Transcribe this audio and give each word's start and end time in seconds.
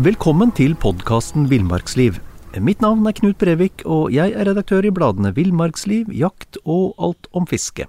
Velkommen 0.00 0.48
til 0.56 0.72
podkasten 0.80 1.50
Villmarksliv. 1.50 2.14
Mitt 2.64 2.80
navn 2.80 3.04
er 3.04 3.12
Knut 3.12 3.36
Brevik, 3.36 3.82
og 3.84 4.08
jeg 4.08 4.32
er 4.32 4.48
redaktør 4.48 4.86
i 4.88 4.92
bladene 4.94 5.34
Villmarksliv, 5.36 6.08
Jakt 6.16 6.56
og 6.64 6.94
Alt 6.96 7.28
om 7.36 7.44
fiske. 7.44 7.84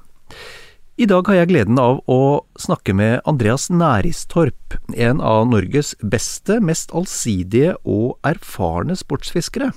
I 1.00 1.08
dag 1.08 1.24
har 1.32 1.38
jeg 1.38 1.54
gleden 1.54 1.80
av 1.80 2.02
å 2.12 2.44
snakke 2.60 2.92
med 2.92 3.22
Andreas 3.24 3.70
Næristorp, 3.72 4.76
en 4.92 5.24
av 5.24 5.48
Norges 5.48 5.94
beste, 6.04 6.60
mest 6.60 6.92
allsidige 6.92 7.78
og 7.88 8.18
erfarne 8.28 9.00
sportsfiskere. 9.00 9.72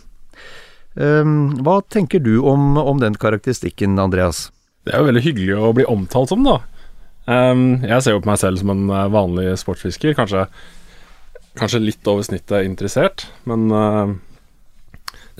Ehm, 0.99 1.63
hva 1.63 1.79
tenker 1.87 2.19
du 2.19 2.41
om, 2.43 2.75
om 2.75 2.99
den 2.99 3.15
karakteristikken, 3.15 4.01
Andreas? 4.03 4.49
Det 4.83 4.97
er 4.97 5.05
jo 5.05 5.13
veldig 5.13 5.23
hyggelig 5.29 5.61
å 5.63 5.71
bli 5.79 5.87
omtalt 5.95 6.35
som, 6.35 6.43
da. 6.43 6.59
Um, 7.27 7.87
jeg 7.87 8.03
ser 8.03 8.19
jo 8.19 8.23
på 8.23 8.33
meg 8.33 8.43
selv 8.43 8.59
som 8.59 8.75
en 8.75 8.91
eh, 8.91 9.07
vanlig 9.15 9.53
sportsfisker. 9.63 10.19
Kanskje 10.19 10.49
kanskje 11.59 11.83
litt 11.83 12.09
over 12.11 12.27
snittet 12.27 12.67
interessert, 12.67 13.27
men 13.49 13.69
uh, 13.73 14.15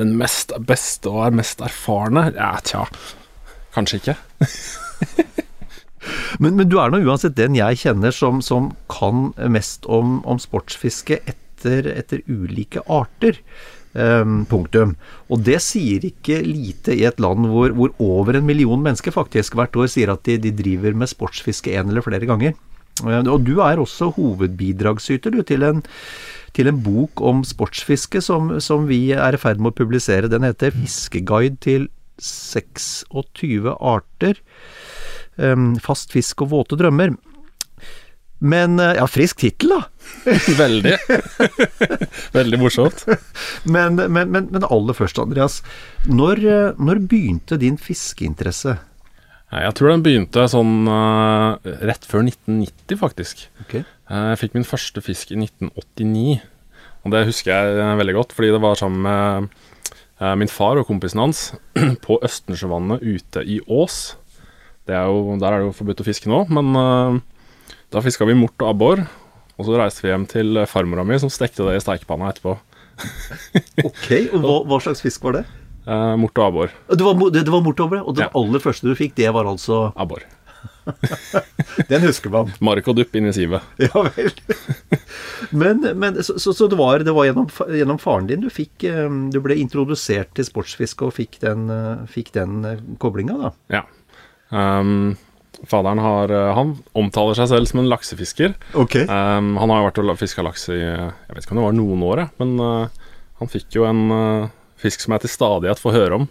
den 0.01 0.17
mest 0.21 0.53
beste 0.69 1.13
og 1.13 1.23
er 1.29 1.39
mest 1.39 1.63
erfarne 1.65 2.29
Ja, 2.35 2.55
tja, 2.65 2.85
kanskje 3.77 4.01
ikke. 4.03 4.17
men, 6.43 6.57
men, 6.59 6.67
du 6.69 6.79
er 6.81 6.93
nå 6.93 7.03
uansett 7.05 7.39
den 7.39 7.57
jeg 7.59 7.81
kjenner 7.85 8.15
som, 8.15 8.43
som 8.45 8.75
kan 8.93 9.31
mest 9.53 9.89
om, 9.89 10.21
om 10.29 10.41
sportsfiske 10.43 11.21
etter, 11.25 11.91
etter, 11.97 12.25
ulike 12.29 12.85
arter. 12.87 13.43
Um, 13.97 14.43
punktum. 14.45 14.91
Og 15.33 15.41
det 15.47 15.57
sier 15.65 16.03
ikke 16.05 16.43
lite 16.45 16.93
i 16.93 17.07
et 17.09 17.17
land 17.17 17.47
hvor, 17.49 17.73
hvor 17.73 17.95
over 17.97 18.37
en 18.37 18.45
million 18.45 18.83
mennesker 18.85 19.15
faktisk 19.15 19.57
hvert 19.57 19.79
år 19.81 19.89
sier 19.89 20.13
at 20.13 20.21
de, 20.29 20.35
de 20.37 20.53
driver 20.53 20.93
med 20.93 21.09
sportsfiske 21.09 21.73
en 21.73 21.89
eller 21.89 22.05
flere 22.05 22.29
ganger. 22.29 22.53
Eh, 23.05 23.21
og 23.27 23.45
du 23.47 23.59
er 23.65 23.83
også 23.83 24.13
hovedbidragsyter 24.17 25.35
du, 25.35 25.43
til, 25.47 25.67
en, 25.67 25.83
til 26.57 26.71
en 26.71 26.81
bok 26.83 27.21
om 27.21 27.45
sportsfiske 27.47 28.23
som, 28.25 28.57
som, 28.65 28.89
vi 28.89 29.11
er 29.13 29.37
i 29.37 29.43
ferd 29.43 29.61
med 29.61 29.75
å 29.75 29.79
publisere. 29.83 30.33
Den 30.33 30.47
heter 30.47 30.75
'Fiskeguide 30.75 31.61
til 31.61 31.89
26 32.23 33.73
arter'. 33.77 34.41
Fast 35.85 36.15
fisk 36.17 36.47
og 36.47 36.55
våte 36.55 36.79
drømmer. 36.81 37.13
Men 38.39 38.81
eh, 38.81 38.97
Ja, 38.97 39.07
frisk 39.09 39.41
tittel, 39.41 39.73
da! 39.73 39.83
Veldig. 40.63 40.97
Veldig 42.37 42.61
morsomt. 42.61 43.07
Men, 43.65 43.97
men, 43.97 44.31
men, 44.31 44.51
men, 44.53 44.67
aller 44.69 44.97
først, 44.97 45.21
Andreas. 45.23 45.63
Når, 46.07 46.45
eh, 46.45 46.77
når 46.79 47.03
begynte 47.09 47.59
din 47.61 47.81
fiskeinteresse? 47.81 48.77
Jeg 49.47 49.75
tror 49.79 49.93
den 49.93 50.03
begynte 50.03 50.49
sånn 50.51 50.89
uh, 50.91 51.55
rett 51.87 52.07
før 52.09 52.25
1990, 52.27 52.99
faktisk. 52.99 53.45
Okay. 53.63 53.85
Uh, 54.11 54.33
jeg 54.33 54.41
fikk 54.43 54.57
min 54.57 54.67
første 54.67 55.03
fisk 55.05 55.31
i 55.31 55.39
1989. 55.39 56.41
Og 57.07 57.15
det 57.15 57.27
husker 57.29 57.53
jeg 57.55 57.77
uh, 57.79 57.95
veldig 58.01 58.17
godt, 58.17 58.35
fordi 58.35 58.51
det 58.57 58.63
var 58.65 58.79
sammen 58.81 59.07
med 59.07 59.55
min 60.41 60.49
far 60.49 60.79
og 60.81 60.87
kompisen 60.89 61.21
hans 61.21 61.41
på 62.07 62.17
Østensjøvannet 62.25 63.03
ute 63.05 63.43
i 63.45 63.59
Ås. 63.69 64.17
Er 64.89 65.11
jo, 65.13 65.35
der 65.37 65.53
er 65.53 65.61
det 65.61 65.67
jo 65.67 65.75
forbudt 65.77 66.01
å 66.01 66.07
fiske 66.07 66.31
nå, 66.31 66.39
men 66.57 66.71
da 67.93 68.01
fiska 68.01 68.25
vi 68.25 68.39
mort 68.39 68.57
og 68.65 68.71
abbor. 68.71 69.03
Og 69.61 69.69
så 69.69 69.77
reiste 69.77 70.07
vi 70.07 70.15
hjem 70.15 70.25
til 70.31 70.63
farmora 70.71 71.05
mi, 71.05 71.19
som 71.21 71.29
stekte 71.29 71.69
det 71.69 71.77
i 71.77 71.85
steikepanna 71.85 72.31
etterpå. 72.33 72.57
ok, 73.91 74.09
og 74.33 74.41
hva, 74.41 74.57
hva 74.73 74.81
slags 74.87 75.05
fisk 75.05 75.29
var 75.29 75.43
det? 75.43 75.45
Uh, 75.87 76.15
mort 76.19 76.39
og 76.41 76.49
abbor. 76.49 76.73
Det 76.91 77.05
var, 77.07 77.21
det, 77.31 77.45
det 77.47 77.53
var 77.55 77.63
mort 77.63 77.79
og 77.79 77.87
abbor, 77.87 78.07
og 78.11 78.17
det 78.19 78.27
ja. 78.27 78.33
aller 78.35 78.63
første 78.63 78.89
du 78.89 78.97
fikk, 78.99 79.15
det 79.19 79.31
var 79.35 79.47
altså 79.47 79.93
Abbor. 79.95 80.25
Den 81.91 82.03
husker 82.07 82.31
man. 82.31 82.51
Mark 82.65 82.87
og 82.89 82.97
dupp 82.99 83.15
inn 83.19 83.29
i 83.31 83.35
sivet. 83.35 83.65
Ja 83.87 84.07
vel. 84.17 84.33
Men, 85.51 85.85
men 85.99 86.19
så, 86.25 86.39
så, 86.41 86.55
så, 86.57 86.69
det 86.71 86.79
var, 86.79 87.05
det 87.05 87.15
var 87.15 87.29
gjennom, 87.29 87.49
gjennom, 87.71 88.01
faren 88.03 88.29
din 88.31 88.43
du 88.45 88.49
fikk 88.53 88.87
eh, 88.89 89.07
Du 89.33 89.39
ble 89.45 89.59
introdusert 89.61 90.33
til 90.37 90.47
sportsfiske 90.49 91.07
og 91.07 91.15
fikk 91.19 91.39
den, 91.45 91.69
eh, 91.73 92.05
fikk 92.11 92.33
den 92.37 92.65
koblinga, 93.03 93.37
da? 93.43 93.53
Ja. 93.73 93.83
Um, 94.49 95.17
faderen 95.67 95.99
har 95.99 96.31
Han 96.55 96.77
omtaler 96.95 97.35
seg 97.35 97.51
selv 97.51 97.71
som 97.71 97.83
en 97.83 97.91
laksefisker. 97.91 98.55
Ok 98.79 99.01
Um, 99.07 99.57
han 99.61 99.73
har 99.73 99.83
jo 99.83 99.89
vært 99.89 100.03
og 100.05 100.21
fiska 100.21 100.45
laks 100.47 100.69
i 100.71 100.81
Jeg 100.81 101.35
vet 101.35 101.45
ikke 101.45 101.57
om 101.57 101.61
det 101.61 101.69
var 101.69 101.77
noen 101.77 102.07
år, 102.07 102.23
men 102.43 102.57
uh, 102.63 103.11
han 103.41 103.53
fikk 103.53 103.79
jo 103.79 103.87
en 103.89 104.03
uh, 104.13 104.55
fisk 104.87 105.03
som 105.03 105.17
jeg 105.17 105.27
til 105.27 105.35
stadighet 105.35 105.83
får 105.83 105.97
høre 105.97 106.21
om. 106.23 106.31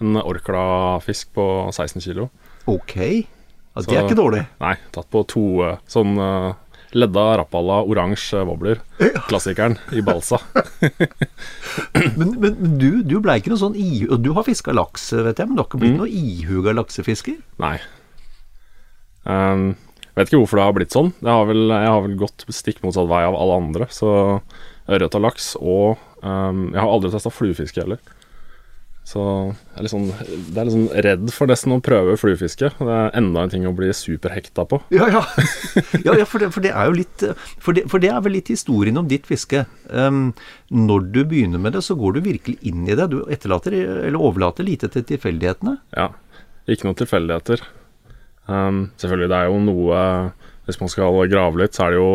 En 0.00 0.16
orkla-fisk 0.22 1.34
på 1.36 1.46
16 1.70 2.00
kilo. 2.02 2.30
Ok. 2.70 2.96
Ja, 2.96 3.84
det 3.86 3.96
er 3.96 4.08
ikke 4.08 4.18
dårlig. 4.18 4.42
Nei. 4.62 4.74
Tatt 4.94 5.08
på 5.12 5.22
to 5.30 5.44
eh, 5.66 5.78
sånn 5.88 6.16
uh, 6.18 6.56
ledda 6.96 7.26
rappalla 7.38 7.80
oransje 7.86 8.42
wobbler. 8.48 8.80
Klassikeren 9.28 9.76
i 9.94 10.02
balsa. 10.04 10.40
men, 12.18 12.34
men, 12.40 12.56
du, 12.80 13.02
du 13.06 13.18
blei 13.22 13.38
ikke 13.40 13.52
noe 13.52 13.62
sånn 13.62 13.78
i... 13.78 14.06
Du 14.18 14.32
har 14.36 14.46
fiska 14.46 14.74
laks, 14.74 15.10
vet 15.14 15.38
jeg, 15.38 15.46
men 15.46 15.56
du 15.56 15.62
har 15.62 15.70
ikke 15.70 15.82
blitt 15.82 15.94
mm. 15.94 16.02
noe 16.02 16.10
ihuga 16.10 16.74
laksefisker? 16.80 17.38
Nei. 17.62 17.76
Um, 19.22 19.72
vet 20.16 20.30
ikke 20.30 20.42
hvorfor 20.42 20.60
det 20.60 20.66
har 20.66 20.76
blitt 20.80 20.96
sånn. 20.96 21.12
Har 21.26 21.46
vel, 21.50 21.68
jeg 21.70 21.94
har 21.94 22.04
vel 22.06 22.18
gått 22.20 22.46
stikk 22.50 22.82
motsatt 22.84 23.10
vei 23.10 23.22
av 23.28 23.38
alle 23.38 23.60
andre. 23.62 23.90
Så 23.94 24.10
ørret 24.90 25.16
og 25.16 25.26
laks 25.28 25.52
og 25.60 26.00
Um, 26.20 26.70
jeg 26.74 26.80
har 26.82 26.90
aldri 26.90 27.12
testa 27.12 27.32
fluefiske 27.32 27.82
heller. 27.82 28.00
Så 29.10 29.20
jeg 29.24 29.74
er, 29.74 29.82
litt 29.82 29.90
sånn, 29.90 30.04
det 30.52 30.60
er 30.60 30.66
litt 30.68 30.74
sånn 30.74 31.02
redd 31.06 31.30
for 31.34 31.50
nesten 31.50 31.72
å 31.74 31.80
prøve 31.82 32.14
fluefiske. 32.20 32.68
Det 32.78 32.94
er 32.94 33.16
enda 33.18 33.42
en 33.42 33.50
ting 33.50 33.64
å 33.66 33.72
bli 33.74 33.88
superhekta 33.96 34.66
på. 34.70 34.78
Ja, 34.94 35.08
ja. 35.10 35.22
ja, 36.04 36.14
ja 36.20 36.26
for, 36.28 36.42
det, 36.42 36.50
for, 36.54 36.62
det, 36.62 36.70
er 36.76 36.90
jo 36.90 36.98
litt 37.00 37.24
for 37.58 37.74
det, 37.74 37.86
for 37.90 38.02
det, 38.02 38.12
er 38.12 38.22
vel 38.22 38.36
litt 38.36 38.52
historien 38.52 39.00
om 39.00 39.08
ditt 39.10 39.26
fiske. 39.26 39.64
Um, 39.88 40.30
når 40.70 41.08
du 41.16 41.22
begynner 41.24 41.62
med 41.62 41.74
det, 41.74 41.82
så 41.88 41.96
går 41.98 42.18
du 42.18 42.22
virkelig 42.28 42.60
inn 42.70 42.84
i 42.86 42.94
det. 42.94 43.08
Du 43.10 43.24
etterlater, 43.26 43.74
eller 43.74 44.20
overlater 44.20 44.68
lite 44.68 44.92
til 44.92 45.06
tilfeldighetene. 45.08 45.78
Ja. 45.96 46.12
Ikke 46.70 46.86
noen 46.86 47.00
tilfeldigheter. 47.00 47.64
Um, 48.46 48.84
selvfølgelig, 49.00 49.32
det 49.32 49.40
er 49.40 49.50
jo 49.50 49.58
noe 49.62 49.98
Hvis 50.66 50.80
man 50.80 50.90
skal 50.90 51.18
grave 51.30 51.60
litt, 51.60 51.76
så 51.76 51.84
er 51.84 51.92
det 51.92 51.98
jo 52.00 52.14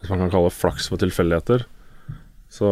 Hvis 0.00 0.10
man 0.10 0.22
kan 0.24 0.32
kalle 0.32 0.54
flaks 0.54 0.88
for 0.90 1.02
tilfeldigheter. 1.02 1.66
Så 2.52 2.68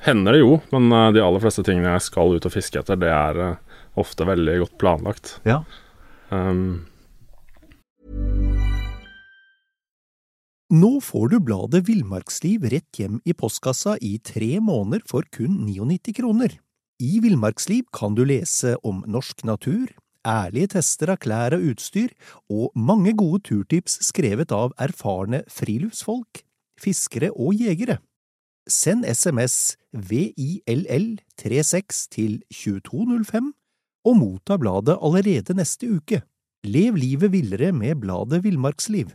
Hender 0.00 0.32
det 0.32 0.40
jo, 0.40 0.54
men 0.72 0.88
eh, 0.92 1.10
de 1.16 1.24
aller 1.24 1.42
fleste 1.42 1.64
tingene 1.66 1.92
jeg 1.92 2.06
skal 2.08 2.36
ut 2.36 2.46
og 2.48 2.54
fiske 2.54 2.80
etter, 2.80 2.96
det 3.00 3.10
er 3.12 3.40
eh, 3.44 3.82
ofte 4.00 4.24
veldig 4.28 4.56
godt 4.62 4.78
planlagt. 4.80 5.34
Ja. 5.48 5.60
Um, 6.32 6.86
Nå 10.70 10.90
får 11.02 11.32
du 11.32 11.40
bladet 11.42 11.82
Villmarksliv 11.88 12.68
rett 12.70 13.00
hjem 13.00 13.18
i 13.26 13.34
postkassa 13.34 13.96
i 14.06 14.14
tre 14.22 14.60
måneder 14.62 15.02
for 15.10 15.26
kun 15.34 15.64
99 15.66 16.14
kroner. 16.20 16.54
I 17.02 17.18
Villmarksliv 17.24 17.88
kan 17.96 18.14
du 18.14 18.22
lese 18.28 18.76
om 18.86 19.00
norsk 19.10 19.42
natur, 19.48 19.90
ærlige 20.22 20.76
tester 20.76 21.10
av 21.10 21.18
klær 21.24 21.56
og 21.56 21.72
utstyr, 21.72 22.12
og 22.52 22.70
mange 22.78 23.16
gode 23.18 23.42
turtips 23.48 23.98
skrevet 24.06 24.54
av 24.54 24.76
erfarne 24.78 25.42
friluftsfolk, 25.50 26.44
fiskere 26.80 27.32
og 27.34 27.58
jegere. 27.58 27.98
Send 28.70 29.04
SMS 29.04 29.76
VILL36 29.96 32.08
til 32.10 32.42
2205 32.54 33.54
og 34.04 34.16
motta 34.16 34.56
bladet 34.56 34.98
allerede 35.02 35.54
neste 35.58 35.96
uke. 35.96 36.22
Lev 36.64 36.94
livet 36.94 37.32
villere 37.32 37.72
med 37.72 38.00
bladet 38.00 38.44
Villmarksliv. 38.44 39.06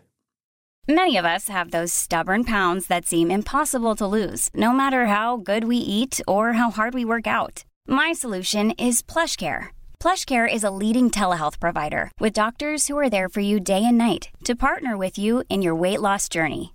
Many 0.87 1.17
of 1.17 1.25
us 1.25 1.47
have 1.47 1.71
those 1.71 1.91
stubborn 1.91 2.43
pounds 2.43 2.85
that 2.87 3.07
seem 3.07 3.31
impossible 3.31 3.95
to 3.95 4.05
lose, 4.05 4.51
no 4.53 4.71
matter 4.71 5.05
how 5.05 5.37
good 5.37 5.63
we 5.63 5.77
eat 5.77 6.21
or 6.27 6.53
how 6.53 6.69
hard 6.69 6.93
we 6.93 7.05
work 7.05 7.25
out. 7.25 7.63
My 7.87 8.13
PlushCare. 8.13 9.69
PlushCare 9.99 10.53
is 10.53 10.63
a 10.63 10.69
leading 10.69 11.09
telehealth 11.09 11.59
provider 11.59 12.11
with 12.19 12.33
doctors 12.33 12.87
who 12.87 12.99
are 12.99 13.09
there 13.09 13.29
for 13.29 13.41
you 13.41 13.59
day 13.59 13.83
and 13.83 13.97
night 13.97 14.29
to 14.43 14.55
partner 14.55 14.95
with 14.95 15.17
you 15.17 15.43
in 15.49 15.63
your 15.63 15.73
weight 15.73 16.01
loss 16.01 16.29
journey. 16.29 16.74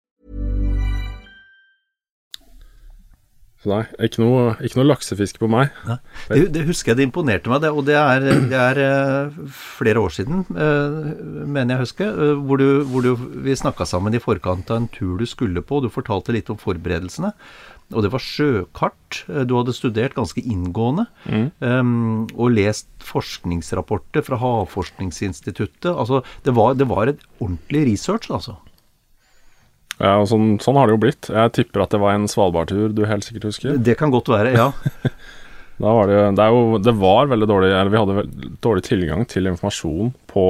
Nei, 3.69 3.83
ikke 4.01 4.23
noe, 4.23 4.55
ikke 4.65 4.79
noe 4.79 4.87
laksefiske 4.89 5.37
på 5.37 5.47
meg. 5.51 5.69
Det, 6.31 6.47
det, 6.49 6.65
husker 6.65 6.95
jeg 6.95 6.97
det 6.97 7.05
imponerte 7.11 7.51
meg, 7.51 7.61
det, 7.61 7.69
og 7.69 7.85
det 7.85 7.97
er, 7.99 8.25
det 8.49 8.57
er 8.57 8.79
uh, 8.81 9.41
flere 9.53 10.01
år 10.01 10.15
siden, 10.15 10.41
uh, 10.49 11.11
mener 11.45 11.75
jeg 11.75 11.83
husker, 11.83 11.91
huske, 11.91 12.45
hvor, 12.47 12.57
du, 12.57 12.83
hvor 12.87 13.01
du, 13.05 13.15
vi 13.43 13.55
snakka 13.55 13.85
sammen 13.85 14.15
i 14.15 14.21
forkant 14.21 14.71
av 14.71 14.81
en 14.81 14.89
tur 14.91 15.19
du 15.19 15.27
skulle 15.29 15.61
på, 15.61 15.79
og 15.79 15.85
du 15.85 15.93
fortalte 15.93 16.33
litt 16.35 16.49
om 16.49 16.59
forberedelsene. 16.59 17.33
Og 17.91 18.05
det 18.05 18.11
var 18.13 18.23
sjøkart. 18.23 19.25
Du 19.27 19.57
hadde 19.57 19.73
studert 19.75 20.15
ganske 20.15 20.39
inngående. 20.39 21.09
Mm. 21.27 21.47
Um, 21.59 22.27
og 22.39 22.53
lest 22.55 22.87
forskningsrapporter 23.03 24.23
fra 24.23 24.39
Havforskningsinstituttet. 24.39 25.91
Altså, 25.91 26.21
det 26.45 26.55
var, 26.55 26.77
det 26.79 26.87
var 26.87 27.11
et 27.11 27.25
ordentlig 27.41 27.89
research, 27.91 28.31
altså. 28.31 28.55
Ja, 30.01 30.15
og 30.17 30.27
sånn, 30.31 30.55
sånn 30.63 30.77
har 30.79 30.89
det 30.89 30.95
jo 30.95 31.01
blitt. 31.03 31.29
Jeg 31.29 31.53
tipper 31.53 31.83
at 31.83 31.91
det 31.93 31.99
var 32.01 32.15
en 32.17 32.25
Svalbardtur 32.31 32.93
du 32.97 33.03
helt 33.05 33.25
sikkert 33.27 33.51
husker. 33.51 33.77
Det 33.77 33.93
kan 33.99 34.13
godt 34.13 34.31
være, 34.33 34.55
ja. 34.57 34.71
Da 35.81 35.89
var 35.97 36.05
det, 36.11 36.17
det, 36.37 36.45
jo, 36.53 36.77
det 36.77 36.91
var 36.93 37.29
veldig 37.31 37.47
dårlig 37.49 37.69
Eller 37.73 37.89
vi 37.89 37.97
hadde 37.97 38.13
veldig 38.19 38.49
dårlig 38.61 38.83
tilgang 38.85 39.23
til 39.25 39.47
informasjon 39.49 40.11
på, 40.29 40.43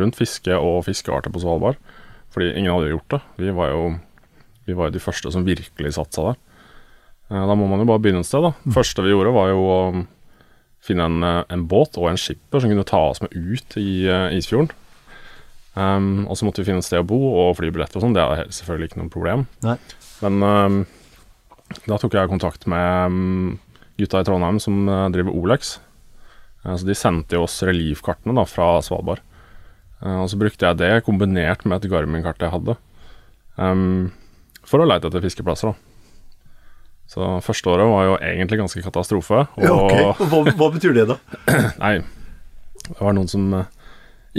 rundt 0.00 0.16
fiske 0.16 0.54
og 0.56 0.78
fiskearter 0.86 1.32
på 1.34 1.42
Svalbard. 1.42 1.76
Fordi 2.32 2.54
ingen 2.56 2.72
hadde 2.72 2.94
gjort 2.94 3.12
det. 3.12 3.20
Vi 3.42 3.52
var 3.52 3.74
jo, 3.74 3.82
vi 4.64 4.76
var 4.78 4.88
jo 4.88 4.94
de 4.96 5.02
første 5.04 5.32
som 5.34 5.44
virkelig 5.44 5.92
satsa 5.98 6.30
der. 6.30 6.38
Eh, 7.28 7.44
Da 7.50 7.56
må 7.58 7.68
man 7.68 7.82
jo 7.84 7.88
bare 7.90 8.00
begynne 8.00 8.22
et 8.24 8.30
sted, 8.30 8.44
da. 8.46 8.54
Det 8.64 8.76
første 8.78 9.04
vi 9.04 9.12
gjorde, 9.12 9.34
var 9.36 9.50
jo 9.52 9.60
å 9.68 9.78
finne 10.88 11.04
en, 11.10 11.20
eh, 11.26 11.42
en 11.52 11.66
båt 11.68 11.98
og 12.00 12.08
en 12.08 12.20
skipper 12.20 12.62
som 12.64 12.72
kunne 12.72 12.88
ta 12.88 13.02
oss 13.10 13.20
med 13.24 13.34
ut 13.36 13.76
i 13.80 14.06
eh, 14.08 14.38
Isfjorden. 14.40 14.72
Um, 15.76 16.26
og 16.26 16.38
så 16.38 16.46
måtte 16.46 16.62
vi 16.62 16.70
finne 16.70 16.82
et 16.82 16.86
sted 16.88 17.02
å 17.02 17.06
bo 17.06 17.18
og 17.44 17.56
flybilletter 17.58 18.00
og 18.00 18.06
sånn. 18.06 18.16
Det 18.16 18.24
er 18.24 18.52
selvfølgelig 18.54 18.90
ikke 18.90 19.02
noe 19.02 19.12
problem. 19.12 19.44
Nei. 19.66 19.76
Men 20.24 20.42
um, 20.42 20.78
da 21.86 21.98
tok 22.00 22.16
jeg 22.16 22.30
kontakt 22.30 22.66
med 22.70 23.12
um, 23.12 23.58
gutta 24.00 24.22
i 24.22 24.26
Trondheim 24.26 24.58
som 24.62 24.80
uh, 24.88 25.06
driver 25.14 25.36
Olex. 25.36 25.76
Uh, 26.64 26.74
så 26.74 26.88
de 26.88 26.96
sendte 26.98 27.38
jo 27.38 27.44
oss 27.46 27.60
reliefkartene 27.66 28.34
da, 28.38 28.46
fra 28.48 28.78
Svalbard. 28.84 29.22
Uh, 30.02 30.24
og 30.24 30.30
så 30.32 30.40
brukte 30.40 30.66
jeg 30.66 30.80
det 30.80 31.04
kombinert 31.06 31.66
med 31.66 31.78
et 31.78 31.90
Garmin-kart 31.92 32.42
jeg 32.42 32.54
hadde, 32.54 32.78
um, 33.58 34.08
for 34.66 34.82
å 34.82 34.88
leite 34.88 35.10
etter 35.10 35.24
fiskeplasser. 35.24 35.72
da. 35.72 35.88
Så 37.08 37.24
første 37.40 37.70
året 37.72 37.88
var 37.88 38.04
jo 38.04 38.16
egentlig 38.20 38.60
ganske 38.60 38.82
katastrofe. 38.84 39.46
Og 39.56 39.64
ja 39.64 39.74
okay. 39.74 40.28
Hva, 40.28 40.42
hva 40.58 40.70
betyr 40.74 40.96
det, 40.96 41.06
da? 41.08 41.16
nei, 41.84 41.94
det 42.88 42.98
var 43.00 43.16
noen 43.16 43.30
som 43.30 43.48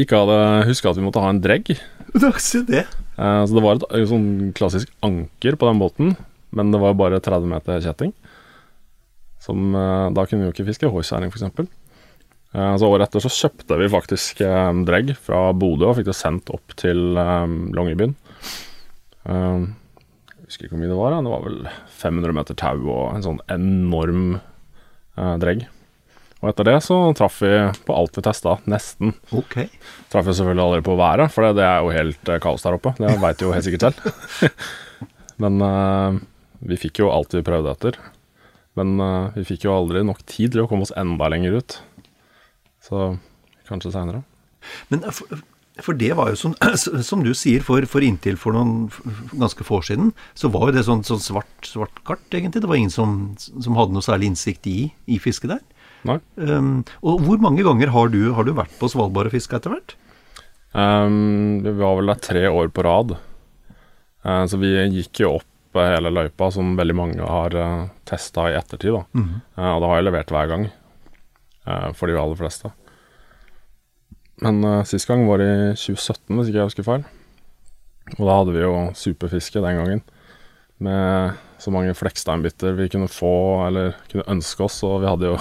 ikke 0.04 0.20
hadde 0.24 0.40
huska 0.70 0.92
at 0.94 1.00
vi 1.00 1.06
måtte 1.06 1.22
ha 1.24 1.30
en 1.34 1.42
dregg. 1.44 1.74
Se 2.42 2.62
det. 2.68 2.86
Eh, 3.20 3.42
Så 3.46 3.56
det 3.58 3.64
var 3.66 3.78
et 3.80 3.86
eh, 3.96 4.06
sånn 4.10 4.30
klassisk 4.58 4.92
anker 5.06 5.58
på 5.60 5.70
den 5.70 5.82
båten, 5.82 6.16
men 6.56 6.72
det 6.74 6.80
var 6.82 6.96
bare 6.98 7.20
30 7.22 7.50
meter 7.52 7.82
kjetting. 7.86 8.14
Som, 9.44 9.70
eh, 9.76 10.08
da 10.16 10.26
kunne 10.28 10.44
vi 10.46 10.50
jo 10.50 10.56
ikke 10.56 10.68
fiske 10.72 10.90
hårkjerring, 10.92 11.32
f.eks. 11.34 11.76
Så 12.50 12.88
året 12.90 13.06
etter 13.06 13.22
så 13.22 13.30
kjøpte 13.30 13.76
vi 13.78 13.88
faktisk 13.94 14.40
eh, 14.42 14.72
dregg 14.88 15.12
fra 15.22 15.52
Bodø 15.54 15.92
og 15.92 16.00
fikk 16.00 16.08
det 16.10 16.16
sendt 16.18 16.50
opp 16.50 16.74
til 16.82 17.14
eh, 17.22 17.52
Longyearbyen. 17.78 18.16
Eh, 19.30 19.68
jeg 20.40 20.48
husker 20.50 20.66
ikke 20.66 20.74
hvor 20.74 20.82
mye 20.82 20.90
det 20.90 20.98
var, 20.98 21.18
det 21.22 21.30
var 21.36 21.44
vel 21.46 21.60
500 22.02 22.34
meter 22.40 22.58
tau 22.58 22.80
og 22.90 23.04
en 23.14 23.26
sånn 23.28 23.42
enorm 23.54 24.24
eh, 24.40 25.36
dregg. 25.44 25.68
Og 26.40 26.52
etter 26.54 26.70
det 26.70 26.78
så 26.86 26.98
traff 27.18 27.42
vi 27.44 27.52
på 27.88 27.96
alt 27.96 28.16
vi 28.16 28.24
testa, 28.24 28.56
nesten. 28.72 29.12
Ok. 29.36 29.58
Traff 30.12 30.28
vi 30.30 30.36
selvfølgelig 30.38 30.66
aldri 30.66 30.86
på 30.88 30.96
været, 31.00 31.34
for 31.34 31.50
det, 31.52 31.66
er 31.66 31.84
jo 31.84 31.92
helt 31.92 32.32
eh, 32.32 32.40
kaos 32.44 32.64
der 32.64 32.78
oppe. 32.78 32.94
Det 32.96 33.18
veit 33.20 33.44
jo 33.44 33.52
helt 33.52 33.68
sikkert 33.68 33.90
selv. 33.90 34.56
Men 35.44 35.60
uh, 35.64 36.16
vi 36.64 36.80
fikk 36.80 37.04
jo 37.04 37.12
alt 37.12 37.36
vi 37.36 37.44
prøvde 37.44 37.76
etter. 37.76 38.00
Men 38.80 38.96
uh, 39.04 39.36
vi 39.36 39.46
fikk 39.52 39.68
jo 39.68 39.76
aldri 39.76 40.06
nok 40.08 40.24
tid 40.32 40.56
til 40.56 40.64
å 40.64 40.70
komme 40.72 40.88
oss 40.88 40.96
enda 41.00 41.28
lenger 41.32 41.60
ut. 41.60 41.80
Så 42.88 43.14
kanskje 43.68 43.92
seinere. 43.94 44.24
Men 44.92 45.04
for, 45.12 45.42
for 45.84 46.00
det 46.00 46.14
var 46.16 46.32
jo 46.32 46.40
sånn, 46.40 46.56
som 47.10 47.24
du 47.26 47.34
sier, 47.36 47.64
for, 47.68 47.84
for 47.90 48.06
inntil 48.06 48.40
for 48.40 48.56
noen 48.56 48.88
ganske 49.36 49.68
få 49.68 49.82
år 49.82 49.90
siden, 49.92 50.14
så 50.40 50.52
var 50.56 50.70
jo 50.70 50.78
det 50.78 50.86
sånn, 50.88 51.04
sånn 51.08 51.24
svart, 51.24 51.52
svart 51.68 52.00
kart, 52.08 52.24
egentlig. 52.32 52.64
Det 52.64 52.72
var 52.72 52.80
ingen 52.80 52.96
som, 52.96 53.20
som 53.40 53.76
hadde 53.80 53.96
noe 53.96 54.08
særlig 54.08 54.32
innsikt 54.32 54.72
i, 54.72 54.80
i 55.12 55.20
fisket 55.20 55.58
der. 55.58 55.64
Um, 56.08 56.84
og 57.04 57.24
hvor 57.26 57.42
mange 57.44 57.66
ganger 57.66 57.92
har 57.92 58.12
du, 58.14 58.22
har 58.36 58.48
du 58.48 58.54
vært 58.56 58.76
på 58.80 58.88
Svalbard 58.92 59.30
og 59.30 59.36
fiska 59.36 59.60
etter 59.60 59.74
hvert? 59.74 59.96
Um, 60.72 61.60
vi 61.66 61.74
var 61.76 61.98
vel 61.98 62.12
der 62.12 62.22
tre 62.24 62.44
år 62.48 62.72
på 62.74 62.86
rad. 62.86 63.16
Uh, 64.26 64.44
så 64.50 64.60
vi 64.62 64.72
gikk 64.96 65.24
jo 65.24 65.36
opp 65.40 65.80
eh, 65.80 65.94
hele 65.96 66.12
løypa, 66.14 66.50
som 66.54 66.76
veldig 66.78 66.98
mange 66.98 67.26
har 67.26 67.56
uh, 67.56 67.88
testa 68.08 68.50
i 68.50 68.58
ettertid. 68.58 68.96
Da. 68.96 69.04
Eh, 69.58 69.72
og 69.74 69.82
det 69.82 69.92
har 69.92 70.00
jeg 70.00 70.08
levert 70.08 70.36
hver 70.36 70.52
gang, 70.52 70.68
uh, 71.68 71.90
for 71.98 72.12
de 72.12 72.20
aller 72.20 72.40
fleste. 72.40 72.72
Men 74.44 74.64
uh, 74.64 74.84
sist 74.88 75.10
gang 75.10 75.26
var 75.28 75.44
i 75.44 75.52
2017, 75.76 76.38
hvis 76.38 76.52
ikke 76.52 76.62
jeg 76.62 76.72
husker 76.72 76.88
feil. 76.88 77.08
Og 78.18 78.24
da 78.26 78.40
hadde 78.40 78.56
vi 78.56 78.64
jo 78.64 78.74
superfiske 78.98 79.62
den 79.62 79.82
gangen. 79.82 80.04
Med 80.80 81.40
så 81.60 81.72
mange 81.76 81.94
flekksteinbiter 81.98 82.78
vi 82.78 82.88
kunne 82.92 83.10
få, 83.12 83.68
eller 83.68 83.98
kunne 84.12 84.28
ønske 84.32 84.64
oss. 84.66 84.80
Og 84.88 85.02
vi 85.04 85.10
hadde 85.12 85.34
jo 85.34 85.40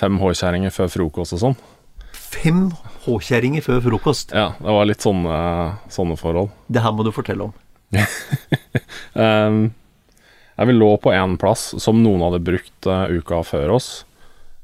fem 0.00 0.18
håkjerringer 0.20 0.72
før 0.74 0.90
frokost 0.92 1.36
og 1.36 1.42
sånn. 1.44 1.58
Fem 2.14 2.68
håkjerringer 3.04 3.64
før 3.64 3.82
frokost. 3.84 4.34
Ja, 4.36 4.52
det 4.58 4.76
var 4.76 4.88
litt 4.88 5.04
sånne, 5.04 5.36
sånne 5.92 6.16
forhold. 6.20 6.52
Det 6.72 6.82
her 6.84 6.94
må 6.96 7.06
du 7.06 7.12
fortelle 7.14 7.50
om. 7.50 7.56
um, 9.18 9.62
ja, 10.54 10.66
vi 10.68 10.76
lå 10.76 10.92
på 11.02 11.14
én 11.16 11.34
plass 11.40 11.72
som 11.82 12.02
noen 12.04 12.22
hadde 12.26 12.44
brukt 12.46 12.90
uh, 12.90 13.08
uka 13.10 13.42
før 13.46 13.76
oss. 13.78 13.90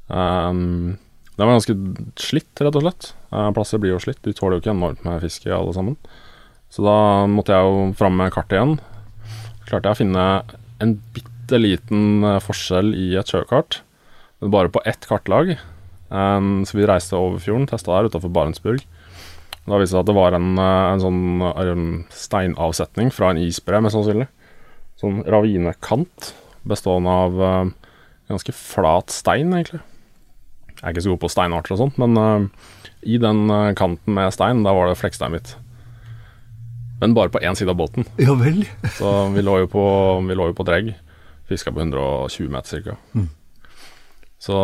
Um, 0.08 0.96
den 1.36 1.44
var 1.44 1.58
ganske 1.58 1.76
slitt, 2.20 2.52
rett 2.62 2.78
og 2.78 2.86
slett. 2.86 3.10
Uh, 3.32 3.50
plasser 3.56 3.82
blir 3.82 3.96
jo 3.96 4.02
slitt. 4.02 4.22
De 4.24 4.34
tåler 4.36 4.56
jo 4.56 4.64
ikke 4.64 4.76
enormt 4.76 5.02
med 5.04 5.20
fiske, 5.24 5.50
alle 5.52 5.74
sammen. 5.76 5.98
Så 6.72 6.84
da 6.84 7.26
måtte 7.30 7.54
jeg 7.54 7.66
jo 7.66 7.90
fram 7.98 8.16
med 8.18 8.32
kartet 8.34 8.58
igjen. 8.58 8.76
Klarte 9.66 9.90
jeg 9.90 9.96
å 9.96 10.00
finne 10.00 10.24
en 10.82 10.94
bitte 11.14 11.58
liten 11.60 12.24
eh, 12.26 12.40
forskjell 12.42 12.92
i 12.98 13.06
et 13.18 13.30
sjøkart, 13.30 13.80
men 14.40 14.52
bare 14.52 14.72
på 14.72 14.82
ett 14.84 15.06
kartlag. 15.08 15.56
Um, 16.08 16.64
så 16.66 16.78
vi 16.78 16.86
reiste 16.86 17.18
over 17.18 17.42
fjorden, 17.42 17.66
testa 17.70 17.94
der 17.94 18.10
utafor 18.10 18.32
Barentsburg. 18.32 18.84
Da 19.66 19.80
viste 19.80 19.96
det 19.96 19.98
seg 19.98 20.04
at 20.04 20.10
det 20.10 20.14
var 20.14 20.36
en, 20.36 20.52
eh, 20.62 20.88
en 20.92 21.02
sånn 21.02 21.22
en 21.42 21.86
steinavsetning 22.14 23.10
fra 23.10 23.32
en 23.32 23.40
isbre, 23.42 23.80
mest 23.82 23.96
sannsynlig. 23.96 24.28
Sånn 25.00 25.24
ravinekant 25.26 26.30
bestående 26.66 27.10
av 27.10 27.42
eh, 27.42 27.72
ganske 28.30 28.54
flat 28.54 29.10
stein, 29.10 29.50
egentlig. 29.50 29.82
Jeg 30.76 30.84
er 30.84 30.94
ikke 30.94 31.06
så 31.06 31.14
god 31.14 31.22
på 31.24 31.32
steinarter 31.32 31.74
og 31.74 31.80
sånt, 31.80 31.98
men 31.98 32.18
uh, 32.20 32.66
i 33.00 33.16
den 33.18 33.46
uh, 33.48 33.72
kanten 33.78 34.12
med 34.12 34.34
stein, 34.34 34.60
da 34.66 34.74
var 34.76 34.90
det 34.90 34.98
flekksteinbit. 35.00 35.54
Men 37.00 37.16
bare 37.16 37.32
på 37.32 37.40
én 37.40 37.56
side 37.56 37.72
av 37.72 37.78
båten. 37.80 38.04
Ja 38.20 38.36
vel. 38.36 38.60
Så 38.98 39.14
vi 39.32 39.44
lå 39.44 39.56
jo 39.62 39.70
på, 39.72 39.86
vi 40.28 40.36
lå 40.36 40.50
jo 40.50 40.56
på 40.58 40.66
dregg. 40.68 40.92
Fiska 41.48 41.72
på 41.72 41.80
120 41.80 42.52
meter 42.52 42.84
ca. 42.84 42.98
Så 44.46 44.58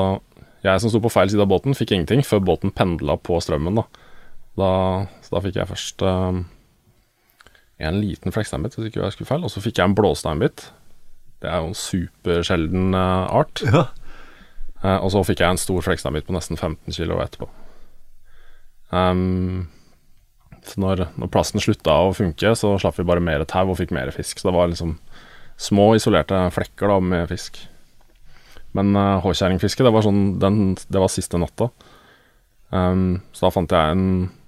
jeg 0.62 0.82
som 0.82 0.92
sto 0.92 1.00
på 1.02 1.10
feil 1.10 1.30
side 1.32 1.42
av 1.42 1.50
båten, 1.50 1.74
fikk 1.74 1.94
ingenting 1.94 2.22
før 2.26 2.42
båten 2.52 2.74
pendla 2.74 3.16
på 3.18 3.40
strømmen. 3.42 3.80
Da. 3.80 4.08
Da, 4.60 4.72
så 5.24 5.34
da 5.34 5.42
fikk 5.42 5.58
jeg 5.58 5.70
først 5.70 6.04
eh, 6.06 6.42
en 7.82 7.98
liten 7.98 8.34
flekksteinbit, 8.34 8.76
hvis 8.76 8.90
ikke 8.90 9.00
jeg 9.00 9.10
husker 9.10 9.28
feil, 9.28 9.42
og 9.46 9.50
så 9.52 9.62
fikk 9.64 9.80
jeg 9.80 9.90
en 9.90 9.96
blåsteinbit. 9.98 10.68
Det 11.42 11.50
er 11.50 11.58
jo 11.58 11.72
en 11.72 11.78
supersjelden 11.78 12.94
uh, 12.94 13.26
art. 13.34 13.64
Ja. 13.66 13.88
Uh, 14.82 14.98
og 14.98 15.12
så 15.14 15.24
fikk 15.26 15.42
jeg 15.42 15.54
en 15.54 15.60
stor 15.60 15.82
flekksteinbit 15.82 16.28
på 16.28 16.36
nesten 16.36 16.58
15 16.58 16.94
kg 16.94 17.16
etterpå. 17.24 17.48
Um, 18.92 19.66
så 20.62 20.78
når, 20.78 21.08
når 21.18 21.32
plasten 21.34 21.62
slutta 21.62 21.96
å 22.04 22.14
funke, 22.14 22.54
så 22.58 22.76
slapp 22.78 23.00
vi 23.00 23.08
bare 23.08 23.24
mer 23.24 23.42
tau 23.50 23.72
og 23.72 23.80
fikk 23.80 23.94
mer 23.94 24.12
fisk. 24.14 24.38
Så 24.38 24.50
det 24.50 24.54
var 24.54 24.70
liksom 24.70 24.94
små, 25.58 25.92
isolerte 25.98 26.38
flekker 26.54 26.92
da 26.92 27.00
med 27.02 27.30
fisk. 27.32 27.58
Men 28.76 28.96
uh, 28.96 29.20
håkjerringfiske, 29.24 29.84
det 29.84 29.92
var 29.92 30.04
sånn 30.06 30.36
den, 30.42 30.76
Det 30.88 31.00
var 31.00 31.12
siste 31.12 31.40
natta. 31.40 31.68
Um, 32.72 33.20
så 33.36 33.46
da 33.46 33.52
fant 33.52 33.74
jeg 33.74 33.94
en 33.94 34.06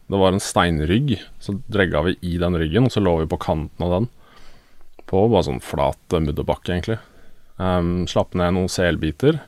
Det 0.09 0.21
var 0.21 0.33
en 0.33 0.43
steinrygg. 0.43 1.17
Så 1.43 1.59
dregga 1.73 2.05
vi 2.09 2.17
i 2.25 2.37
den 2.41 2.57
ryggen, 2.61 2.89
og 2.89 2.95
så 2.95 3.03
lå 3.05 3.19
vi 3.23 3.31
på 3.31 3.41
kanten 3.41 3.87
av 3.87 3.99
den. 3.99 4.11
På 5.09 5.27
bare 5.29 5.47
sånn 5.47 5.63
flat 5.65 6.17
eh, 6.17 6.23
mudderbakke, 6.25 6.73
egentlig. 6.73 6.99
Um, 7.57 8.05
slapp 8.11 8.35
ned 8.37 8.53
noen 8.57 8.71
selbiter, 8.73 9.39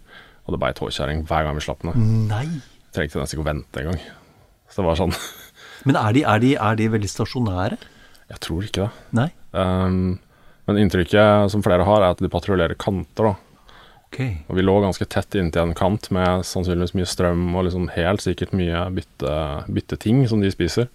og 0.47 0.55
det 0.55 0.61
beit 0.63 0.81
håkjerring 0.81 1.25
hver 1.29 1.47
gang 1.47 1.59
vi 1.59 1.65
slapp 1.65 1.85
ned. 1.85 1.97
Nei. 2.31 2.47
Trengte 2.97 3.21
nesten 3.21 3.37
ikke 3.37 3.45
å 3.45 3.49
vente 3.51 3.83
engang. 3.83 4.01
Så 4.73 4.81
det 4.81 4.89
var 4.89 5.01
sånn 5.01 5.15
Men 5.87 5.99
er 6.01 6.17
de, 6.17 6.23
er, 6.25 6.43
de, 6.43 6.53
er 6.57 6.79
de 6.81 6.89
veldig 6.97 7.11
stasjonære? 7.11 7.79
Jeg 8.33 8.43
tror 8.43 8.65
ikke 8.67 8.87
det. 8.87 9.05
Nei. 9.17 9.29
Um, 9.53 10.17
men 10.67 10.81
inntrykket 10.83 11.53
som 11.53 11.63
flere 11.65 11.87
har, 11.87 12.03
er 12.03 12.17
at 12.17 12.23
de 12.23 12.31
patruljerer 12.33 12.79
kanter, 12.81 13.31
da. 13.31 13.46
Ok. 14.17 14.23
Og 14.49 14.57
vi 14.57 14.65
lå 14.65 14.75
ganske 14.81 15.05
tett 15.13 15.37
inntil 15.37 15.67
en 15.67 15.77
kant 15.77 16.09
med 16.15 16.47
sannsynligvis 16.49 16.95
mye 16.97 17.09
strøm 17.09 17.51
og 17.53 17.67
liksom 17.67 17.91
helt 17.93 18.25
sikkert 18.25 18.55
mye 18.57 18.87
bytte, 18.97 19.35
bytteting 19.69 20.23
som 20.31 20.41
de 20.41 20.49
spiser. 20.55 20.89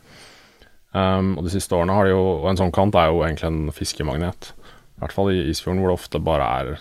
Um, 0.92 1.36
og 1.38 1.46
de 1.46 1.54
siste 1.54 1.78
årene 1.78 1.94
har 1.96 2.04
de 2.04 2.12
jo 2.12 2.24
Og 2.42 2.50
en 2.50 2.58
sånn 2.60 2.74
kant 2.76 2.98
er 3.00 3.08
jo 3.08 3.22
egentlig 3.24 3.48
en 3.48 3.72
fiskemagnet. 3.72 4.50
I 4.98 5.04
hvert 5.04 5.16
fall 5.16 5.30
i 5.32 5.46
Isfjorden, 5.52 5.80
hvor 5.84 5.94
det 5.94 6.00
ofte 6.02 6.20
bare 6.20 6.50
er 6.60 6.74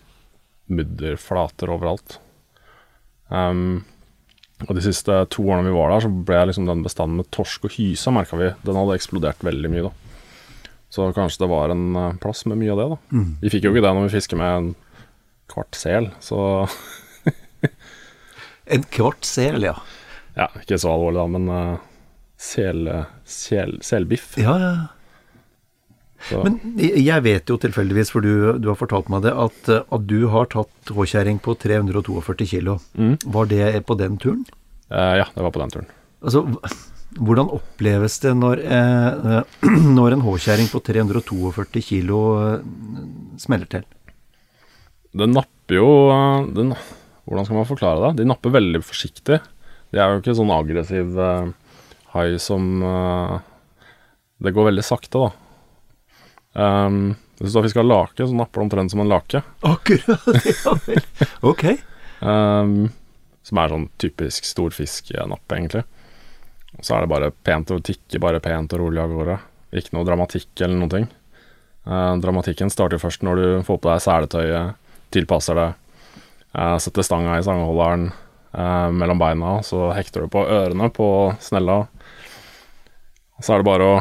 mudderflater 0.72 1.70
overalt. 1.70 2.16
Um, 3.28 3.84
og 4.66 4.74
de 4.76 4.82
siste 4.84 5.14
to 5.32 5.44
årene 5.44 5.68
vi 5.68 5.76
var 5.76 5.92
der, 5.92 6.04
så 6.04 6.10
ble 6.10 6.42
liksom 6.48 6.66
den 6.68 6.82
bestanden 6.84 7.20
med 7.20 7.30
torsk 7.32 7.68
og 7.68 7.74
hyse, 7.76 8.12
merka 8.12 8.36
vi, 8.40 8.50
den 8.66 8.76
hadde 8.76 8.96
eksplodert 8.98 9.44
veldig 9.46 9.70
mye, 9.72 9.88
da. 9.88 9.92
Så 10.92 11.06
kanskje 11.16 11.44
det 11.44 11.48
var 11.52 11.72
en 11.72 11.96
eh, 11.96 12.16
plass 12.20 12.42
med 12.50 12.58
mye 12.60 12.74
av 12.74 12.80
det, 12.80 12.86
da. 12.90 12.98
Vi 13.40 13.52
fikk 13.54 13.64
jo 13.64 13.72
ikke 13.72 13.84
det 13.86 13.92
når 13.96 14.08
vi 14.08 14.14
fisker 14.18 14.40
med 14.40 14.72
kvart 15.50 15.74
sel, 15.78 16.10
så 16.22 16.38
En 18.70 18.84
kvart 18.94 19.26
sel, 19.26 19.64
ja. 19.66 19.74
Ja, 20.38 20.46
ikke 20.60 20.76
så 20.78 20.92
alvorlig 20.92 21.18
da, 21.18 21.26
men 21.34 21.48
uh, 21.50 21.78
sel, 22.38 22.86
sel, 23.26 23.72
selbiff. 23.84 24.36
Ja, 24.38 24.54
ja. 24.62 24.72
Så, 26.28 26.42
Men 26.44 26.58
jeg 26.78 27.24
vet 27.24 27.48
jo 27.48 27.56
tilfeldigvis, 27.58 28.10
for 28.12 28.20
du, 28.22 28.58
du 28.60 28.68
har 28.68 28.76
fortalt 28.78 29.08
meg 29.10 29.22
det, 29.24 29.30
at, 29.32 29.60
eh, 29.72 29.86
at 29.88 30.02
du 30.04 30.26
har 30.28 30.44
tatt 30.52 30.90
håkjerring 30.92 31.38
på 31.40 31.54
342 31.62 32.44
kilo. 32.50 32.74
Mm. 32.92 33.14
Var 33.24 33.48
det 33.48 33.62
på 33.88 33.96
den 33.96 34.18
turen? 34.20 34.42
Uh, 34.92 35.14
ja, 35.22 35.24
det 35.32 35.46
var 35.46 35.54
på 35.54 35.62
den 35.62 35.72
turen. 35.72 35.88
Altså, 36.20 36.42
hv- 36.44 37.24
hvordan 37.24 37.48
oppleves 37.56 38.18
det 38.22 38.34
når, 38.36 38.60
eh, 38.68 39.40
når 39.98 40.18
en 40.18 40.26
håkjerring 40.28 40.68
på 40.70 40.82
342 40.92 41.82
kilo 41.88 42.20
smeller 43.40 43.72
til? 43.78 43.88
Den 45.16 45.34
napper 45.34 45.80
jo 45.80 45.88
eh, 46.12 46.48
den, 46.54 46.74
Hvordan 47.26 47.46
skal 47.46 47.60
man 47.60 47.68
forklare 47.68 48.10
det? 48.10 48.22
De 48.22 48.28
napper 48.28 48.54
veldig 48.54 48.82
forsiktig. 48.84 49.40
De 49.90 49.98
er 49.98 50.12
jo 50.12 50.20
ikke 50.22 50.36
sånn 50.38 50.52
aggressiv 50.54 51.16
uh, 51.18 51.50
hai 52.14 52.38
som 52.42 52.82
uh, 52.82 53.40
Det 54.38 54.52
går 54.54 54.70
veldig 54.70 54.84
sakte, 54.86 55.18
da. 55.18 55.30
Um, 56.54 57.16
hvis 57.40 57.54
du 57.54 57.58
har 57.58 57.66
fiska 57.66 57.82
lake, 57.82 58.26
så 58.26 58.36
napper 58.36 58.60
det 58.60 58.66
omtrent 58.66 58.92
som 58.92 59.02
en 59.02 59.10
lake. 59.10 59.42
Akkurat, 59.66 60.26
ja 60.64 60.74
vel. 60.86 61.02
Ok. 61.46 61.64
Um, 62.20 62.90
som 63.46 63.60
er 63.62 63.72
sånn 63.72 63.86
typisk 64.02 64.46
storfiskenapp 64.46 65.54
egentlig. 65.56 65.84
Og 66.78 66.86
så 66.86 66.96
er 66.96 67.04
det 67.04 67.12
bare 67.14 67.30
pent 67.46 67.70
og 67.74 67.82
tikke, 67.86 68.20
bare 68.22 68.42
pent 68.44 68.74
og 68.76 68.84
rolig 68.84 69.02
av 69.02 69.14
gårde. 69.14 69.38
Ikke 69.80 69.96
noe 69.96 70.06
dramatikk 70.06 70.50
eller 70.60 70.76
noen 70.76 70.92
ting. 70.92 71.08
Uh, 71.88 72.14
dramatikken 72.20 72.70
starter 72.70 73.00
først 73.00 73.24
når 73.24 73.40
du 73.40 73.46
får 73.66 73.80
på 73.80 73.88
deg 73.88 74.04
seletøyet, 74.04 74.79
tilpasser 75.14 75.58
det, 75.58 75.68
eh, 76.54 76.76
setter 76.82 77.06
stanga 77.06 77.38
i 77.38 77.44
stangeholderen 77.44 78.10
eh, 78.10 78.90
mellom 78.94 79.20
beina, 79.20 79.58
så 79.66 79.90
hekter 79.96 80.24
du 80.24 80.32
på 80.32 80.44
ørene 80.46 80.90
på 80.94 81.08
snella. 81.42 81.82
Så 83.40 83.54
er 83.54 83.62
det 83.62 83.70
bare 83.70 83.88
å 83.88 83.98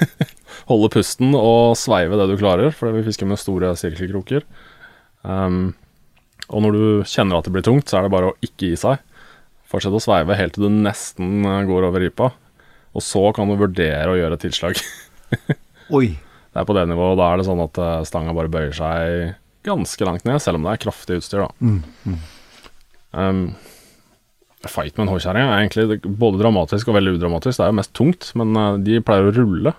holde 0.70 0.92
pusten 0.94 1.34
og 1.34 1.76
sveive 1.78 2.18
det 2.20 2.30
du 2.30 2.38
klarer, 2.40 2.74
for 2.74 2.94
vi 2.94 3.04
fisker 3.06 3.28
med 3.28 3.40
store 3.40 3.74
sirkelkroker. 3.78 4.46
Um, 5.22 5.74
og 6.48 6.64
når 6.64 6.76
du 6.76 6.84
kjenner 7.08 7.38
at 7.38 7.46
det 7.46 7.54
blir 7.54 7.66
tungt, 7.66 7.90
så 7.90 7.98
er 7.98 8.06
det 8.06 8.14
bare 8.14 8.30
å 8.30 8.38
ikke 8.44 8.70
gi 8.70 8.78
seg. 8.78 9.02
Fortsett 9.70 9.94
å 9.94 10.02
sveive 10.02 10.38
helt 10.38 10.56
til 10.56 10.66
du 10.66 10.80
nesten 10.82 11.44
eh, 11.46 11.66
går 11.68 11.86
over 11.90 12.02
ripa. 12.02 12.32
Og 12.90 13.04
så 13.06 13.22
kan 13.34 13.50
du 13.50 13.54
vurdere 13.58 14.10
å 14.10 14.16
gjøre 14.18 14.38
et 14.38 14.44
tilslag. 14.48 14.80
Oi. 15.98 16.08
Det 16.50 16.58
er 16.58 16.66
på 16.66 16.74
det 16.74 16.88
nivået, 16.90 17.14
da 17.20 17.28
er 17.30 17.38
det 17.38 17.46
sånn 17.46 17.62
at 17.62 17.78
stanga 18.08 18.32
bare 18.34 18.50
bøyer 18.50 18.72
seg 18.74 19.36
ganske 19.66 20.06
langt 20.06 20.26
ned, 20.28 20.40
selv 20.42 20.60
om 20.60 20.66
det 20.66 20.74
er 20.74 20.84
kraftig 20.86 21.20
utstyr, 21.20 21.46
da. 21.46 21.50
Mm, 21.60 22.20
Um, 23.10 23.56
fight 24.70 24.94
med 24.94 25.08
en 25.08 25.10
hårkjerring 25.10 25.48
er 25.48 25.64
egentlig 25.64 25.96
både 26.06 26.38
dramatisk 26.38 26.86
og 26.86 26.94
veldig 26.94 27.16
udramatisk. 27.16 27.56
Det 27.58 27.64
er 27.64 27.72
jo 27.72 27.78
mest 27.80 27.92
tungt, 27.98 28.28
men 28.38 28.52
eh, 28.54 28.76
de 28.86 29.00
pleier 29.02 29.26
å 29.26 29.32
rulle. 29.34 29.72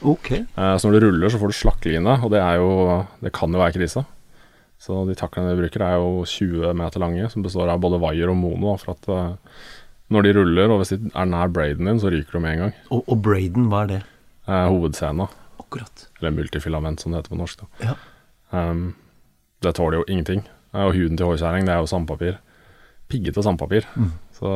Okay. 0.00 0.46
Uh, 0.56 0.78
så 0.80 0.88
når 0.88 0.96
du 0.96 1.04
ruller, 1.04 1.28
så 1.28 1.40
får 1.42 1.52
du 1.52 1.56
slakkline, 1.58 2.14
og 2.24 2.32
det 2.32 2.40
er 2.40 2.56
jo 2.56 2.70
Det 3.20 3.34
kan 3.36 3.52
jo 3.52 3.60
være 3.60 3.74
krise. 3.76 4.06
Så 4.80 5.02
de 5.04 5.18
taklene 5.18 5.52
de 5.52 5.60
bruker, 5.60 5.84
er 5.84 5.98
jo 6.00 6.24
20 6.24 6.72
meter 6.80 7.04
lange, 7.04 7.28
som 7.28 7.44
består 7.44 7.68
av 7.68 7.82
både 7.84 8.00
wire 8.00 8.32
og 8.32 8.40
mono. 8.40 8.78
For 8.80 8.94
at 8.96 9.10
uh, 9.12 9.36
når 10.10 10.24
de 10.24 10.32
ruller, 10.38 10.72
og 10.72 10.80
hvis 10.80 10.94
de 10.94 11.12
er 11.12 11.28
nær 11.28 11.52
braiden 11.52 11.86
din, 11.90 12.00
så 12.00 12.10
ryker 12.10 12.38
du 12.38 12.42
med 12.42 12.56
en 12.56 12.64
gang. 12.64 12.72
Og, 12.88 13.04
og 13.04 13.20
Braden, 13.22 13.68
hva 13.70 13.84
er 13.84 13.92
det? 13.92 14.00
Eh, 14.48 14.66
hovedscena, 14.66 15.28
Akkurat. 15.60 16.08
eller 16.18 16.32
multifilament 16.34 17.02
som 17.02 17.12
det 17.12 17.20
heter 17.20 17.36
på 17.36 17.38
norsk. 17.38 17.60
Da. 17.60 17.92
Ja. 17.92 17.94
Um, 18.50 18.88
det 19.64 19.74
tåler 19.76 20.00
jo 20.00 20.08
ingenting. 20.08 20.44
Og 20.76 20.94
huden 20.94 21.18
til 21.18 21.26
hårkjerring, 21.26 21.66
det 21.66 21.74
er 21.74 21.82
jo 21.82 21.90
sandpapir. 21.90 22.38
Piggete 23.10 23.42
sandpapir. 23.44 23.88
Mm. 23.96 24.12
Så 24.36 24.52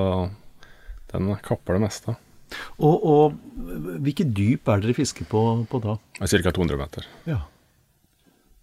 den 1.12 1.34
kapper 1.44 1.76
det 1.76 1.84
meste. 1.86 2.14
Og, 2.78 3.02
og 3.02 3.98
hvilke 4.04 4.26
dyp 4.28 4.68
er 4.70 4.82
dere 4.82 4.94
fisker 4.96 5.26
på, 5.30 5.42
på 5.70 5.80
da? 5.82 5.96
Ca. 6.20 6.50
200 6.50 6.78
meter. 6.78 7.08
Ja. 7.28 7.40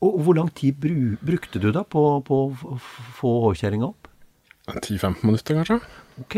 Og 0.01 0.17
hvor 0.25 0.37
lang 0.37 0.49
tid 0.57 0.79
bru, 0.81 1.17
brukte 1.21 1.61
du 1.61 1.69
da 1.75 1.83
på, 1.85 2.01
på 2.25 2.39
å 2.49 2.79
få 3.19 3.35
hårkjerringa 3.47 3.91
opp? 3.91 4.09
10-15 4.71 5.25
minutter, 5.27 5.59
kanskje? 5.59 5.77
Ok. 6.23 6.37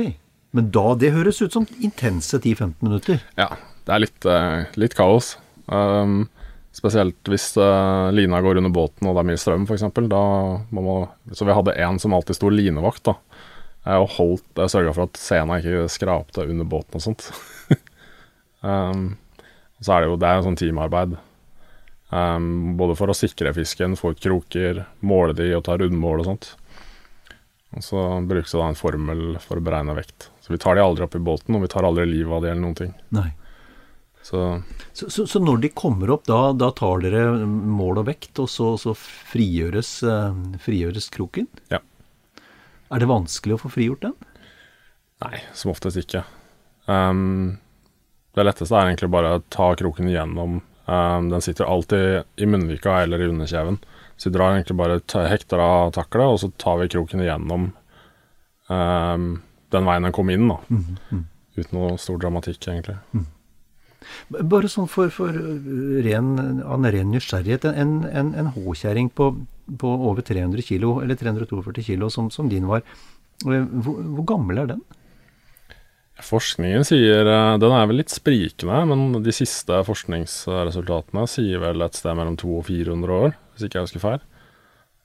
Men 0.53 0.69
da, 0.73 0.85
det 0.99 1.13
høres 1.15 1.41
ut 1.41 1.55
som 1.55 1.67
intense 1.79 2.37
10-15 2.37 2.73
minutter. 2.83 3.23
Ja, 3.39 3.53
det 3.87 3.95
er 3.95 4.03
litt, 4.03 4.27
eh, 4.29 4.65
litt 4.79 4.95
kaos. 4.97 5.35
Um, 5.65 6.27
spesielt 6.73 7.29
hvis 7.29 7.51
uh, 7.61 8.11
lina 8.15 8.41
går 8.41 8.59
under 8.59 8.73
båten 8.73 9.07
og 9.07 9.15
det 9.15 9.21
er 9.23 9.29
mye 9.29 9.41
strøm, 9.41 9.67
f.eks. 9.69 9.85
Så 11.37 11.47
vi 11.47 11.57
hadde 11.57 11.75
en 11.85 11.99
som 12.01 12.15
alltid 12.17 12.39
sto 12.39 12.49
linevakt, 12.49 13.03
da. 13.05 13.17
eh, 13.85 13.99
Og 13.99 14.15
holdt 14.17 14.61
uh, 14.61 14.69
sørga 14.71 14.95
for 14.95 15.07
at 15.07 15.19
sena 15.21 15.59
ikke 15.61 15.85
skrapte 15.93 16.47
under 16.47 16.67
båten 16.67 16.97
og 16.97 17.05
sånt. 17.05 17.29
um, 18.61 19.13
så 19.83 19.93
er 19.93 20.03
det 20.03 20.09
jo 20.09 20.17
Det 20.17 20.29
er 20.29 20.41
en 20.41 20.47
sånn 20.49 20.59
teamarbeid. 20.59 21.15
Um, 22.13 22.75
både 22.77 22.97
for 22.97 23.09
å 23.09 23.17
sikre 23.17 23.53
fisken, 23.55 23.97
få 23.97 24.13
ut 24.13 24.21
kroker, 24.21 24.83
måle 25.01 25.33
de 25.37 25.49
og 25.57 25.65
ta 25.65 25.77
rundmål 25.81 26.21
og 26.21 26.29
sånt. 26.29 26.51
Og 27.73 27.81
så 27.81 28.01
brukes 28.29 28.51
det 28.53 28.59
da 28.59 28.67
en 28.69 28.77
formel 28.77 29.23
for 29.41 29.57
å 29.57 29.63
beregne 29.65 29.95
vekt. 29.97 30.29
Så 30.45 30.53
vi 30.53 30.59
tar 30.61 30.77
de 30.77 30.83
aldri 30.83 31.05
opp 31.05 31.15
i 31.17 31.23
båten, 31.25 31.55
og 31.57 31.63
vi 31.63 31.71
tar 31.73 31.85
aldri 31.87 32.05
livet 32.05 32.35
av 32.37 32.43
de 32.43 32.51
eller 32.51 32.61
noen 32.61 32.77
ting. 32.77 32.91
Nei. 33.15 33.31
Så 34.23 34.63
Så, 34.93 35.09
så, 35.09 35.25
så 35.27 35.39
når 35.41 35.63
de 35.63 35.69
kommer 35.73 36.11
opp, 36.13 36.27
da, 36.29 36.53
da 36.53 36.69
tar 36.71 37.01
dere 37.03 37.23
mål 37.47 38.03
og 38.03 38.07
vekt, 38.11 38.37
og 38.39 38.49
så, 38.51 38.73
så 38.77 38.93
frigjøres, 38.95 39.95
eh, 40.05 40.35
frigjøres 40.61 41.09
kroken? 41.13 41.47
Ja. 41.73 41.79
Er 42.93 43.01
det 43.01 43.09
vanskelig 43.09 43.57
å 43.57 43.63
få 43.63 43.71
frigjort 43.73 44.05
den? 44.05 44.13
Nei, 45.23 45.39
som 45.57 45.71
oftest 45.73 45.97
ikke. 45.97 46.21
Um, 46.85 47.57
det 48.37 48.45
letteste 48.45 48.77
er 48.77 48.91
egentlig 48.91 49.09
bare 49.13 49.37
å 49.39 49.43
ta 49.53 49.71
kroken 49.79 50.11
igjennom. 50.11 50.59
Um, 50.85 51.29
den 51.31 51.41
sitter 51.41 51.69
alltid 51.69 52.27
i 52.37 52.47
munnvika 52.49 53.01
eller 53.01 53.23
i 53.23 53.29
underkjeven. 53.31 53.79
Så 54.15 54.29
vi 54.29 54.37
drar 54.37 54.53
egentlig 54.53 54.77
bare 54.77 55.01
hekter 55.31 55.63
av 55.63 55.93
taklet, 55.97 56.27
og 56.27 56.41
så 56.43 56.51
tar 56.61 56.83
vi 56.83 56.91
kroken 56.93 57.23
igjennom 57.23 57.71
um, 58.69 59.29
den 59.73 59.87
veien 59.89 60.05
den 60.05 60.13
kom 60.13 60.29
inn, 60.29 60.51
da. 60.51 60.59
Uten 61.57 61.79
noe 61.79 61.95
stor 62.01 62.21
dramatikk, 62.21 62.67
egentlig. 62.69 62.99
Bare 64.29 64.71
sånn 64.71 64.89
for, 64.91 65.11
for 65.13 65.35
ren, 66.05 66.33
av 66.63 66.79
en 66.79 66.89
ren 66.95 67.13
nysgjerrighet. 67.13 67.67
En, 67.71 68.01
en, 68.09 68.33
en 68.39 68.51
håkjerring 68.55 69.11
på, 69.15 69.29
på 69.79 69.93
over 70.09 70.25
300 70.25 70.65
kilo, 70.65 70.97
eller 71.03 71.19
342 71.19 71.87
kilo, 71.91 72.09
som, 72.13 72.29
som 72.33 72.51
din 72.51 72.67
var, 72.69 72.83
eh, 73.45 73.63
hvor, 73.85 74.01
hvor 74.17 74.27
gammel 74.35 74.63
er 74.63 74.75
den? 74.75 74.83
Forskningen 76.23 76.85
sier 76.85 77.25
eh, 77.25 77.55
Den 77.57 77.73
er 77.73 77.87
vel 77.89 77.97
litt 78.03 78.13
sprikende, 78.13 78.83
men 78.89 79.23
de 79.25 79.33
siste 79.33 79.79
forskningsresultatene 79.87 81.25
sier 81.29 81.63
vel 81.63 81.85
et 81.85 81.97
sted 81.97 82.15
mellom 82.19 82.37
200 82.39 82.59
og 82.59 82.67
400 82.69 83.19
år, 83.27 83.37
hvis 83.53 83.67
ikke 83.67 83.79
jeg 83.79 83.89
husker 83.89 84.03
feil. 84.03 84.25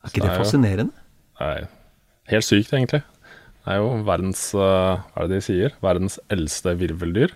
Er 0.05 0.13
ikke 0.13 0.21
det 0.21 0.29
det 0.29 0.35
er 0.35 0.43
fascinerende? 0.43 1.07
Nei. 1.39 1.69
helt 2.33 2.47
sykt, 2.47 2.75
egentlig. 2.75 3.03
Det 3.65 3.75
er 3.75 3.83
jo 3.83 3.91
verdens 4.07 4.43
eh, 4.57 5.01
Hva 5.13 5.25
er 5.25 5.31
det 5.31 5.39
de 5.39 5.45
sier? 5.45 5.75
Verdens 5.85 6.19
eldste 6.33 6.77
virveldyr. 6.81 7.35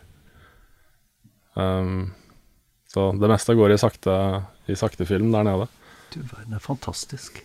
Um, 1.55 2.13
så 2.93 3.09
det 3.17 3.31
meste 3.31 3.57
går 3.57 3.73
i 3.73 3.81
sakte, 3.81 4.15
i 4.69 4.77
sakte 4.77 5.07
film 5.09 5.33
der 5.33 5.47
nede. 5.49 5.69
Du 6.13 6.21
verden, 6.21 6.57
er 6.57 6.63
fantastisk. 6.63 7.41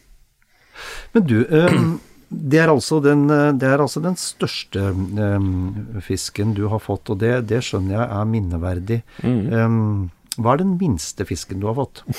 Men 1.16 1.26
du, 1.28 1.38
um, 1.48 1.94
det, 2.28 2.60
er 2.60 2.72
altså 2.74 3.00
den, 3.04 3.30
øh, 3.32 3.54
det 3.56 3.70
er 3.70 3.82
altså 3.82 4.04
den 4.04 4.18
største 4.20 4.90
um, 4.92 6.02
fisken 6.04 6.52
du 6.58 6.66
har 6.72 6.84
fått, 6.84 7.14
og 7.14 7.22
det, 7.24 7.48
det 7.50 7.64
skjønner 7.66 7.96
jeg 7.96 8.08
er 8.20 8.30
minneverdig. 8.34 9.00
Øhm, 9.24 10.10
hva 10.38 10.54
er 10.54 10.62
den 10.62 10.76
minste 10.82 11.26
fisken 11.26 11.64
du 11.64 11.70
har 11.72 11.80
fått? 11.80 12.04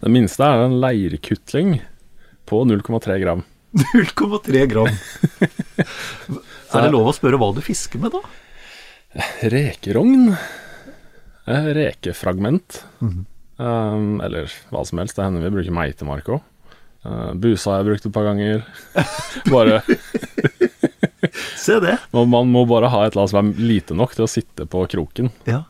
Den 0.00 0.14
minste 0.14 0.46
er 0.46 0.62
en 0.64 0.76
leirkutling 0.80 1.80
på 2.46 2.60
0,3 2.64 3.16
gram. 3.20 3.42
0,3 3.74 4.66
gram. 4.70 4.86
er 6.74 6.86
det 6.86 6.92
lov 6.94 7.10
å 7.10 7.14
spørre 7.16 7.40
hva 7.40 7.50
du 7.56 7.60
fisker 7.64 8.00
med, 8.00 8.14
da? 8.14 9.24
Rekerogn. 9.50 10.30
Eh, 11.46 11.66
rekefragment. 11.76 12.84
um, 13.00 14.20
eller 14.24 14.48
hva 14.70 14.84
som 14.88 14.98
helst. 15.02 15.16
Det 15.18 15.24
hender 15.26 15.44
vi 15.44 15.50
bruker 15.58 15.74
meitemark 15.76 16.30
òg. 16.38 16.42
Uh, 17.04 17.34
busa 17.36 17.74
har 17.74 17.82
jeg 17.82 17.90
brukt 17.90 18.06
et 18.08 18.14
par 18.16 18.24
ganger. 18.30 18.62
bare 19.52 19.82
Se 21.60 21.78
det. 21.80 21.98
Man 22.12 22.28
man 22.32 22.48
må 22.52 22.64
bare 22.68 22.88
ha 22.92 23.04
et 23.04 23.12
eller 23.14 23.24
annet 23.24 23.32
som 23.32 23.48
er 23.52 23.62
lite 23.72 23.96
nok 23.96 24.14
til 24.16 24.24
å 24.26 24.30
sitte 24.30 24.66
på 24.70 24.84
kroken. 24.92 25.30
Ja. 25.48 25.62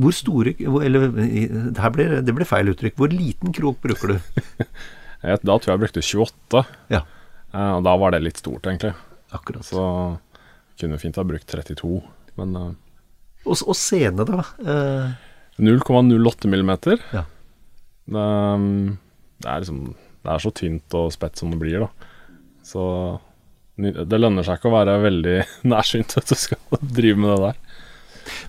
Hvor 0.00 0.12
store 0.16 0.54
hvor- 0.58 0.84
Eller 0.84 1.08
ble, 1.12 2.06
det 2.24 2.34
ble 2.34 2.44
feil 2.48 2.72
uttrykk. 2.72 2.96
Hvor 2.98 3.12
liten 3.12 3.52
krok 3.54 3.80
bruker 3.84 4.14
du? 4.14 4.18
Jeg, 5.24 5.38
da 5.40 5.54
tror 5.56 5.70
jeg 5.70 5.72
jeg 5.78 5.80
brukte 5.86 6.02
28, 6.04 6.64
Ja, 6.92 7.04
Uh, 7.54 7.76
og 7.78 7.84
da 7.86 7.92
var 7.96 8.10
det 8.10 8.18
litt 8.24 8.36
stort, 8.42 8.64
egentlig. 8.66 8.90
akkurat. 9.30 9.62
Så 9.62 9.80
kunne 10.80 10.98
fint 10.98 11.14
ha 11.16 11.22
brukt 11.22 11.46
32, 11.46 12.00
men 12.36 12.56
eh, 12.58 12.72
Og, 13.44 13.60
og 13.60 13.76
sene, 13.76 14.24
da? 14.26 14.42
Eh, 14.64 15.14
0,08 15.56 16.50
millimeter. 16.50 17.00
Ja. 17.12 17.24
Det, 18.04 18.24
um, 18.56 18.96
det 19.40 19.48
er 19.48 19.62
liksom 19.62 19.94
Det 20.24 20.32
er 20.32 20.42
så 20.42 20.50
tynt 20.56 20.96
og 20.96 21.12
spett 21.12 21.38
som 21.38 21.52
det 21.52 21.60
blir, 21.60 21.84
da. 21.84 22.10
Så 22.64 22.82
det 23.76 24.20
lønner 24.20 24.46
seg 24.46 24.56
ikke 24.56 24.70
å 24.70 24.76
være 24.76 25.00
veldig 25.02 25.36
nærsynt 25.72 26.14
hvis 26.16 26.30
du 26.30 26.36
skal 26.38 26.80
drive 26.98 27.20
med 27.20 27.34
det 27.34 27.40
der. 27.48 27.60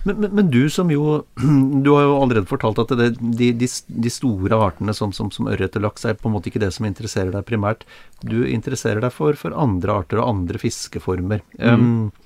Men, 0.08 0.20
men, 0.22 0.30
men, 0.38 0.46
du 0.48 0.70
som 0.72 0.88
jo 0.88 1.18
Du 1.84 1.90
har 1.92 2.06
jo 2.06 2.14
allerede 2.16 2.48
fortalt 2.48 2.78
at 2.80 2.94
det, 2.96 3.10
de, 3.20 3.50
de, 3.60 3.68
de, 3.68 4.12
store 4.12 4.56
artene 4.56 4.94
som, 4.96 5.12
som, 5.12 5.28
som 5.34 5.50
ørret 5.52 5.76
og 5.76 5.84
laks 5.84 6.06
er 6.08 6.16
på 6.16 6.30
en 6.30 6.36
måte 6.38 6.48
ikke 6.48 6.62
det 6.62 6.70
som 6.72 6.88
interesserer 6.88 7.34
deg 7.34 7.44
primært. 7.48 7.84
Du 8.24 8.38
interesserer 8.48 9.02
deg 9.04 9.12
for, 9.12 9.36
for 9.36 9.52
andre 9.52 10.00
arter 10.00 10.22
og 10.22 10.30
andre 10.30 10.62
fiskeformer. 10.62 11.44
Mm. 11.60 11.84
Um, 11.84 12.25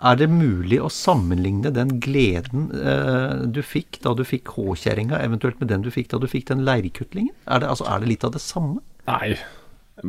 er 0.00 0.16
det 0.16 0.30
mulig 0.32 0.78
å 0.80 0.88
sammenligne 0.92 1.72
den 1.76 1.98
gleden 2.02 2.70
eh, 2.72 3.46
du 3.52 3.60
fikk 3.66 4.00
da 4.04 4.14
du 4.16 4.22
fikk 4.24 4.54
håkjerringa, 4.56 5.20
eventuelt 5.20 5.60
med 5.60 5.70
den 5.72 5.84
du 5.84 5.90
fikk 5.92 6.10
da 6.12 6.20
du 6.22 6.28
fikk 6.30 6.48
den 6.48 6.64
leirkutlingen? 6.66 7.34
Er 7.46 7.62
det, 7.62 7.68
altså, 7.72 7.86
er 7.90 8.00
det 8.00 8.12
litt 8.14 8.26
av 8.26 8.34
det 8.36 8.42
samme? 8.44 8.80
Nei. 9.10 9.34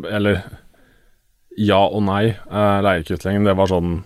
Eller 0.07 0.43
ja 1.59 1.81
og 1.83 2.05
nei. 2.07 2.31
Eh, 2.31 2.77
leirkutlingen, 2.87 3.47
det 3.47 3.57
var 3.59 3.71
sånn 3.71 3.99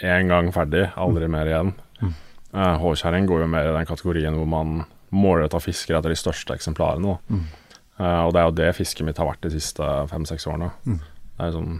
én 0.00 0.32
gang 0.32 0.48
ferdig, 0.54 0.88
aldri 0.96 1.28
mer 1.30 1.50
igjen. 1.50 1.74
Mm. 2.00 2.14
Uh, 2.56 2.74
Håkjerring 2.80 3.28
går 3.28 3.44
jo 3.44 3.50
mer 3.52 3.68
i 3.68 3.74
den 3.76 3.88
kategorien 3.88 4.36
hvor 4.38 4.48
man 4.48 4.78
målretta 5.16 5.60
fisker 5.62 5.98
etter 5.98 6.12
de 6.12 6.18
største 6.18 6.56
eksemplarene. 6.56 7.16
Mm. 7.30 7.44
Eh, 7.96 8.22
og 8.26 8.32
det 8.34 8.40
er 8.40 8.48
jo 8.48 8.56
det 8.58 8.70
fisket 8.76 9.06
mitt 9.06 9.20
har 9.20 9.28
vært 9.28 9.44
de 9.46 9.52
siste 9.54 9.84
fem-seks 10.10 10.48
årene. 10.50 10.70
Mm. 10.84 10.98
Det 11.36 11.46
er 11.46 11.54
sånn 11.54 11.76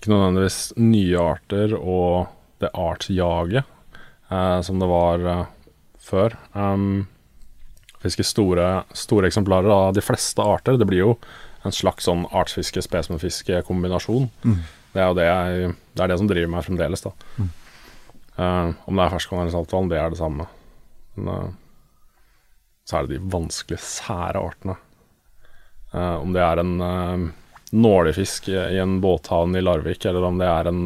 ikke 0.00 0.12
nødvendigvis 0.14 0.60
nye 0.80 1.22
arter 1.22 1.74
og 1.76 2.30
det 2.60 2.72
artsjaget 2.76 3.64
uh, 4.30 4.60
som 4.64 4.80
det 4.80 4.88
var 4.90 5.24
uh, 5.26 5.46
før. 6.00 6.36
Um, 6.52 7.06
fiske 8.00 8.24
store, 8.24 8.82
store 8.96 9.28
eksemplarer 9.28 9.70
av 9.70 9.94
de 9.96 10.04
fleste 10.04 10.42
arter. 10.42 10.78
Det 10.80 10.88
blir 10.88 11.04
jo 11.04 11.14
en 11.66 11.74
slags 11.74 12.06
sånn 12.08 12.24
artsfiske, 12.32 12.82
spesmenfiske-kombinasjon. 12.86 14.30
Mm. 14.44 14.60
Det 14.94 15.08
det, 15.18 15.26
det, 15.94 16.02
er 16.02 16.10
det 16.10 16.18
som 16.18 16.30
driver 16.30 16.50
meg 16.50 16.64
fremdeles, 16.66 17.04
da. 17.04 17.12
Mm. 17.38 17.50
Uh, 18.40 18.70
om 18.88 18.96
det 18.96 19.04
er 19.04 19.12
ferskvann 19.12 19.42
eller 19.44 19.54
saltvann, 19.54 19.90
det 19.90 20.00
er 20.00 20.12
det 20.12 20.20
samme. 20.20 20.46
Men 21.18 21.28
uh, 21.28 21.50
så 22.88 22.96
er 22.96 23.06
det 23.06 23.18
de 23.18 23.34
vanskelige, 23.34 23.84
sære 23.84 24.40
artene. 24.40 24.78
Uh, 25.92 26.16
om 26.22 26.32
det 26.34 26.42
er 26.42 26.62
en 26.62 26.74
nålefisk 27.70 28.48
i, 28.50 28.56
i, 28.56 28.80
en 28.82 28.98
båthavn 29.02 29.54
i 29.54 29.62
Larvik, 29.62 30.08
eller 30.08 30.24
om 30.26 30.40
det 30.40 30.48
er 30.48 30.70
en 30.72 30.80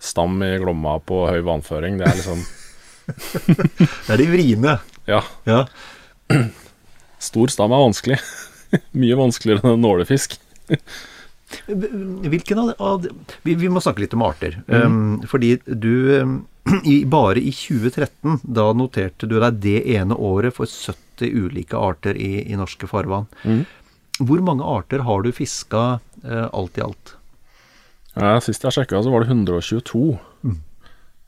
stam 0.00 0.40
i 0.42 0.54
Glomma 0.62 0.96
på 1.04 1.26
høy 1.28 1.42
vannføring, 1.46 2.00
det 2.00 2.08
er 2.08 2.18
liksom 2.18 2.42
Det 4.06 4.12
er 4.14 4.20
de 4.20 4.26
vriene. 4.30 4.76
Ja. 5.08 5.22
ja. 5.48 5.64
Stor 7.20 7.50
stam 7.52 7.74
er 7.74 7.82
vanskelig. 7.82 8.18
Mye 9.00 9.18
vanskeligere 9.18 9.74
enn 9.74 9.82
nålefisk. 9.82 10.36
Hvilken 11.66 12.60
av, 12.62 12.70
av 12.78 13.08
vi, 13.42 13.56
vi, 13.58 13.68
må 13.68 13.82
snakke 13.82 14.04
litt 14.04 14.14
om 14.14 14.24
arter. 14.26 14.60
Mm. 14.70 14.80
Um, 14.80 15.28
fordi 15.28 15.56
du 15.66 15.92
um, 16.22 16.36
i, 16.84 17.02
Bare 17.10 17.42
i 17.42 17.52
2013, 17.54 18.40
da 18.42 18.70
noterte 18.76 19.28
du 19.28 19.38
deg 19.42 19.60
det 19.64 19.80
ene 19.96 20.16
året 20.16 20.56
for 20.56 20.70
70 20.70 21.34
ulike 21.34 21.78
arter 21.78 22.16
i, 22.16 22.46
i 22.46 22.58
norske 22.58 22.88
farvann. 22.90 23.26
Mm. 23.42 23.64
Hvor 24.20 24.44
mange 24.44 24.66
arter 24.68 25.02
har 25.06 25.24
du 25.24 25.32
fiska 25.34 25.84
uh, 25.98 26.46
alt 26.52 26.78
i 26.78 26.84
alt? 26.84 27.16
Ja, 28.16 28.40
sist 28.42 28.64
jeg 28.66 28.74
sjekka, 28.74 28.98
så 29.04 29.12
var 29.12 29.22
det 29.22 29.30
122. 29.30 30.18
Mm. 30.42 30.58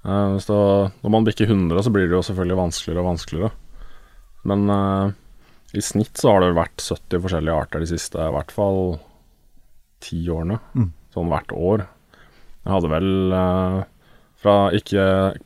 Uh, 0.03 0.35
så 0.43 0.57
når 1.05 1.15
man 1.15 1.27
bikker 1.29 1.47
100, 1.47 1.85
så 1.87 1.93
blir 1.95 2.09
det 2.09 2.17
jo 2.17 2.25
selvfølgelig 2.27 2.59
vanskeligere 2.59 3.05
og 3.05 3.11
vanskeligere. 3.13 3.53
Men 4.51 4.67
uh, 4.73 5.15
i 5.73 5.83
snitt 5.85 6.19
så 6.19 6.35
har 6.35 6.43
det 6.43 6.59
vært 6.59 6.83
70 6.83 7.23
forskjellige 7.23 7.59
arter 7.65 7.85
de 7.85 7.93
siste 7.93 8.19
i 8.19 8.35
hvert 8.35 8.53
fall 8.53 8.99
ti 10.03 10.19
årene. 10.33 10.59
Mm. 10.75 10.91
Sånn 11.15 11.31
hvert 11.31 11.55
år. 11.55 11.87
Jeg 12.63 12.75
hadde 12.75 12.93
vel 12.93 13.35
uh, 13.35 13.83
fra 14.43 14.55
ikke 14.75 15.03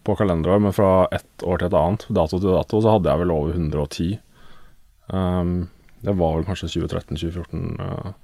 på 0.07 0.17
kalenderår, 0.17 0.61
men 0.65 0.77
fra 0.77 0.91
ett 1.13 1.43
år 1.45 1.61
til 1.61 1.69
et 1.69 1.77
annet, 1.77 2.07
dato 2.17 2.41
til 2.41 2.57
dato, 2.57 2.81
så 2.81 2.93
hadde 2.97 3.11
jeg 3.13 3.21
vel 3.23 3.35
over 3.35 3.51
110. 3.53 4.17
Um, 5.07 5.19
ehm, 5.19 5.57
det 6.07 6.15
var 6.17 6.33
vel 6.39 6.49
kanskje 6.49 6.73
2013-2014-året, 6.79 8.15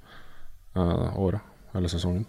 uh, 0.77 1.37
uh, 1.37 1.41
eller 1.77 1.89
sesongen. 1.91 2.25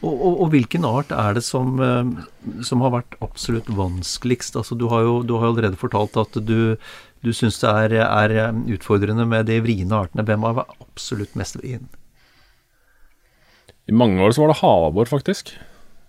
Og, 0.00 0.12
og, 0.12 0.32
og, 0.32 0.48
hvilken 0.52 0.86
art 0.86 1.12
er 1.14 1.36
det 1.38 1.44
som, 1.46 1.78
uh, 1.78 2.62
som, 2.66 2.82
har 2.84 2.94
vært 2.96 3.16
absolutt 3.24 3.70
vanskeligst? 3.70 4.58
Altså, 4.58 4.78
du, 4.78 4.88
har 4.92 5.06
jo, 5.06 5.14
du 5.26 5.36
har 5.38 5.50
allerede 5.50 5.80
fortalt 5.80 6.18
at 6.20 6.38
du, 6.46 6.76
du 7.24 7.30
syns 7.34 7.60
det 7.62 7.70
er, 7.70 7.96
er, 8.04 8.36
utfordrende 8.74 9.26
med 9.28 9.48
de 9.50 9.60
vriene 9.64 10.02
artene. 10.04 10.26
Hvem 10.26 10.46
har 10.46 10.60
vært 10.60 10.76
absolutt 10.84 11.38
mest 11.38 11.58
vrien? 11.60 11.88
I 13.88 13.96
mange 13.96 14.20
år 14.22 14.34
så 14.36 14.44
var 14.44 14.52
det 14.52 14.60
havabbor, 14.60 15.08
faktisk. 15.08 15.54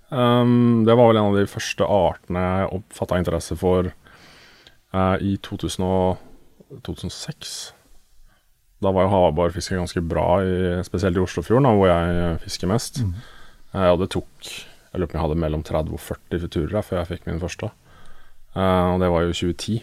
Um, 0.10 0.86
det 0.88 0.96
var 0.98 1.12
vel 1.12 1.20
en 1.22 1.30
av 1.30 1.38
de 1.38 1.50
første 1.50 1.86
artene 1.86 2.42
jeg 2.42 2.72
oppfatta 2.80 3.20
interesse 3.22 3.58
for 3.60 3.92
uh, 3.94 5.18
i 5.22 5.38
2000 5.46 5.86
og 5.86 6.82
2006. 6.86 7.60
Da 8.80 8.92
var 8.96 9.06
jo 9.06 9.12
havabborfiske 9.12 9.76
ganske 9.76 10.02
bra, 10.08 10.28
i, 10.44 10.80
spesielt 10.88 11.18
i 11.18 11.24
Oslofjorden, 11.24 11.68
da, 11.68 11.76
hvor 11.76 11.90
jeg 11.92 12.40
fisker 12.46 12.70
mest. 12.72 13.02
Mm. 13.04 13.14
Uh, 13.74 13.92
og 13.94 14.02
det 14.02 14.10
tok 14.16 14.50
Jeg 14.50 14.98
lurer 14.98 15.12
på 15.12 15.14
om 15.14 15.20
jeg 15.20 15.26
hadde 15.28 15.42
mellom 15.44 15.64
30 15.66 15.94
og 15.94 16.02
40 16.02 16.44
futurer 16.46 16.86
før 16.86 17.02
jeg 17.02 17.10
fikk 17.12 17.28
min 17.30 17.42
første. 17.42 17.70
Uh, 18.56 18.96
og 18.96 19.04
det 19.04 19.10
var 19.14 19.26
jo 19.26 19.36
2010. 19.36 19.82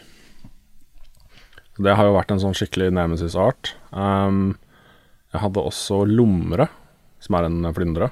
Så 1.77 1.85
Det 1.85 1.94
har 1.94 2.09
jo 2.09 2.16
vært 2.16 2.33
en 2.35 2.42
sånn 2.42 2.57
skikkelig 2.57 2.88
nemesis-art. 2.96 3.75
Um, 3.92 4.57
jeg 5.35 5.42
hadde 5.44 5.62
også 5.62 6.03
lomre 6.09 6.66
som 7.22 7.37
er 7.37 7.46
en 7.46 7.68
flyndre, 7.77 8.11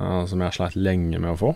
uh, 0.00 0.24
som 0.28 0.42
jeg 0.42 0.56
sleit 0.56 0.76
lenge 0.76 1.20
med 1.22 1.32
å 1.32 1.40
få. 1.40 1.54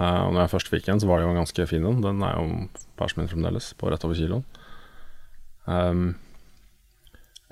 Og 0.00 0.30
når 0.32 0.46
jeg 0.46 0.50
først 0.54 0.70
fikk 0.72 0.86
en, 0.88 1.00
så 1.02 1.08
var 1.10 1.18
det 1.18 1.26
jo 1.26 1.32
en 1.34 1.40
ganske 1.42 1.64
fin 1.68 1.84
en. 1.84 1.98
Den 2.00 2.22
er 2.24 2.38
jo 2.38 2.84
persen 2.96 3.20
min 3.20 3.28
fremdeles, 3.28 3.66
på 3.76 3.90
rett 3.92 4.04
over 4.06 4.16
kiloen. 4.16 4.46
Um, 5.66 6.14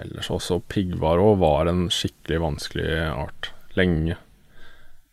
ellers 0.00 0.30
også 0.32 0.62
piggvarå 0.72 1.34
var 1.42 1.68
en 1.68 1.90
skikkelig 1.92 2.40
vanskelig 2.46 2.88
art 3.10 3.50
lenge. 3.76 4.16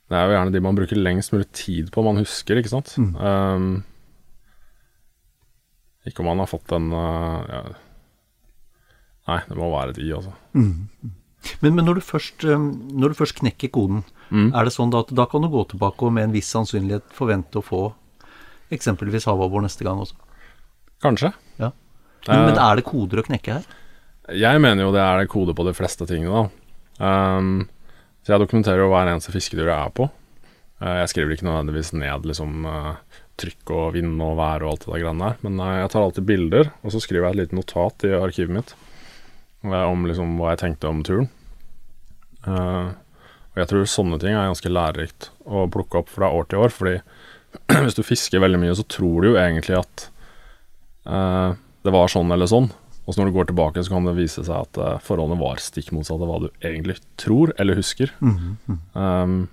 Det 0.06 0.18
er 0.18 0.28
jo 0.28 0.36
gjerne 0.36 0.54
de 0.54 0.62
man 0.62 0.78
bruker 0.78 1.00
lengst 1.00 1.34
mulig 1.34 1.48
tid 1.58 1.90
på, 1.94 2.04
man 2.06 2.20
husker, 2.22 2.60
ikke 2.62 2.74
sant. 2.76 2.94
Mm. 3.02 3.14
Um, 3.18 3.70
ikke 6.06 6.22
om 6.22 6.30
man 6.30 6.44
har 6.44 6.50
fått 6.52 6.74
en 6.78 6.92
uh, 6.94 7.42
ja. 7.50 7.62
Nei, 9.26 9.40
det 9.50 9.56
må 9.58 9.72
være 9.72 9.96
de, 9.98 10.06
altså. 10.14 10.36
Mm. 10.54 11.14
Men, 11.64 11.72
men 11.78 11.88
når, 11.88 11.98
du 11.98 12.06
først, 12.06 12.46
um, 12.46 12.68
når, 12.94 13.14
du 13.14 13.20
først, 13.24 13.40
knekker 13.40 13.72
koden, 13.74 14.04
mm. 14.30 14.52
er 14.54 14.68
det 14.68 14.76
sånn 14.76 14.94
at 14.98 15.10
da 15.18 15.26
kan 15.30 15.42
du 15.42 15.50
gå 15.54 15.64
tilbake 15.72 16.06
og 16.06 16.14
med 16.14 16.28
en 16.28 16.36
viss 16.36 16.52
sannsynlighet 16.54 17.10
forvente 17.16 17.58
å 17.58 17.66
få 17.66 17.82
eksempelvis 18.74 19.26
havabbor 19.30 19.66
neste 19.66 19.86
gang 19.88 20.04
også? 20.04 20.18
Kanskje. 21.02 21.34
Ja. 21.58 21.72
Men, 22.28 22.38
uh, 22.38 22.46
men, 22.52 22.60
er 22.62 22.78
det 22.78 22.86
koder 22.86 23.22
å 23.22 23.26
knekke 23.26 23.58
her? 23.58 23.82
Jeg 24.38 24.62
mener 24.62 24.86
jo 24.86 24.94
det 24.94 25.02
er 25.02 25.22
det 25.22 25.34
kode 25.34 25.58
på 25.58 25.66
de 25.66 25.74
fleste 25.78 26.06
tingene, 26.10 26.46
da. 26.46 26.62
Um, 27.02 27.66
så 28.26 28.34
jeg 28.34 28.42
dokumenterer 28.42 28.82
jo 28.82 28.90
hver 28.90 29.12
eneste 29.12 29.34
fisketur 29.34 29.68
jeg 29.70 29.78
er 29.78 29.94
på. 29.94 30.08
Uh, 30.82 30.96
jeg 31.04 31.12
skriver 31.12 31.36
ikke 31.36 31.46
nødvendigvis 31.46 31.94
ned 31.94 32.26
liksom 32.26 32.66
uh, 32.66 32.96
trykk 33.38 33.74
og 33.76 33.86
vind 33.94 34.18
og 34.26 34.34
vær 34.40 34.66
og 34.66 34.74
alt 34.74 34.88
det 34.88 35.04
der 35.06 35.22
der, 35.22 35.38
men 35.46 35.62
jeg 35.62 35.92
tar 35.94 36.02
alltid 36.02 36.26
bilder, 36.26 36.72
og 36.82 36.94
så 36.94 37.02
skriver 37.04 37.28
jeg 37.28 37.36
et 37.36 37.42
lite 37.44 37.58
notat 37.60 38.06
i 38.08 38.14
arkivet 38.18 38.58
mitt 38.58 38.76
om 39.66 40.04
liksom 40.06 40.36
hva 40.38 40.52
jeg 40.54 40.60
tenkte 40.62 40.90
om 40.92 41.00
turen. 41.02 41.26
Og 42.46 43.56
jeg 43.58 43.70
tror 43.72 43.88
sånne 43.90 44.20
ting 44.22 44.36
er 44.38 44.46
ganske 44.46 44.70
lærerikt 44.70 45.32
å 45.42 45.64
plukke 45.74 46.04
opp 46.04 46.12
fra 46.14 46.30
år 46.30 46.46
til 46.52 46.62
år. 46.62 46.70
Fordi 46.76 46.94
hvis 47.88 47.98
du 47.98 48.04
fisker 48.06 48.44
veldig 48.44 48.60
mye, 48.62 48.76
så 48.78 48.86
tror 48.86 49.26
du 49.26 49.32
jo 49.32 49.40
egentlig 49.42 49.80
at 49.80 50.06
det 51.82 51.96
var 51.98 52.14
sånn 52.14 52.30
eller 52.36 52.52
sånn. 52.52 52.70
Og 53.06 53.14
så 53.14 53.22
når 53.22 53.30
du 53.30 53.36
går 53.36 53.50
tilbake, 53.52 53.84
så 53.86 53.94
kan 53.94 54.08
det 54.08 54.16
vise 54.18 54.42
seg 54.42 54.56
at 54.56 54.80
uh, 54.82 55.02
forholdene 55.06 55.38
var 55.42 55.62
stikk 55.62 55.92
motsatt 55.94 56.22
av 56.22 56.30
hva 56.30 56.40
du 56.46 56.48
egentlig 56.66 56.98
tror 57.22 57.54
eller 57.62 57.78
husker. 57.78 58.12
Mm 58.20 58.58
-hmm. 58.66 58.80
um, 58.94 59.48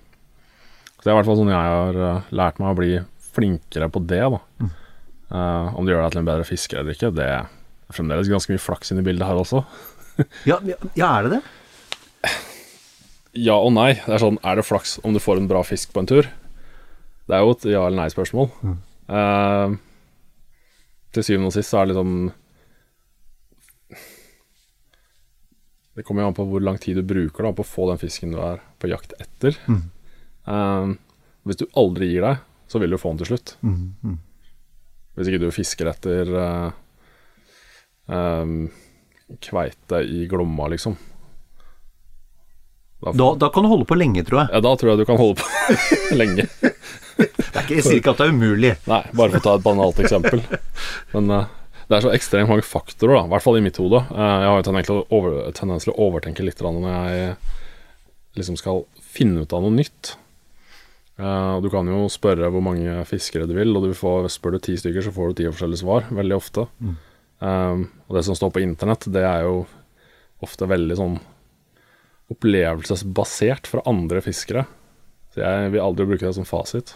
så 0.97 1.03
det 1.03 1.11
er 1.11 1.15
i 1.15 1.19
hvert 1.19 1.25
fall 1.25 1.37
sånn 1.37 1.51
jeg 1.51 1.71
har 1.73 2.23
lært 2.31 2.59
meg 2.59 2.69
å 2.71 2.79
bli 2.79 2.93
flinkere 3.33 3.89
på 3.89 3.99
det. 4.07 4.21
da 4.21 4.39
mm. 4.59 4.69
Om 5.75 5.85
det 5.85 5.93
gjør 5.93 6.03
deg 6.03 6.11
til 6.11 6.21
en 6.21 6.29
bedre 6.29 6.45
fisker 6.47 6.79
eller 6.79 6.93
ikke, 6.93 7.11
det 7.11 7.25
er 7.25 7.49
fremdeles 7.91 8.29
ganske 8.31 8.53
mye 8.53 8.61
flaks 8.61 8.91
inn 8.91 9.01
i 9.01 9.05
bildet 9.05 9.27
her 9.27 9.35
også. 9.35 9.63
ja, 10.49 10.59
ja, 10.95 11.09
er 11.17 11.27
det 11.27 11.31
det? 11.37 11.41
Ja 13.33 13.57
og 13.57 13.73
nei. 13.73 13.93
Det 13.97 14.13
er 14.13 14.21
sånn, 14.21 14.37
er 14.45 14.59
det 14.59 14.67
flaks 14.67 14.99
om 15.03 15.15
du 15.15 15.21
får 15.21 15.41
en 15.41 15.49
bra 15.49 15.63
fisk 15.65 15.93
på 15.93 16.03
en 16.03 16.09
tur? 16.09 16.29
Det 17.27 17.35
er 17.35 17.41
jo 17.41 17.55
et 17.55 17.65
ja 17.71 17.81
eller 17.87 18.03
nei-spørsmål. 18.03 18.49
Mm. 18.61 18.77
Uh, 19.09 19.75
til 21.13 21.25
syvende 21.25 21.49
og 21.49 21.55
sist 21.55 21.71
så 21.71 21.81
er 21.81 21.87
det 21.87 21.93
liksom 21.93 22.31
Det 25.93 26.03
kommer 26.05 26.23
jo 26.23 26.31
an 26.31 26.37
på 26.37 26.45
hvor 26.49 26.63
lang 26.63 26.79
tid 26.81 26.97
du 26.97 27.05
bruker 27.05 27.45
da 27.45 27.53
på 27.53 27.61
å 27.61 27.69
få 27.69 27.87
den 27.91 28.01
fisken 28.01 28.33
du 28.33 28.39
er 28.41 28.61
på 28.81 28.89
jakt 28.89 29.13
etter. 29.21 29.57
Mm. 29.69 29.81
Um, 30.49 30.95
hvis 31.45 31.59
du 31.59 31.67
aldri 31.77 32.09
gir 32.09 32.25
deg, 32.25 32.41
så 32.71 32.81
vil 32.81 32.95
du 32.95 32.97
få 32.97 33.13
den 33.13 33.21
til 33.21 33.33
slutt. 33.33 33.57
Mm. 33.61 33.81
mm. 34.01 34.21
Hvis 35.13 35.29
ikke 35.29 35.43
du 35.43 35.51
fisker 35.53 35.91
etter 35.91 36.29
uh, 36.33 36.71
um, 38.09 38.63
kveite 39.43 39.99
i 40.09 40.23
Glomma, 40.29 40.71
liksom. 40.73 40.97
Da, 43.03 43.11
da, 43.11 43.27
da, 43.35 43.49
kan 43.53 43.65
du 43.65 43.69
holde 43.69 43.85
på 43.85 43.97
lenge, 43.99 44.23
tror 44.25 44.41
jeg. 44.41 44.49
Ja, 44.55 44.61
da 44.63 44.71
tror 44.79 44.93
jeg 44.93 45.03
du 45.03 45.05
kan 45.05 45.19
holde 45.19 45.43
på 45.43 45.47
lenge. 46.21 46.47
det 46.57 47.27
er 47.27 47.61
ikke, 47.61 47.75
jeg 47.75 47.85
sier 47.85 47.99
ikke 47.99 48.15
at 48.15 48.23
det 48.23 48.29
er 48.29 48.33
umulig. 48.33 48.73
Nei, 48.89 49.01
bare 49.11 49.35
for 49.35 49.41
å 49.41 49.45
ta 49.45 49.55
et 49.59 49.65
banalt 49.67 50.01
eksempel. 50.01 50.41
Men 51.13 51.29
uh, 51.29 51.51
det 51.89 51.97
er 51.97 52.05
så 52.05 52.13
ekstremt 52.15 52.51
mange 52.51 52.65
faktorer, 52.65 53.17
da, 53.17 53.27
i 53.27 53.33
hvert 53.33 53.45
fall 53.45 53.59
i 53.59 53.63
mitt 53.65 53.79
hode. 53.81 54.01
Uh, 54.09 54.33
jeg 54.43 54.49
har 54.49 54.59
jo 54.59 54.67
tendens 54.67 55.87
til, 55.87 55.93
å 55.93 56.07
overtenke 56.07 56.45
litt 56.45 56.61
når 56.63 56.89
jeg 56.89 57.33
liksom 58.39 58.57
skal 58.59 58.85
finne 59.13 59.43
ut 59.43 59.53
av 59.53 59.65
noe 59.65 59.75
nytt. 59.75 60.15
Uh, 61.19 61.59
du 61.61 61.69
kan 61.69 61.87
jo 61.89 62.07
spørre 62.09 62.49
hvor 62.49 62.63
mange 62.65 63.03
fiskere 63.05 63.45
du 63.49 63.53
vil, 63.57 63.75
og 63.77 63.85
du 63.85 63.93
får, 63.97 64.31
spør 64.33 64.57
du 64.57 64.63
ti 64.65 64.77
stykker, 64.79 65.05
så 65.05 65.13
får 65.13 65.31
du 65.31 65.41
ti 65.41 65.49
forskjellige 65.49 65.83
svar, 65.83 66.07
veldig 66.09 66.37
ofte. 66.37 66.65
Mm. 66.81 66.95
Um, 67.43 67.85
og 68.07 68.17
det 68.17 68.23
som 68.25 68.37
står 68.39 68.53
på 68.55 68.63
internett, 68.63 69.09
det 69.13 69.25
er 69.27 69.45
jo 69.45 69.63
ofte 70.43 70.67
veldig 70.67 70.97
sånn 70.99 71.19
opplevelsesbasert 72.33 73.67
fra 73.69 73.83
andre 73.89 74.23
fiskere. 74.23 74.65
Så 75.33 75.43
jeg 75.43 75.73
vil 75.73 75.83
aldri 75.83 76.07
bruke 76.07 76.25
det 76.25 76.35
som 76.37 76.47
fasit. 76.47 76.95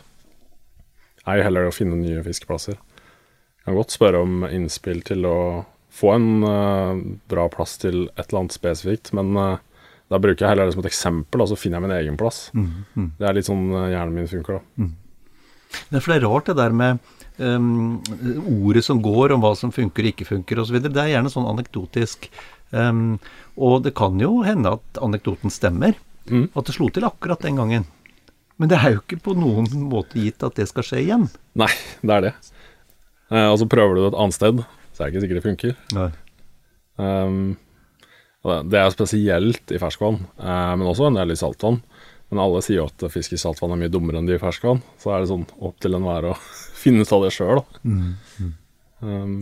Jeg 1.24 1.42
er 1.42 1.48
heller 1.50 1.68
å 1.68 1.76
finne 1.76 1.98
nye 2.00 2.24
fiskeplasser. 2.24 2.78
Kan 3.68 3.76
godt 3.76 3.92
spørre 3.92 4.22
om 4.24 4.46
innspill 4.48 5.02
til 5.04 5.26
å 5.28 5.38
få 5.92 6.14
en 6.16 6.28
uh, 6.46 7.00
bra 7.28 7.50
plass 7.52 7.74
til 7.82 8.06
et 8.14 8.30
eller 8.30 8.46
annet 8.46 8.56
spesifikt, 8.56 9.12
men 9.18 9.34
uh, 9.36 9.58
da 10.08 10.20
bruker 10.24 10.46
jeg 10.46 10.54
heller 10.54 10.70
det 10.70 10.78
som 10.78 10.86
et 10.86 10.88
eksempel, 10.88 11.44
og 11.44 11.50
så 11.52 11.58
finner 11.60 11.82
jeg 11.82 11.84
min 11.84 11.96
egen 11.98 12.20
plass. 12.20 12.46
Mm, 12.56 12.70
mm. 12.96 13.10
Det 13.20 13.28
er 13.28 13.36
litt 13.36 13.50
sånn 13.50 13.66
uh, 13.74 13.90
hjernen 13.92 14.16
min 14.16 14.32
funker, 14.32 14.62
da. 14.62 14.86
Mm. 14.86 14.94
Det 15.90 16.00
er 16.00 16.06
for 16.06 16.14
det 16.14 16.20
er 16.22 16.26
rart 16.30 16.48
det 16.48 16.58
der 16.62 16.80
med 16.80 17.04
um, 17.44 18.00
ordet 18.56 18.86
som 18.88 19.04
går 19.04 19.36
om 19.36 19.44
hva 19.44 19.52
som 19.60 19.76
funker 19.76 20.08
og 20.08 20.14
ikke 20.14 20.30
funker 20.32 20.64
osv. 20.64 20.80
Det 20.88 21.04
er 21.04 21.12
gjerne 21.18 21.36
sånn 21.36 21.52
anekdotisk. 21.52 22.32
Um, 22.72 23.18
og 23.60 23.82
det 23.84 23.98
kan 24.00 24.16
jo 24.24 24.46
hende 24.48 24.78
at 24.80 25.04
anekdoten 25.04 25.52
stemmer. 25.52 26.00
Mm. 26.32 26.54
At 26.56 26.72
det 26.72 26.80
slo 26.80 26.88
til 26.88 27.08
akkurat 27.08 27.44
den 27.44 27.60
gangen. 27.60 27.88
Men 28.58 28.72
det 28.72 28.80
er 28.80 28.96
jo 28.96 29.04
ikke 29.04 29.20
på 29.28 29.36
noen 29.38 29.68
måte 29.92 30.24
gitt 30.24 30.48
at 30.48 30.56
det 30.56 30.72
skal 30.72 30.88
skje 30.88 31.04
igjen. 31.04 31.28
Nei, 31.60 31.74
det 32.00 32.16
er 32.16 32.30
det. 32.30 32.38
Eh, 33.32 33.48
og 33.48 33.58
så 33.60 33.68
prøver 33.70 33.96
du 33.96 34.04
det 34.04 34.12
et 34.14 34.20
annet 34.24 34.38
sted, 34.38 34.62
så 34.96 35.04
er 35.04 35.08
det 35.08 35.14
ikke 35.14 35.24
sikkert 35.26 35.40
det 35.40 35.48
funker. 35.48 35.74
Um, 36.98 37.58
det 38.72 38.80
er 38.80 38.94
spesielt 38.94 39.74
i 39.76 39.80
ferskvann, 39.82 40.22
uh, 40.40 40.74
men 40.80 40.88
også 40.88 41.10
en 41.10 41.20
del 41.20 41.34
i 41.34 41.40
saltvann. 41.40 41.82
Men 42.32 42.42
alle 42.44 42.62
sier 42.64 42.82
jo 42.82 42.88
at 42.90 43.06
fisk 43.12 43.36
i 43.36 43.40
saltvann 43.40 43.72
er 43.76 43.80
mye 43.80 43.92
dummere 43.92 44.20
enn 44.20 44.28
de 44.28 44.36
i 44.36 44.42
ferskvann. 44.42 44.82
Så 45.00 45.14
er 45.14 45.24
det 45.24 45.30
sånn 45.32 45.46
opp 45.64 45.78
til 45.84 45.96
enhver 45.96 46.32
å 46.32 46.34
finne 46.82 47.04
ut 47.04 47.14
av 47.16 47.24
det 47.24 47.34
sjøl, 47.36 47.62
da. 47.62 47.82
Mm. 47.88 48.52
Um, 48.98 49.38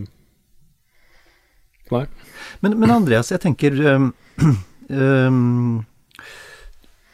nei. 1.94 2.04
Men, 2.62 2.78
men, 2.78 2.92
Andreas, 2.94 3.32
jeg 3.32 3.42
tenker 3.42 3.78
um, 3.96 4.10
um, 4.90 5.84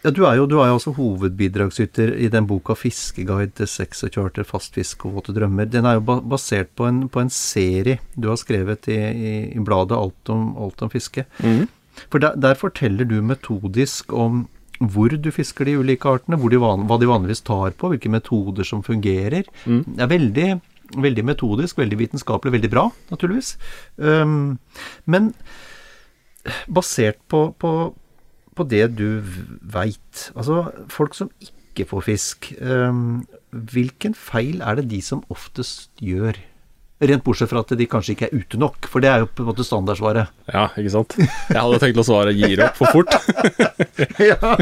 ja, 0.03 0.11
du 0.11 0.25
er 0.27 0.39
jo 0.41 0.47
du 0.51 0.57
er 0.59 0.71
jo 0.71 0.79
også 0.79 0.95
hovedbidragsyter 0.97 2.15
i 2.19 2.29
den 2.29 2.47
boka 2.51 2.75
'Fiskeguide 2.75 3.55
til 3.55 3.69
sex 3.71 4.03
og 4.03 4.11
charter, 4.11 4.43
og 4.43 5.15
våte 5.15 5.33
drømmer'. 5.33 5.71
Den 5.71 5.87
er 5.87 5.95
jo 5.95 6.21
basert 6.21 6.75
på 6.75 6.87
en, 6.87 7.09
på 7.09 7.21
en 7.21 7.31
serie 7.31 7.99
du 8.19 8.29
har 8.29 8.37
skrevet 8.37 8.89
i, 8.89 8.99
i, 8.99 9.35
i 9.55 9.61
bladet 9.63 9.97
Alt 9.97 10.29
om, 10.29 10.57
Alt 10.59 10.83
om 10.83 10.91
fiske. 10.91 11.25
Mm. 11.39 11.69
For 12.11 12.19
der, 12.19 12.35
der, 12.35 12.55
forteller 12.55 13.05
du 13.05 13.23
metodisk 13.23 14.13
om 14.13 14.49
hvor 14.81 15.09
du 15.09 15.31
fisker 15.31 15.65
de 15.65 15.79
ulike 15.79 16.09
artene, 16.09 16.37
de 16.51 16.59
van, 16.59 16.87
hva 16.89 16.99
de 16.99 17.07
vanligvis 17.07 17.45
tar 17.47 17.71
på, 17.71 17.93
hvilke 17.93 18.11
metoder 18.11 18.65
som 18.65 18.83
fungerer. 18.83 19.45
Mm. 19.65 19.85
Det 19.87 20.03
er 20.03 20.11
veldig, 20.11 20.49
veldig 20.99 21.25
metodisk, 21.25 21.79
veldig 21.79 21.99
vitenskapelig, 22.01 22.53
veldig 22.57 22.71
bra, 22.73 22.89
naturligvis. 23.13 23.57
Um, 23.97 24.59
men 25.07 25.31
basert 26.67 27.21
på, 27.31 27.53
på, 27.63 27.93
på 28.57 28.67
det 28.69 28.87
du 28.99 29.23
veit, 29.75 30.29
altså 30.37 30.67
folk 30.93 31.17
som 31.17 31.31
ikke 31.41 31.87
får 31.89 32.05
fisk, 32.05 32.51
um, 32.61 33.23
hvilken 33.73 34.17
feil 34.17 34.61
er 34.65 34.81
det 34.81 34.91
de 34.91 35.01
som 35.05 35.23
oftest 35.33 35.91
gjør? 36.05 36.37
Rent 37.03 37.25
bortsett 37.27 37.51
fra 37.51 37.63
at 37.65 37.73
de 37.75 37.87
kanskje 37.91 38.15
ikke 38.15 38.29
er 38.29 38.43
ute 38.45 38.59
nok, 38.61 38.87
for 38.91 39.03
det 39.03 39.11
er 39.11 39.25
jo 39.25 39.31
på 39.31 39.43
en 39.43 39.49
måte 39.49 39.65
standardsvaret. 39.67 40.31
Ja, 40.53 40.69
ikke 40.79 40.93
sant. 40.95 41.17
Jeg 41.19 41.59
hadde 41.59 41.81
tenkt 41.83 41.99
å 41.99 42.07
svare 42.07 42.35
'gir 42.37 42.63
opp 42.63 42.77
for 42.79 42.93
fort'. 42.95 43.17
ja. 44.31 44.53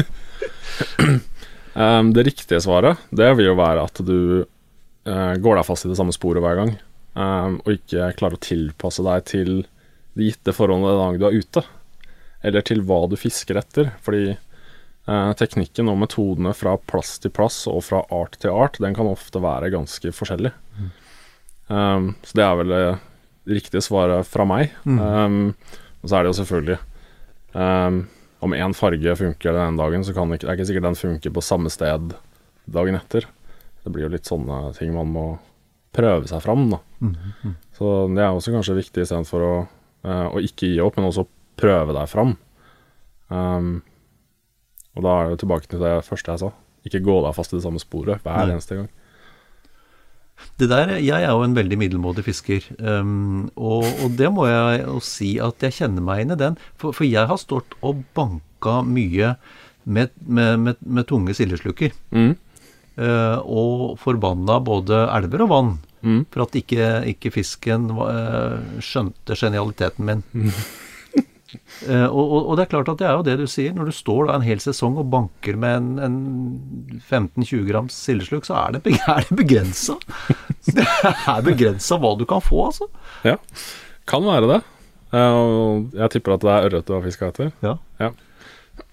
um, 1.75 2.09
det 2.15 2.25
riktige 2.31 2.63
svaret, 2.63 3.03
det 3.11 3.29
vil 3.37 3.51
jo 3.51 3.59
være 3.59 3.85
at 3.85 4.01
du 4.07 4.17
uh, 4.41 5.35
går 5.35 5.59
deg 5.59 5.67
fast 5.67 5.85
i 5.85 5.91
det 5.91 5.99
samme 5.99 6.15
sporet 6.15 6.41
hver 6.41 6.57
gang, 6.63 6.73
um, 7.13 7.59
og 7.61 7.75
ikke 7.77 8.09
klarer 8.17 8.39
å 8.39 8.45
tilpasse 8.47 9.05
deg 9.05 9.29
til 9.29 9.53
de 10.17 10.31
gitte 10.31 10.55
forholdene 10.55 10.91
den 10.91 11.03
dagen 11.03 11.21
du 11.21 11.27
er 11.29 11.37
ute, 11.37 11.63
eller 12.41 12.65
til 12.65 12.81
hva 12.85 13.03
du 13.09 13.17
fisker 13.19 13.59
etter. 13.61 13.91
Fordi 14.05 14.31
eh, 14.31 15.31
teknikken 15.39 15.91
og 15.91 15.99
metodene 16.01 16.53
fra 16.57 16.77
plass 16.89 17.17
til 17.21 17.33
plass 17.35 17.63
og 17.71 17.83
fra 17.87 18.03
art 18.13 18.39
til 18.41 18.53
art, 18.53 18.79
den 18.81 18.97
kan 18.97 19.09
ofte 19.09 19.41
være 19.43 19.71
ganske 19.73 20.13
forskjellig. 20.15 20.53
Mm. 20.77 20.89
Um, 21.71 22.07
så 22.25 22.35
det 22.35 22.43
er 22.43 22.57
vel 22.59 22.73
det 22.73 22.85
riktige 23.57 23.83
svaret 23.85 24.27
fra 24.27 24.45
meg. 24.47 24.73
Mm. 24.83 24.99
Um, 24.99 25.85
og 26.01 26.09
så 26.09 26.17
er 26.17 26.23
det 26.23 26.31
jo 26.31 26.39
selvfølgelig 26.39 26.77
um, 27.53 27.99
Om 28.41 28.55
én 28.57 28.73
farge 28.73 29.13
funker 29.15 29.53
den 29.53 29.77
dagen, 29.77 30.03
så 30.03 30.15
kan 30.17 30.31
det, 30.33 30.41
det 30.41 30.49
er 30.49 30.57
ikke 30.57 30.67
sikkert 30.71 30.87
den 30.89 30.97
funker 30.97 31.33
på 31.35 31.43
samme 31.45 31.69
sted 31.69 32.15
dagen 32.65 32.97
etter. 32.97 33.27
Det 33.83 33.93
blir 33.93 34.07
jo 34.07 34.13
litt 34.13 34.29
sånne 34.29 34.71
ting 34.77 34.93
man 34.95 35.11
må 35.13 35.25
prøve 35.93 36.25
seg 36.29 36.41
fram, 36.43 36.65
da. 36.71 36.79
Mm. 37.03 37.13
Mm. 37.43 37.53
Så 37.77 37.91
det 38.15 38.23
er 38.23 38.31
også 38.31 38.53
kanskje 38.53 38.79
viktig 38.79 39.03
istedenfor 39.03 39.45
å, 39.45 39.53
uh, 40.07 40.27
å 40.33 40.41
ikke 40.41 40.71
gi 40.71 40.81
opp, 40.83 40.97
men 40.97 41.09
også 41.09 41.27
prøve 41.59 41.95
deg 41.97 42.09
fram. 42.11 42.35
Um, 43.31 43.81
og 44.97 45.05
da 45.05 45.13
er 45.17 45.31
det 45.31 45.41
tilbake 45.43 45.69
til 45.71 45.83
det 45.83 45.93
første 46.07 46.33
jeg 46.33 46.43
sa. 46.43 46.51
Ikke 46.87 47.03
gå 47.05 47.19
deg 47.25 47.37
fast 47.37 47.53
i 47.53 47.57
det 47.59 47.65
samme 47.65 47.81
sporet 47.81 48.23
hver 48.25 48.49
eneste 48.49 48.79
gang. 48.79 48.89
Det 50.57 50.69
der, 50.69 50.95
Jeg 50.97 51.23
er 51.23 51.29
jo 51.29 51.43
en 51.43 51.55
veldig 51.55 51.77
middelmådig 51.77 52.23
fisker, 52.25 52.65
um, 52.79 53.49
og, 53.55 53.85
og, 54.01 54.17
det 54.17 54.31
må 54.33 54.47
jeg 54.49 54.83
jo 54.87 54.99
si 55.05 55.35
at 55.39 55.61
jeg 55.61 55.75
kjenner 55.77 56.01
meg 56.01 56.23
inn 56.23 56.33
i 56.33 56.39
den. 56.39 56.57
For, 56.81 56.95
for 56.97 57.05
jeg 57.05 57.29
har 57.29 57.37
stått 57.37 57.75
og 57.81 58.01
banka 58.17 58.81
mye 58.81 59.35
med, 59.85 60.09
med, 60.25 60.57
med, 60.59 60.81
med 60.81 61.07
tunge 61.09 61.35
sildesluker. 61.37 61.93
Mm. 62.09 62.33
Uh, 62.97 63.37
og 63.45 63.99
forbanna 64.01 64.59
både 64.59 65.05
elver 65.15 65.45
og 65.45 65.49
vann 65.49 65.71
mm. 66.03 66.25
for 66.33 66.43
at 66.43 66.57
ikke, 66.59 66.89
ikke 67.13 67.31
fisken 67.33 67.87
uh, 67.95 68.59
skjønte 68.83 69.37
genialiteten 69.37 70.09
min. 70.09 70.25
Mm. 70.33 70.51
Uh, 71.83 72.07
og, 72.07 72.33
og, 72.47 72.51
det 72.55 72.65
er 72.65 72.71
klart 72.71 72.89
at 72.91 72.99
det 73.01 73.07
er 73.07 73.17
jo 73.17 73.25
det 73.27 73.35
du 73.41 73.45
sier. 73.49 73.73
Når 73.75 73.89
du 73.89 73.95
står 73.95 74.27
da 74.27 74.37
en 74.37 74.45
hel 74.45 74.61
sesong 74.63 74.97
og 75.01 75.09
banker 75.11 75.57
med 75.59 75.77
en, 75.77 75.89
en 76.05 76.99
15-20 76.99 77.65
grams 77.67 77.97
sildesluk, 78.07 78.47
så 78.47 78.57
er 78.63 78.77
det, 78.77 78.95
er 79.11 79.25
det 79.27 79.37
begrensa. 79.39 79.97
det 80.77 80.85
er 80.85 81.45
begrensa 81.45 81.99
hva 82.01 82.13
du 82.19 82.27
kan 82.29 82.43
få, 82.43 82.67
altså. 82.69 82.89
Ja, 83.27 83.37
kan 84.09 84.27
være 84.27 84.51
det. 84.55 84.59
Uh, 85.11 85.89
jeg 85.97 86.13
tipper 86.13 86.37
at 86.37 86.45
det 86.45 86.51
er 86.53 86.69
ørret 86.69 86.87
du 86.87 86.93
har 86.95 87.03
fiska 87.05 87.31
etter. 87.31 87.51
Ja. 87.65 87.75
ja. 88.01 88.13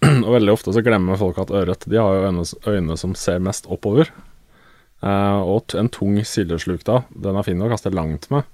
Og 0.27 0.33
veldig 0.35 0.57
ofte 0.57 0.75
så 0.75 0.83
glemmer 0.85 1.21
folk 1.21 1.39
at 1.43 1.55
ørret 1.55 1.87
de 1.87 2.01
har 2.01 2.17
jo 2.17 2.27
øyne, 2.27 2.49
øyne 2.67 2.99
som 2.99 3.15
ser 3.19 3.43
mest 3.45 3.71
oppover. 3.71 4.11
Uh, 4.99 5.39
og 5.47 5.77
en 5.79 5.87
tung 5.95 6.17
sildesluk 6.27 6.83
da, 6.83 7.05
den 7.15 7.37
er 7.39 7.45
fin 7.47 7.61
å 7.63 7.69
kaste 7.71 7.93
langt 7.95 8.25
med, 8.35 8.49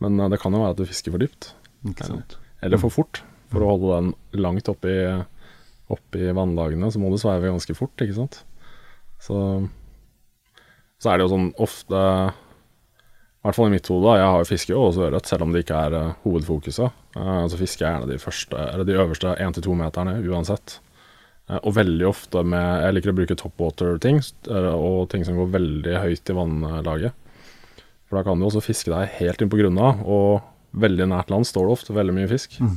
men 0.00 0.16
det 0.32 0.38
kan 0.40 0.56
jo 0.56 0.62
være 0.62 0.72
at 0.72 0.78
du 0.80 0.88
fisker 0.88 1.12
for 1.12 1.20
dypt. 1.20 1.50
Eller 2.64 2.80
for 2.80 2.88
fort. 2.88 3.20
For 3.54 3.62
å 3.62 3.70
holde 3.70 3.94
den 3.94 4.42
langt 4.42 4.68
oppi, 4.70 4.94
oppi 5.92 6.30
vannlagene, 6.34 6.90
så 6.90 7.00
må 7.00 7.12
du 7.12 7.18
sveive 7.20 7.50
ganske 7.52 7.76
fort, 7.78 7.94
ikke 8.02 8.16
sant. 8.16 8.40
Så, 9.22 9.36
så 11.00 11.10
er 11.10 11.18
det 11.18 11.26
jo 11.26 11.32
sånn 11.32 11.52
ofte 11.64 12.00
I 12.00 13.46
hvert 13.46 13.56
fall 13.56 13.70
i 13.70 13.74
mitt 13.76 13.88
hode, 13.88 14.16
jeg 14.18 14.26
har 14.28 14.42
jo 14.42 14.48
fiske 14.48 14.74
og 14.76 14.88
også 14.90 15.06
ørret, 15.08 15.28
selv 15.28 15.46
om 15.46 15.52
det 15.54 15.64
ikke 15.64 15.82
er 15.86 15.96
uh, 15.96 16.14
hovedfokuset. 16.24 17.02
Uh, 17.16 17.44
så 17.52 17.60
fisker 17.60 17.86
jeg 17.86 17.92
gjerne 17.92 18.10
de, 18.10 18.20
første, 18.20 18.66
eller 18.72 18.88
de 18.88 18.96
øverste 18.96 19.36
1-2 19.36 19.76
meterne 19.78 20.16
uansett. 20.24 20.78
Uh, 21.50 21.60
og 21.60 21.74
veldig 21.76 22.08
ofte 22.08 22.40
med 22.48 22.86
Jeg 22.86 22.96
liker 22.96 23.12
å 23.12 23.18
bruke 23.20 23.36
topwater-ting, 23.40 24.22
og 24.48 25.04
ting 25.12 25.28
som 25.28 25.36
går 25.40 25.52
veldig 25.58 26.00
høyt 26.06 26.32
i 26.32 26.38
vannlaget. 26.40 27.20
For 28.08 28.18
da 28.18 28.24
kan 28.24 28.40
du 28.40 28.48
også 28.48 28.64
fiske 28.64 28.92
deg 28.92 29.12
helt 29.20 29.44
inn 29.44 29.52
på 29.52 29.60
grunna, 29.60 29.92
og 30.04 30.44
veldig 30.80 31.08
nært 31.12 31.30
land 31.32 31.46
står 31.48 31.68
det 31.68 31.76
ofte 31.76 31.96
veldig 31.96 32.16
mye 32.16 32.30
fisk. 32.30 32.56
Mm. 32.64 32.76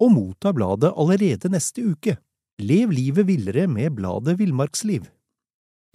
og 0.00 0.12
motta 0.12 0.52
bladet 0.52 0.92
allerede 0.96 1.48
neste 1.48 1.84
uke. 1.84 2.16
Lev 2.58 2.90
livet 2.90 3.26
villere 3.26 3.66
med 3.66 3.90
bladet 3.96 4.38
Villmarksliv. 4.38 5.10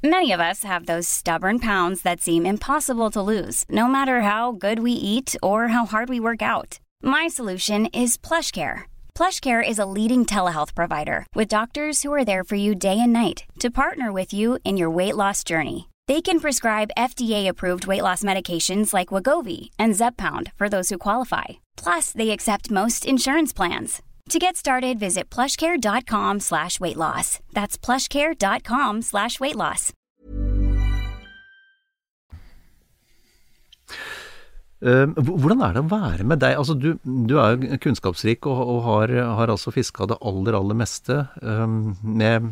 Many 0.04 0.32
of 0.32 0.40
us 0.40 0.64
have 0.64 0.86
those 0.86 1.10
stubborn 1.10 1.60
pounds 1.60 2.04
that 2.04 2.22
seem 2.22 2.46
impossible 2.46 3.12
to 3.12 3.22
lose, 3.22 3.66
no 3.70 3.88
matter 3.88 4.22
how 4.22 4.54
good 4.54 4.80
we 4.80 4.92
eat 4.92 5.36
or 5.44 5.68
how 5.68 5.86
hard 5.86 6.08
we 6.10 6.22
work 6.22 6.42
out. 6.42 6.80
My 7.04 7.28
PlushCare. 7.28 8.84
PlushCare 9.14 9.62
is 9.62 9.80
a 9.80 9.86
leading 9.86 10.26
telehealth 10.26 10.74
provider 10.74 11.26
with 11.36 11.50
doctors 11.50 12.04
who 12.04 12.14
are 12.14 12.24
there 12.24 12.46
for 12.46 12.56
you 12.56 12.76
day 12.76 12.98
and 12.98 13.12
night 13.12 13.44
to 13.60 13.70
partner 13.70 14.14
with 14.14 14.34
you 14.34 14.58
in 14.64 14.78
your 14.78 14.90
weight 14.90 15.18
loss 15.18 15.44
journey. 15.44 15.90
They 16.10 16.22
can 16.24 16.40
prescribe 16.40 16.90
FDA-approved 16.98 17.86
weight 17.86 18.02
loss 18.02 18.24
medications 18.24 18.96
like 18.96 19.14
Wagovi 19.14 19.70
and 19.78 19.94
Zepbound 19.94 20.52
for 20.58 20.68
those 20.68 20.90
who 20.90 20.98
qualify. 20.98 21.60
Plus, 21.78 22.12
they 22.12 22.32
accept 22.32 22.72
most 22.72 23.06
insurance 23.06 23.54
plans. 23.54 24.02
To 24.30 24.40
get 24.40 24.58
started, 24.58 24.98
visit 25.00 25.30
plushcare.com 25.30 26.40
slash 26.40 26.80
weight 26.80 26.98
loss. 26.98 27.40
That's 27.54 27.78
plushcare.com 27.78 29.04
slash 29.04 29.40
weight 29.40 29.56
loss. 29.56 29.94
Eh, 34.82 35.06
Hvordan 35.14 35.62
er 35.62 35.78
det 35.78 35.84
å 35.84 35.92
være 35.94 36.26
med 36.26 36.42
deg? 36.42 36.58
Altså, 36.58 36.74
du, 36.74 36.96
du 37.06 37.36
er 37.38 37.54
jo 37.54 37.78
kunnskapsrik 37.86 38.50
og, 38.50 38.64
og 38.66 38.82
har, 38.88 39.14
har 39.38 39.54
altså 39.54 39.76
fiska 39.76 40.10
det 40.10 40.18
aller, 40.26 40.58
aller 40.58 40.82
meste 40.82 41.20
eh, 41.44 41.68
med 42.02 42.50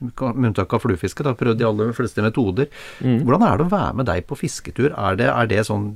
med 0.00 0.48
unntak 0.50 0.72
av 0.76 0.82
fluefiske, 0.84 1.24
da, 1.26 1.34
prøvd 1.38 1.58
de 1.60 1.66
aller 1.68 1.92
fleste 1.96 2.24
metoder. 2.24 2.68
Hvordan 3.00 3.44
er 3.46 3.60
det 3.60 3.66
å 3.66 3.72
være 3.74 3.98
med 4.00 4.08
deg 4.10 4.24
på 4.30 4.38
fisketur? 4.40 4.90
Er 4.96 5.18
det, 5.20 5.28
er 5.30 5.50
det 5.50 5.64
sånn 5.68 5.90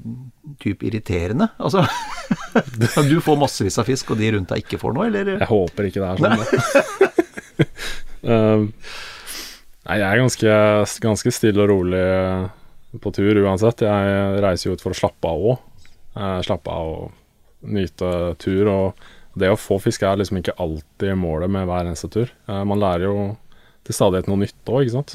type 0.62 0.84
irriterende? 0.86 1.48
Altså, 1.58 1.84
du 3.10 3.16
får 3.24 3.40
massevis 3.40 3.80
av 3.80 3.88
fisk, 3.88 4.12
og 4.14 4.20
de 4.20 4.32
rundt 4.36 4.52
deg 4.52 4.64
ikke 4.64 4.80
får 4.82 4.96
noe, 4.96 5.08
eller? 5.10 5.34
Jeg 5.38 5.50
håper 5.50 5.90
ikke 5.90 6.04
det 6.04 6.12
er 6.12 6.24
sånn. 6.24 7.10
Um, 8.24 8.70
nei, 9.84 9.98
jeg 10.00 10.06
er 10.08 10.20
ganske, 10.22 10.52
ganske 11.04 11.32
stille 11.34 11.60
og 11.60 11.68
rolig 11.68 12.04
på 13.04 13.12
tur 13.14 13.40
uansett. 13.42 13.84
Jeg 13.84 14.40
reiser 14.40 14.70
jo 14.70 14.76
ut 14.78 14.84
for 14.84 14.94
å 14.94 14.98
slappe 14.98 15.28
av 15.28 15.44
òg. 15.50 15.58
Slappe 16.46 16.72
av 16.72 16.92
og 16.94 17.68
nyte 17.74 18.10
tur. 18.40 18.70
Og 18.72 19.38
det 19.40 19.50
å 19.52 19.58
få 19.60 19.76
fisk 19.82 20.06
er 20.06 20.20
liksom 20.20 20.38
ikke 20.40 20.56
alltid 20.62 21.16
målet 21.20 21.52
med 21.52 21.66
hver 21.68 21.88
eneste 21.90 22.08
tur. 22.16 22.30
Eh, 22.48 22.62
Man 22.64 22.80
lærer 22.80 23.08
jo 23.08 23.16
til 23.84 23.96
stadighet 23.96 24.30
noe 24.30 24.40
nytt 24.40 24.70
òg, 24.70 24.84
ikke 24.84 24.96
sant. 24.96 25.14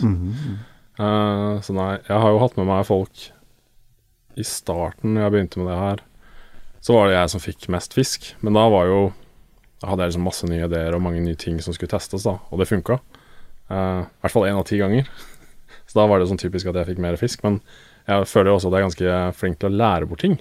Eh, 0.99 1.53
så 1.63 1.75
nei, 1.75 1.93
jeg 2.03 2.21
har 2.21 2.33
jo 2.33 2.41
hatt 2.41 2.57
med 2.59 2.67
meg 2.67 2.83
folk 2.89 3.29
I 4.35 4.43
starten, 4.43 5.13
når 5.15 5.25
jeg 5.25 5.33
begynte 5.35 5.61
med 5.61 5.69
det 5.71 5.77
her, 5.79 6.01
så 6.83 6.95
var 6.95 7.07
det 7.07 7.15
jeg 7.15 7.31
som 7.33 7.43
fikk 7.43 7.67
mest 7.71 7.95
fisk. 7.95 8.29
Men 8.43 8.57
da 8.57 8.65
var 8.71 8.87
jo 8.91 9.01
Da 9.79 9.87
hadde 9.93 10.03
jeg 10.03 10.11
liksom 10.11 10.25
masse 10.27 10.47
nye 10.49 10.65
ideer 10.67 10.95
og 10.95 10.99
mange 10.99 11.21
nye 11.23 11.39
ting 11.39 11.61
som 11.63 11.71
skulle 11.71 11.91
testes, 11.93 12.25
da, 12.27 12.33
og 12.51 12.59
det 12.59 12.67
funka. 12.67 12.97
Uh, 13.71 14.03
I 14.03 14.23
hvert 14.25 14.33
fall 14.33 14.47
én 14.49 14.57
av 14.59 14.65
ti 14.67 14.75
ganger. 14.75 15.07
Så 15.87 15.95
da 15.95 16.03
var 16.09 16.19
det 16.19 16.27
sånn 16.27 16.41
typisk 16.41 16.67
at 16.67 16.75
jeg 16.75 16.89
fikk 16.89 16.99
mer 16.99 17.15
fisk. 17.15 17.45
Men 17.45 17.61
jeg 18.03 18.27
føler 18.27 18.51
jo 18.51 18.57
også 18.57 18.67
at 18.67 18.75
jeg 18.75 18.81
er 18.81 18.87
ganske 18.89 19.37
flink 19.39 19.61
til 19.61 19.69
å 19.69 19.77
lære 19.79 20.09
bort 20.09 20.19
ting. 20.25 20.35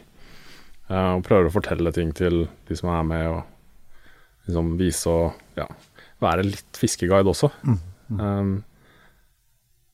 Uh, 0.90 1.20
og 1.20 1.22
prøver 1.28 1.46
å 1.46 1.54
fortelle 1.54 1.92
ting 1.94 2.10
til 2.18 2.48
de 2.66 2.80
som 2.80 2.90
er 2.90 3.06
med, 3.06 3.28
og 3.30 4.48
liksom 4.50 4.74
vise 4.80 5.14
og 5.14 5.60
ja, 5.60 5.68
være 6.24 6.48
litt 6.48 6.82
fiskeguide 6.82 7.30
også. 7.30 7.52
Um, 8.16 8.54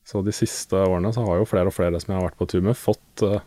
så 0.05 0.21
de 0.21 0.33
siste 0.35 0.77
årene 0.77 1.11
så 1.15 1.25
har 1.25 1.41
jo 1.41 1.49
flere 1.49 1.71
og 1.71 1.75
flere 1.75 1.99
som 2.01 2.13
jeg 2.13 2.19
har 2.19 2.27
vært 2.29 2.39
på 2.39 2.47
tur 2.51 2.63
med, 2.65 2.77
fått 2.77 3.25
uh, 3.25 3.39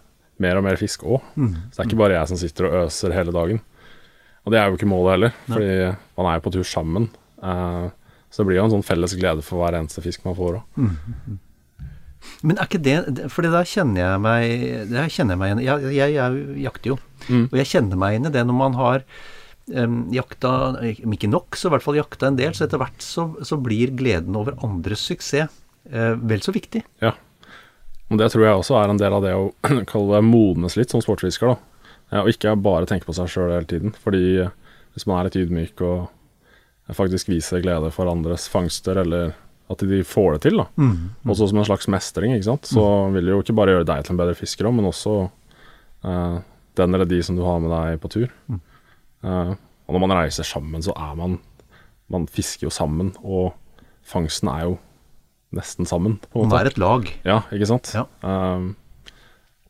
mer 0.43 0.59
og 0.59 0.67
mer 0.67 0.79
fisk 0.81 1.07
òg. 1.07 1.25
Så 1.37 1.77
det 1.77 1.85
er 1.85 1.91
ikke 1.91 2.03
bare 2.03 2.19
jeg 2.19 2.31
som 2.33 2.41
sitter 2.41 2.69
og 2.69 2.79
øser 2.85 3.15
hele 3.17 3.35
dagen. 3.35 3.63
Og 4.45 4.53
det 4.55 4.61
er 4.61 4.69
jo 4.69 4.79
ikke 4.79 4.89
målet 4.89 5.17
heller, 5.17 5.35
fordi 5.49 5.73
man 6.19 6.31
er 6.31 6.39
jo 6.39 6.45
på 6.47 6.55
tur 6.57 6.67
sammen. 6.67 7.11
Uh, 7.43 7.89
så 8.29 8.43
det 8.43 8.51
blir 8.51 8.61
jo 8.61 8.69
en 8.69 8.75
sånn 8.77 8.87
felles 8.87 9.15
glede 9.17 9.45
for 9.45 9.63
hver 9.63 9.77
eneste 9.79 10.05
fisk 10.05 10.25
man 10.27 10.37
får 10.37 10.61
òg. 10.61 10.89
Men 12.43 12.59
er 12.59 12.67
ikke 12.67 12.81
det 12.83 13.29
For 13.31 13.47
da 13.47 13.61
kjenner 13.63 14.01
jeg 14.03 14.23
meg 14.25 15.11
kjenner 15.15 15.37
jeg 15.37 15.39
meg 15.39 15.53
igjen 15.53 15.61
Jeg, 15.63 15.93
jeg, 15.95 16.15
jeg 16.17 16.57
jakter 16.65 16.91
jo, 16.91 16.97
og 17.31 17.55
jeg 17.61 17.71
kjenner 17.71 18.01
meg 18.01 18.17
igjen 18.17 18.27
i 18.27 18.33
det 18.35 18.43
når 18.49 18.57
man 18.59 18.75
har 18.79 19.05
jakta 20.15 20.51
Om 21.05 21.13
ikke 21.13 21.31
nok, 21.31 21.57
så 21.57 21.69
i 21.69 21.73
hvert 21.75 21.85
fall 21.85 21.99
jakta 21.99 22.31
en 22.31 22.39
del. 22.39 22.55
Så 22.57 22.67
etter 22.67 22.81
hvert 22.81 23.03
så, 23.05 23.29
så 23.45 23.59
blir 23.61 23.93
gleden 23.97 24.37
over 24.39 24.57
andres 24.65 25.05
suksess 25.05 25.49
eh, 25.91 26.15
vel 26.17 26.45
så 26.45 26.55
viktig. 26.55 26.85
Ja. 27.05 27.15
Og 28.09 28.21
det 28.21 28.31
tror 28.33 28.47
jeg 28.47 28.61
også 28.61 28.79
er 28.81 28.93
en 28.93 29.01
del 29.01 29.13
av 29.13 29.25
det 29.25 29.35
å 29.37 29.51
kalle 29.91 30.19
det 30.19 30.29
modnes 30.29 30.79
litt 30.81 30.95
som 30.95 31.05
sportsfisker, 31.05 31.53
da. 31.53 31.59
Ja, 32.09 32.23
og 32.23 32.31
ikke 32.33 32.55
bare 32.57 32.89
tenke 32.89 33.05
på 33.09 33.17
seg 33.17 33.29
sjøl 33.29 33.53
hele 33.53 33.69
tiden. 33.69 33.93
Fordi 34.01 34.23
eh, 34.47 34.55
hvis 34.97 35.09
man 35.09 35.21
er 35.21 35.29
litt 35.29 35.41
ydmyk 35.43 35.85
og 35.85 36.09
faktisk 36.97 37.29
viser 37.29 37.61
glede 37.61 37.91
for 37.93 38.09
andres 38.09 38.47
fangster, 38.49 39.03
eller 39.03 39.35
at 39.69 39.83
de 39.85 40.01
får 40.07 40.39
det 40.39 40.45
til, 40.47 40.63
da. 40.63 40.69
Også 41.29 41.51
som 41.51 41.61
en 41.61 41.69
slags 41.69 41.89
mestring, 41.93 42.33
ikke 42.33 42.49
sant. 42.49 42.71
Så 42.71 42.85
vil 43.13 43.29
det 43.29 43.35
jo 43.35 43.43
ikke 43.45 43.57
bare 43.59 43.77
gjøre 43.77 43.89
deg 43.91 44.07
til 44.07 44.15
en 44.15 44.21
bedre 44.23 44.39
fisker 44.39 44.71
men 44.73 44.89
også 44.89 45.19
eh, 46.09 46.39
den 46.81 46.95
eller 46.95 47.11
de 47.11 47.21
som 47.23 47.37
du 47.37 47.45
har 47.45 47.61
med 47.61 47.73
deg 47.75 48.01
på 48.01 48.11
tur. 48.15 48.33
Eh, 48.49 48.65
og 49.27 49.95
når 49.95 50.03
man 50.05 50.17
reiser 50.21 50.47
sammen, 50.47 50.83
så 50.85 50.95
er 50.97 51.15
man 51.19 51.39
Man 52.09 52.25
fisker 52.25 52.65
jo 52.65 52.71
sammen, 52.73 53.11
og 53.21 53.53
fangsten 54.01 54.49
er 54.49 54.63
jo 54.65 54.79
nesten 55.53 55.85
sammen, 55.89 56.15
på 56.33 56.47
Man 56.47 56.55
er 56.57 56.71
et 56.71 56.79
lag. 56.81 57.05
Ja, 57.25 57.43
ikke 57.53 57.69
sant? 57.69 57.91
Ja. 57.93 58.07
Um, 58.23 58.71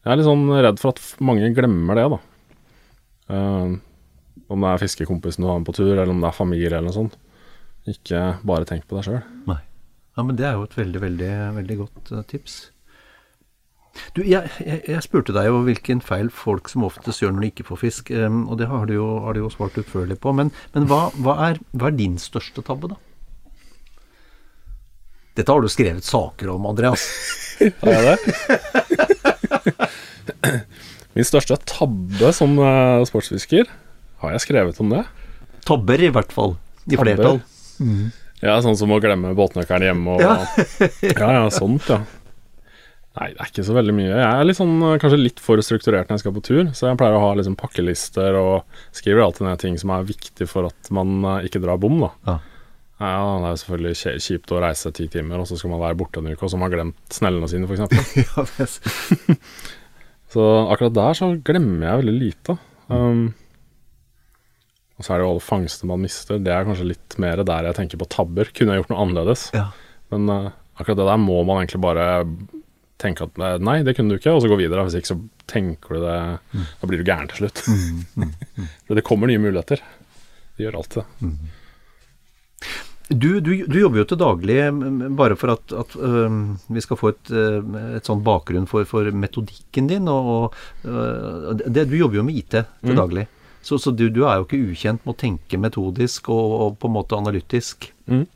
jeg 0.05 0.13
er 0.13 0.21
litt 0.21 0.29
sånn 0.29 0.45
redd 0.55 0.79
for 0.79 0.95
at 0.95 1.03
mange 1.19 1.51
glemmer 1.57 1.99
det, 1.99 2.05
da. 2.15 2.19
Um, 3.35 3.81
om 4.49 4.63
det 4.63 4.71
er 4.71 4.83
fiskekompisen 4.85 5.43
du 5.43 5.51
har 5.51 5.59
med 5.59 5.67
på 5.69 5.75
tur, 5.77 5.91
eller 5.97 6.13
om 6.13 6.23
det 6.23 6.31
er 6.31 6.39
familie 6.39 6.71
eller 6.71 6.89
noe 6.89 6.97
sånt. 6.97 7.19
Ikke 7.91 8.23
bare 8.47 8.69
tenk 8.69 8.87
på 8.89 8.99
deg 8.99 9.09
sjøl. 9.09 9.21
Nei. 9.51 9.59
Ja, 10.17 10.25
men 10.27 10.39
det 10.39 10.47
er 10.49 10.57
jo 10.59 10.65
et 10.67 10.79
veldig, 10.79 11.01
veldig, 11.05 11.33
veldig 11.59 11.77
godt 11.79 12.13
eh, 12.15 12.25
tips. 12.31 12.57
Du, 14.17 14.23
jeg, 14.27 14.51
jeg, 14.65 14.83
jeg 14.89 15.05
spurte 15.05 15.35
deg 15.37 15.49
jo 15.49 15.63
hvilken 15.67 16.01
feil 16.05 16.31
folk 16.35 16.71
som 16.73 16.87
oftest 16.89 17.23
gjør 17.23 17.35
når 17.37 17.45
de 17.45 17.51
ikke 17.53 17.69
får 17.69 17.83
fisk, 17.83 18.13
og 18.15 18.55
det 18.61 18.71
har 18.71 18.89
du 18.89 18.95
jo, 18.97 19.09
har 19.25 19.37
du 19.37 19.43
jo 19.45 19.53
svart 19.53 19.79
utførlig 19.81 20.19
på. 20.23 20.33
Men, 20.37 20.53
men 20.75 20.89
hva, 20.91 21.09
hva, 21.19 21.37
er, 21.51 21.61
hva 21.73 21.91
er 21.91 21.99
din 21.99 22.17
største 22.23 22.65
tabbe, 22.67 22.93
da? 22.95 22.99
Dette 25.39 25.55
har 25.55 25.63
du 25.63 25.71
skrevet 25.71 26.03
saker 26.03 26.51
om, 26.51 26.65
Andreas. 26.67 27.05
Har 27.83 27.93
jeg 27.95 28.03
det? 28.09 28.19
Min 31.19 31.27
største 31.27 31.57
tabbe 31.67 32.33
som 32.35 32.57
eh, 32.63 33.05
sportsfisker, 33.07 33.71
har 34.23 34.35
jeg 34.35 34.45
skrevet 34.45 34.79
om 34.83 34.93
det? 34.93 35.05
Tabber, 35.67 36.03
i 36.03 36.11
hvert 36.15 36.33
fall. 36.35 36.57
I 36.87 36.97
Tabber. 36.97 37.03
flertall. 37.05 37.41
Ja, 38.39 38.55
sånn 38.63 38.79
som 38.79 38.93
å 38.95 39.01
glemme 39.03 39.33
båtnøkkelen 39.39 39.89
hjemme 39.89 40.15
og 40.15 40.23
Ja. 40.23 40.35
ja, 41.03 41.31
ja, 41.41 41.45
sånt, 41.55 41.87
ja. 41.91 42.01
Nei, 43.19 43.33
det 43.35 43.43
er 43.43 43.51
ikke 43.51 43.67
så 43.67 43.75
veldig 43.75 43.95
mye. 43.97 44.11
Jeg 44.13 44.27
er 44.29 44.47
litt 44.47 44.59
sånn, 44.59 44.77
eh, 44.87 44.99
kanskje 45.03 45.19
litt 45.19 45.41
for 45.43 45.61
strukturert 45.65 46.07
når 46.07 46.19
jeg 46.19 46.25
skal 46.25 46.37
på 46.37 46.45
tur, 46.47 46.69
så 46.77 46.87
jeg 46.87 47.01
pleier 47.01 47.17
å 47.19 47.25
ha 47.25 47.33
liksom 47.39 47.57
pakkelister 47.59 48.39
og 48.39 48.79
skriver 48.95 49.25
alltid 49.25 49.49
ned 49.49 49.63
ting 49.63 49.81
som 49.81 49.91
er 49.97 50.07
viktig 50.07 50.47
for 50.51 50.69
at 50.71 50.93
man 50.95 51.19
eh, 51.25 51.49
ikke 51.49 51.63
drar 51.65 51.81
bom, 51.83 51.99
da. 52.05 52.13
Ja. 52.29 52.39
Ja, 52.99 53.19
det 53.39 53.47
er 53.47 53.53
jo 53.53 53.59
selvfølgelig 53.61 54.23
kjipt 54.25 54.53
å 54.55 54.61
reise 54.63 54.91
ti 54.91 55.05
timer, 55.11 55.39
og 55.39 55.47
så 55.47 55.59
skal 55.59 55.71
man 55.71 55.83
være 55.85 55.99
borte 56.01 56.19
en 56.19 56.31
uke, 56.33 56.41
og 56.43 56.51
så 56.51 56.59
har 56.59 56.65
man 56.65 56.73
glemt 56.73 57.15
snellene 57.15 57.51
sine, 57.51 57.69
f.eks. 57.71 58.79
Så 60.29 60.45
akkurat 60.69 60.97
der 60.97 61.17
så 61.17 61.31
glemmer 61.41 61.87
jeg 61.87 62.01
veldig 62.03 62.15
lite. 62.19 62.57
Um, 62.93 63.31
og 64.99 65.07
så 65.07 65.15
er 65.15 65.21
det 65.21 65.25
jo 65.25 65.31
alle 65.33 65.45
fangstene 65.45 65.89
man 65.93 66.03
mister. 66.05 66.41
Det 66.43 66.53
er 66.53 66.67
kanskje 66.69 66.91
litt 66.91 67.17
mer 67.23 67.41
der 67.49 67.71
jeg 67.71 67.79
tenker 67.79 68.01
på 68.01 68.09
tabber. 68.13 68.51
Kunne 68.53 68.75
jeg 68.75 68.83
gjort 68.83 68.93
noe 68.93 69.05
annerledes? 69.07 69.49
ja. 69.57 69.71
Men 70.13 70.29
uh, 70.33 70.53
akkurat 70.81 71.01
det 71.01 71.09
der 71.09 71.19
må 71.21 71.43
man 71.45 71.63
egentlig 71.63 71.83
bare 71.85 72.05
tenke 73.01 73.27
at 73.29 73.39
eh, 73.39 73.59
nei, 73.63 73.81
det 73.87 73.95
kunne 73.97 74.13
du 74.13 74.19
ikke, 74.19 74.35
og 74.35 74.43
så 74.43 74.51
gå 74.51 74.59
videre. 74.61 74.85
Hvis 74.87 74.99
ikke 74.99 75.13
så 75.13 75.21
tenker 75.49 75.97
du 75.97 76.05
det 76.05 76.19
Da 76.81 76.91
blir 76.91 77.01
du 77.01 77.07
gæren 77.07 77.31
til 77.31 77.45
slutt. 77.45 77.65
For 78.89 78.99
det 78.99 79.07
kommer 79.07 79.31
nye 79.31 79.43
muligheter. 79.43 79.83
Det 80.59 80.67
gjør 80.67 80.81
alt 80.81 80.99
det. 80.99 81.07
Du, 83.09 83.39
du, 83.41 83.53
du 83.65 83.79
jobber 83.79 84.03
jo 84.03 84.09
til 84.11 84.19
daglig 84.21 84.57
bare 85.17 85.37
for 85.41 85.55
at, 85.55 85.73
at 85.73 85.95
øh, 85.97 86.35
vi 86.69 86.83
skal 86.85 86.99
få 87.01 87.13
et, 87.15 87.31
et 87.97 88.05
sånn 88.05 88.21
bakgrunn 88.27 88.67
for, 88.69 88.85
for 88.91 89.09
metodikken 89.17 89.89
din. 89.89 90.11
Og, 90.13 90.57
øh, 90.85 91.55
det, 91.63 91.87
du 91.89 91.97
jobber 91.97 92.21
jo 92.21 92.27
med 92.27 92.43
IT 92.43 92.59
til 92.59 92.99
daglig. 92.99 93.25
Så, 93.65 93.79
så 93.81 93.95
du, 93.97 94.09
du 94.13 94.27
er 94.27 94.37
jo 94.37 94.45
ikke 94.45 94.61
ukjent 94.75 95.07
med 95.07 95.15
å 95.15 95.21
tenke 95.23 95.63
metodisk 95.63 96.29
og, 96.35 96.59
og 96.67 96.77
på 96.83 96.91
en 96.91 96.97
måte 96.99 97.17
analytisk. 97.17 97.89
Mm. 98.11 98.27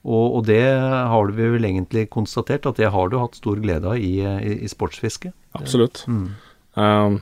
Og, 0.00 0.36
og 0.38 0.46
det 0.48 0.62
har 0.64 1.32
vi 1.36 1.48
vel 1.54 1.66
egentlig 1.68 2.06
konstatert 2.12 2.64
at 2.68 2.78
det 2.80 2.88
har 2.94 3.10
du 3.12 3.18
hatt 3.20 3.36
stor 3.36 3.60
glede 3.60 3.90
av 3.90 4.00
i, 4.00 4.14
i, 4.24 4.54
i 4.64 4.70
sportsfiske. 4.70 5.32
Absolutt. 5.58 6.06
Um, 6.08 7.18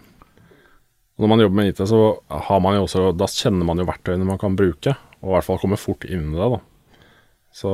når 1.19 1.33
man 1.33 1.43
jobber 1.43 1.59
med 1.59 1.73
IT, 1.73 1.83
så 1.91 2.03
har 2.29 2.61
man 2.62 2.77
jo 2.77 2.85
også 2.85 3.09
Da 3.19 3.27
kjenner 3.33 3.67
man 3.67 3.81
jo 3.81 3.88
verktøyene 3.88 4.29
man 4.29 4.38
kan 4.38 4.55
bruke, 4.59 4.95
og 5.19 5.33
i 5.33 5.35
hvert 5.35 5.49
fall 5.49 5.59
kommer 5.59 5.81
fort 5.81 6.07
inn 6.07 6.31
i 6.31 6.38
det, 6.38 6.51
da. 6.55 6.61
Så 7.59 7.73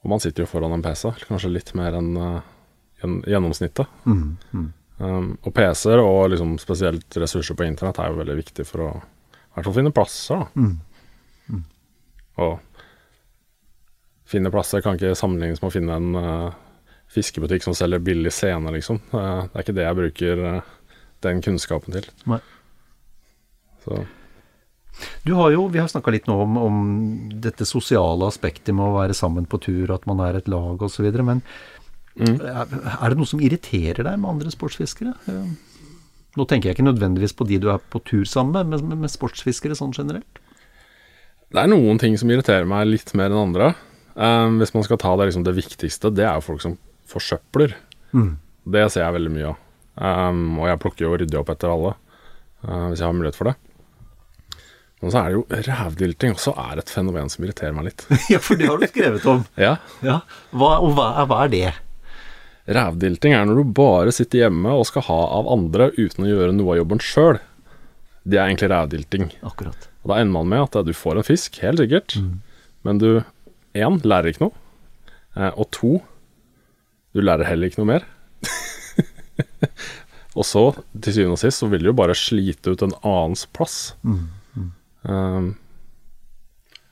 Og 0.00 0.08
man 0.10 0.22
sitter 0.22 0.42
jo 0.42 0.50
foran 0.50 0.74
en 0.74 0.82
PC, 0.82 1.06
kanskje 1.28 1.52
litt 1.52 1.70
mer 1.78 1.98
enn 2.00 2.14
gjennomsnittet. 3.00 3.86
Mm, 4.04 4.36
gjennomsnittet. 4.50 4.76
Um, 5.00 5.30
og 5.46 5.54
PC-er, 5.56 6.02
og 6.04 6.26
liksom 6.32 6.58
spesielt 6.60 7.16
ressurser 7.16 7.56
på 7.56 7.64
internett, 7.64 8.00
er 8.02 8.10
jo 8.10 8.18
veldig 8.18 8.36
viktig 8.36 8.66
for 8.68 8.84
å 8.84 8.88
i 9.00 9.54
hvert 9.54 9.66
fall 9.66 9.76
finne 9.78 9.92
plasser, 9.94 10.42
da. 10.42 10.66
Og 12.40 12.69
finner 14.30 14.52
plasser. 14.54 14.82
Kan 14.84 14.98
ikke 14.98 15.16
sammenlignes 15.18 15.62
med 15.62 15.70
å 15.70 15.74
finne 15.74 15.98
en 15.98 16.14
uh, 16.18 16.86
fiskebutikk 17.10 17.66
som 17.66 17.76
selger 17.76 18.02
billig 18.04 18.32
sene, 18.34 18.72
liksom. 18.76 19.02
Uh, 19.12 19.46
det 19.50 19.56
er 19.58 19.66
ikke 19.66 19.76
det 19.78 19.86
jeg 19.86 19.98
bruker 20.00 20.44
uh, 20.46 20.72
den 21.26 21.42
kunnskapen 21.44 21.98
til. 21.98 22.08
Nei. 22.30 22.40
Så 23.84 24.04
Du 25.24 25.32
har 25.38 25.52
jo, 25.54 25.66
Vi 25.72 25.80
har 25.80 25.88
snakka 25.88 26.12
litt 26.12 26.26
nå 26.28 26.36
om, 26.42 26.56
om, 26.60 26.78
dette 27.40 27.64
sosiale 27.68 28.28
aspektet 28.28 28.74
med 28.76 28.84
å 28.84 28.98
være 28.98 29.16
sammen 29.16 29.48
på 29.48 29.60
tur, 29.62 29.92
at 29.94 30.06
man 30.10 30.20
er 30.24 30.40
et 30.40 30.48
lag 30.50 30.82
osv. 30.82 31.08
Men 31.16 31.42
mm. 32.16 32.36
er, 32.36 32.78
er 32.98 33.08
det 33.08 33.18
noe 33.18 33.28
som 33.28 33.42
irriterer 33.42 34.04
deg 34.04 34.20
med 34.20 34.36
andre 34.36 34.52
sportsfiskere? 34.52 35.16
Nå 36.38 36.46
tenker 36.46 36.70
jeg 36.70 36.78
ikke 36.78 36.86
nødvendigvis 36.86 37.34
på 37.34 37.46
de 37.48 37.58
du 37.58 37.70
er 37.72 37.80
på 37.90 38.02
tur 38.06 38.22
sammen 38.28 38.70
med, 38.70 38.84
men 38.86 39.02
med 39.02 39.10
sportsfiskere 39.10 39.74
sånn 39.78 39.96
generelt. 39.96 40.40
Det 41.50 41.58
er 41.58 41.70
noen 41.72 41.98
ting 41.98 42.14
som 42.20 42.30
irriterer 42.30 42.68
meg 42.68 42.86
litt 42.86 43.10
mer 43.18 43.32
enn 43.32 43.48
andre. 43.48 43.72
Um, 44.14 44.58
hvis 44.60 44.74
man 44.74 44.84
skal 44.86 45.00
ta 45.00 45.14
det, 45.16 45.30
liksom, 45.30 45.46
det 45.46 45.56
viktigste, 45.56 46.12
det 46.14 46.26
er 46.26 46.38
jo 46.38 46.46
folk 46.48 46.62
som 46.64 46.76
forsøpler. 47.10 47.74
Mm. 48.12 48.36
Det 48.74 48.86
ser 48.92 49.06
jeg 49.06 49.16
veldig 49.16 49.34
mye 49.34 49.50
av. 49.52 49.66
Um, 50.00 50.46
og 50.60 50.70
jeg 50.70 50.80
plukker 50.82 51.04
jo 51.06 51.10
og 51.14 51.20
rydder 51.20 51.42
opp 51.42 51.50
etter 51.52 51.72
alle, 51.72 51.96
uh, 52.64 52.86
hvis 52.90 53.02
jeg 53.02 53.08
har 53.08 53.16
mulighet 53.16 53.38
for 53.38 53.50
det. 53.50 53.56
Men 55.00 55.12
så 55.12 55.20
er 55.20 55.30
det 55.30 55.38
jo 55.38 55.60
rævdilting 55.70 56.34
også 56.36 56.52
er 56.60 56.80
et 56.82 56.90
fenomen 56.92 57.30
som 57.32 57.44
irriterer 57.44 57.72
meg 57.76 57.88
litt. 57.88 58.04
ja, 58.32 58.40
for 58.42 58.60
det 58.60 58.68
har 58.68 58.80
du 58.80 58.88
skrevet 58.90 59.28
om. 59.32 59.44
ja. 59.66 59.76
ja. 60.04 60.18
Hva, 60.52 60.74
og 60.84 60.92
hva, 60.98 61.12
hva 61.28 61.44
er 61.46 61.54
det? 61.54 61.68
Rævdilting 62.70 63.34
er 63.34 63.46
når 63.48 63.62
du 63.62 63.72
bare 63.80 64.12
sitter 64.14 64.44
hjemme 64.44 64.74
og 64.76 64.84
skal 64.90 65.06
ha 65.08 65.20
av 65.38 65.48
andre 65.50 65.88
uten 65.96 66.26
å 66.26 66.28
gjøre 66.28 66.52
noe 66.54 66.74
av 66.74 66.82
jobben 66.82 67.00
sjøl. 67.02 67.40
Det 68.28 68.36
er 68.36 68.50
egentlig 68.50 68.68
rævdilting. 68.74 69.30
Akkurat. 69.48 69.88
Og 70.04 70.12
da 70.12 70.20
ender 70.20 70.36
man 70.36 70.52
med 70.52 70.66
at 70.68 70.86
du 70.86 70.92
får 70.96 71.20
en 71.20 71.26
fisk, 71.26 71.56
helt 71.64 71.80
sikkert, 71.80 72.16
mm. 72.20 72.34
men 72.86 73.00
du 73.00 73.08
én 73.78 74.00
lærer 74.02 74.32
ikke 74.32 74.46
noe, 74.46 74.54
eh, 75.36 75.52
og 75.54 75.70
to 75.74 75.92
du 77.14 77.22
lærer 77.24 77.48
heller 77.48 77.70
ikke 77.70 77.80
noe 77.80 77.90
mer. 77.90 78.04
og 80.38 80.46
så, 80.46 80.62
til 81.02 81.16
syvende 81.16 81.34
og 81.34 81.42
sist, 81.42 81.58
så 81.58 81.66
vil 81.70 81.82
du 81.82 81.90
jo 81.90 81.96
bare 81.98 82.14
slite 82.18 82.74
ut 82.74 82.84
en 82.86 82.94
annens 83.00 83.46
plass. 83.50 83.96
Mm. 84.06 84.28
Mm. 84.54 84.70
Um, 85.10 85.48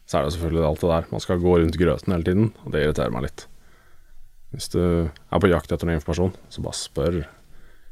så 0.09 0.19
er 0.19 0.27
det 0.27 0.35
selvfølgelig 0.35 0.67
alt 0.67 0.83
det 0.83 0.91
der. 0.91 1.09
Man 1.13 1.23
skal 1.23 1.43
gå 1.43 1.55
rundt 1.61 1.79
grøten 1.79 2.15
hele 2.17 2.27
tiden, 2.27 2.51
og 2.65 2.75
det 2.75 2.83
irriterer 2.83 3.15
meg 3.15 3.29
litt. 3.29 3.47
Hvis 4.55 4.71
du 4.73 4.81
er 4.81 5.43
på 5.43 5.51
jakt 5.53 5.71
etter 5.71 5.87
noe 5.87 5.99
informasjon, 5.99 6.35
så 6.51 6.65
bare 6.65 6.81
spør. 6.81 7.19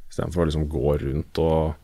Istedenfor 0.09 0.43
å 0.43 0.49
liksom 0.49 0.69
gå 0.73 0.95
rundt 1.03 1.43
og 1.43 1.77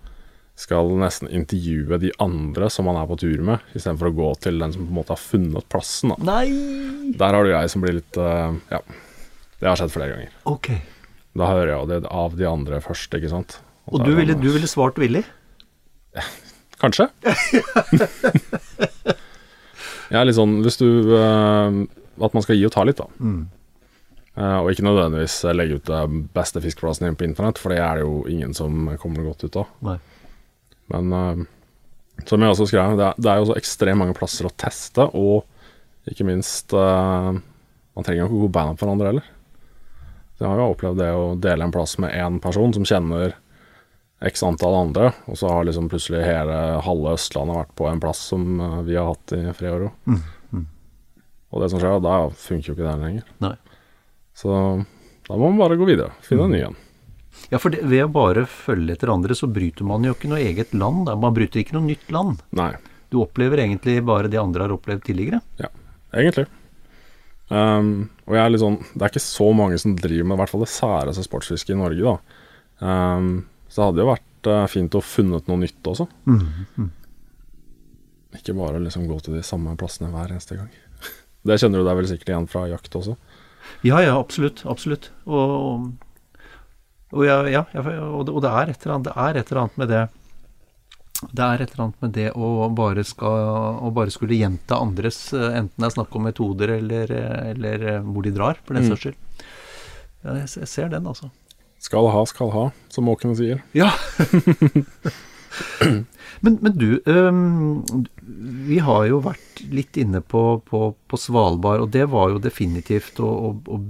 skal 0.58 0.90
nesten 1.00 1.30
intervjue 1.32 1.98
de 1.98 2.12
andre 2.22 2.68
som 2.70 2.88
han 2.90 2.98
er 3.00 3.08
på 3.08 3.16
tur 3.22 3.40
med, 3.44 3.62
istedenfor 3.72 4.10
å 4.10 4.16
gå 4.16 4.28
til 4.44 4.60
den 4.60 4.74
som 4.74 4.84
på 4.84 4.92
en 4.92 4.98
måte 5.00 5.14
har 5.14 5.22
funnet 5.22 5.68
plassen. 5.72 6.12
Da. 6.12 6.18
Nei! 6.28 7.14
Der 7.18 7.36
har 7.36 7.46
du 7.46 7.52
jeg 7.52 7.72
som 7.72 7.84
blir 7.84 7.98
litt 8.00 8.20
uh, 8.20 8.52
Ja. 8.72 8.82
Det 9.62 9.70
har 9.70 9.78
skjedd 9.78 9.92
flere 9.94 10.10
ganger. 10.10 10.30
Ok. 10.50 10.72
Da 11.38 11.48
hører 11.48 11.70
jeg 11.70 11.88
det 11.92 12.10
av 12.10 12.34
de 12.36 12.46
andre 12.48 12.80
først, 12.82 13.14
ikke 13.14 13.30
sant. 13.30 13.60
Og, 13.86 14.00
og 14.00 14.06
du, 14.06 14.12
ville, 14.18 14.34
du 14.38 14.48
ville 14.50 14.68
svart 14.70 14.98
villig? 14.98 15.22
Kanskje. 16.82 17.06
jeg 20.10 20.18
er 20.18 20.26
litt 20.26 20.36
sånn 20.36 20.58
Hvis 20.62 20.76
du 20.78 20.86
uh, 21.14 21.70
At 22.20 22.34
man 22.36 22.44
skal 22.44 22.58
gi 22.58 22.66
og 22.68 22.74
ta 22.74 22.84
litt, 22.84 22.98
da. 23.00 23.06
Mm. 23.22 23.46
Uh, 24.36 24.58
og 24.64 24.72
ikke 24.72 24.84
nødvendigvis 24.84 25.38
legge 25.54 25.78
ut 25.78 25.88
den 25.88 26.24
beste 26.34 26.60
fiskeplassen 26.64 27.16
på 27.16 27.26
internett, 27.26 27.60
for 27.60 27.72
det 27.72 27.80
er 27.84 28.00
det 28.00 28.06
jo 28.06 28.22
ingen 28.30 28.54
som 28.56 28.90
kommer 29.00 29.26
godt 29.30 29.46
ut 29.46 29.58
av. 29.62 29.70
Nei. 29.86 29.98
Men 30.92 31.12
uh, 31.12 31.44
som 32.28 32.42
jeg 32.42 32.54
også 32.54 32.68
skrev, 32.70 32.96
det 32.98 33.06
er, 33.08 33.20
det 33.20 33.30
er 33.32 33.40
jo 33.40 33.50
så 33.50 33.58
ekstremt 33.58 34.00
mange 34.02 34.16
plasser 34.16 34.48
å 34.48 34.54
teste, 34.54 35.08
og 35.16 35.46
ikke 36.10 36.26
minst 36.26 36.74
uh, 36.74 37.30
Man 37.92 38.06
trenger 38.06 38.24
jo 38.24 38.28
ikke 38.30 38.42
gå 38.46 38.50
band 38.56 38.78
på 38.78 38.86
hverandre 38.86 39.10
heller. 39.10 39.30
Så 40.32 40.44
jeg 40.44 40.50
har 40.50 40.60
jo 40.62 40.72
opplevd 40.72 41.00
det 41.02 41.10
å 41.12 41.24
dele 41.38 41.66
en 41.66 41.74
plass 41.74 41.98
med 42.00 42.14
én 42.16 42.38
person 42.42 42.72
som 42.72 42.86
kjenner 42.88 43.34
x 44.22 44.44
antall 44.46 44.78
andre, 44.78 45.10
og 45.28 45.36
så 45.36 45.50
har 45.50 45.66
liksom 45.66 45.90
plutselig 45.92 46.22
hele 46.24 46.56
halve 46.86 47.12
Østlandet 47.18 47.58
vært 47.58 47.74
på 47.76 47.88
en 47.90 48.00
plass 48.00 48.22
som 48.30 48.46
vi 48.86 48.96
har 48.96 49.10
hatt 49.10 49.34
i 49.34 49.72
år 49.72 49.88
òg. 49.88 50.08
Mm. 50.08 50.20
Mm. 50.54 50.64
Og 51.52 51.62
det 51.62 51.68
som 51.72 51.82
skjer, 51.82 52.00
da 52.06 52.16
funker 52.46 52.70
jo 52.70 52.76
ikke 52.78 52.86
det 52.86 52.96
lenger. 53.02 53.28
Nei. 53.44 53.52
Så 54.38 54.54
da 55.28 55.36
må 55.36 55.50
man 55.50 55.60
bare 55.60 55.76
gå 55.80 55.86
videre. 55.88 56.14
Finne 56.24 56.48
en 56.48 56.54
ny 56.56 56.62
en. 56.70 56.78
Ja, 57.52 57.58
for 57.60 57.72
det, 57.74 57.82
ved 57.88 58.06
å 58.06 58.12
bare 58.12 58.46
følge 58.48 58.94
etter 58.96 59.12
andre, 59.12 59.36
så 59.36 59.48
bryter 59.50 59.86
man 59.88 60.04
jo 60.06 60.14
ikke 60.14 60.30
noe 60.30 60.40
eget 60.42 60.74
land. 60.76 61.06
Da. 61.08 61.16
Man 61.20 61.34
bryter 61.36 61.62
ikke 61.62 61.76
noe 61.76 61.86
nytt 61.88 62.10
land. 62.12 62.42
Nei. 62.56 62.72
Du 63.12 63.20
opplever 63.20 63.60
egentlig 63.60 63.98
bare 64.08 64.30
det 64.32 64.40
andre 64.40 64.66
har 64.66 64.74
opplevd 64.74 65.04
tidligere. 65.08 65.42
Ja, 65.60 65.68
egentlig. 66.16 66.46
Um, 67.52 68.08
og 68.24 68.36
jeg 68.36 68.40
er 68.40 68.52
litt 68.54 68.62
sånn 68.62 68.78
Det 68.80 69.02
er 69.02 69.10
ikke 69.10 69.20
så 69.20 69.46
mange 69.52 69.76
som 69.82 69.92
driver 69.98 70.24
med 70.24 70.38
i 70.38 70.40
hvert 70.40 70.52
fall 70.54 70.62
det 70.62 70.70
særeste 70.72 71.24
sportsfisket 71.26 71.74
i 71.74 71.80
Norge, 71.80 72.14
da. 72.14 72.38
Um, 72.80 73.32
så 73.68 73.82
det 73.82 73.88
hadde 73.90 74.02
jo 74.02 74.08
vært 74.08 74.48
uh, 74.48 74.64
fint 74.72 74.96
å 74.96 75.02
funnet 75.04 75.50
noe 75.50 75.60
nytt 75.60 75.90
også. 75.92 76.06
Mm, 76.28 76.40
mm. 76.78 76.88
Ikke 78.38 78.56
bare 78.56 78.80
liksom 78.80 79.04
gå 79.10 79.18
til 79.20 79.36
de 79.36 79.44
samme 79.44 79.74
plassene 79.80 80.08
hver 80.14 80.32
eneste 80.32 80.56
gang. 80.56 80.72
det 81.48 81.60
kjenner 81.60 81.82
du 81.82 81.88
deg 81.90 82.00
vel 82.00 82.08
sikkert 82.08 82.32
igjen 82.32 82.48
fra 82.52 82.64
jakt 82.70 82.96
også? 83.02 83.18
Ja, 83.84 84.00
ja, 84.00 84.16
absolutt. 84.16 84.64
Absolutt. 84.68 85.10
Og, 85.28 85.92
og, 87.12 87.22
ja, 87.26 87.38
ja, 87.50 87.62
og, 87.76 88.26
det, 88.26 88.32
og 88.32 88.42
det, 88.42 88.50
er 88.50 88.72
annet, 88.72 89.08
det 89.08 89.14
er 89.14 89.38
et 89.38 89.52
eller 89.52 89.64
annet 89.66 89.80
med 89.82 89.92
det 89.92 90.02
det 91.30 91.44
er 91.44 91.60
et 91.62 91.70
eller 91.70 91.84
annet 91.84 92.00
med 92.02 92.12
det 92.16 92.30
å 92.34 92.46
bare, 92.74 93.04
skal, 93.06 93.44
å 93.78 93.92
bare 93.94 94.10
skulle 94.10 94.40
gjenta 94.40 94.80
andres, 94.82 95.28
enten 95.32 95.76
det 95.76 95.86
er 95.86 95.94
snakk 95.94 96.16
om 96.18 96.24
metoder 96.26 96.72
eller, 96.80 97.12
eller 97.52 97.84
hvor 98.02 98.26
de 98.26 98.32
drar, 98.34 98.58
for 98.66 98.74
den 98.74 98.88
saks 98.90 99.06
skyld. 99.06 99.20
Ja, 100.22 100.36
jeg, 100.40 100.48
jeg, 100.62 100.68
ser 100.70 100.90
den, 100.90 101.06
altså. 101.06 101.30
Skal 101.82 102.06
ha, 102.14 102.22
skal 102.30 102.50
ha, 102.54 102.64
som 102.94 103.06
måkene 103.06 103.34
sier. 103.38 103.62
Ja. 103.74 103.90
men, 106.44 106.58
men, 106.62 106.76
du, 106.78 107.00
um, 107.06 107.82
vi 108.68 108.78
har 108.82 109.08
jo 109.10 109.18
vært 109.24 109.64
litt 109.74 109.98
inne 109.98 110.22
på, 110.22 110.60
på, 110.66 110.92
på, 111.10 111.18
Svalbard, 111.18 111.86
og 111.86 111.90
det 111.94 112.06
var 112.12 112.30
jo 112.34 112.42
definitivt 112.42 113.18
å, 113.22 113.30
å, 113.50 113.52
å 113.66 113.80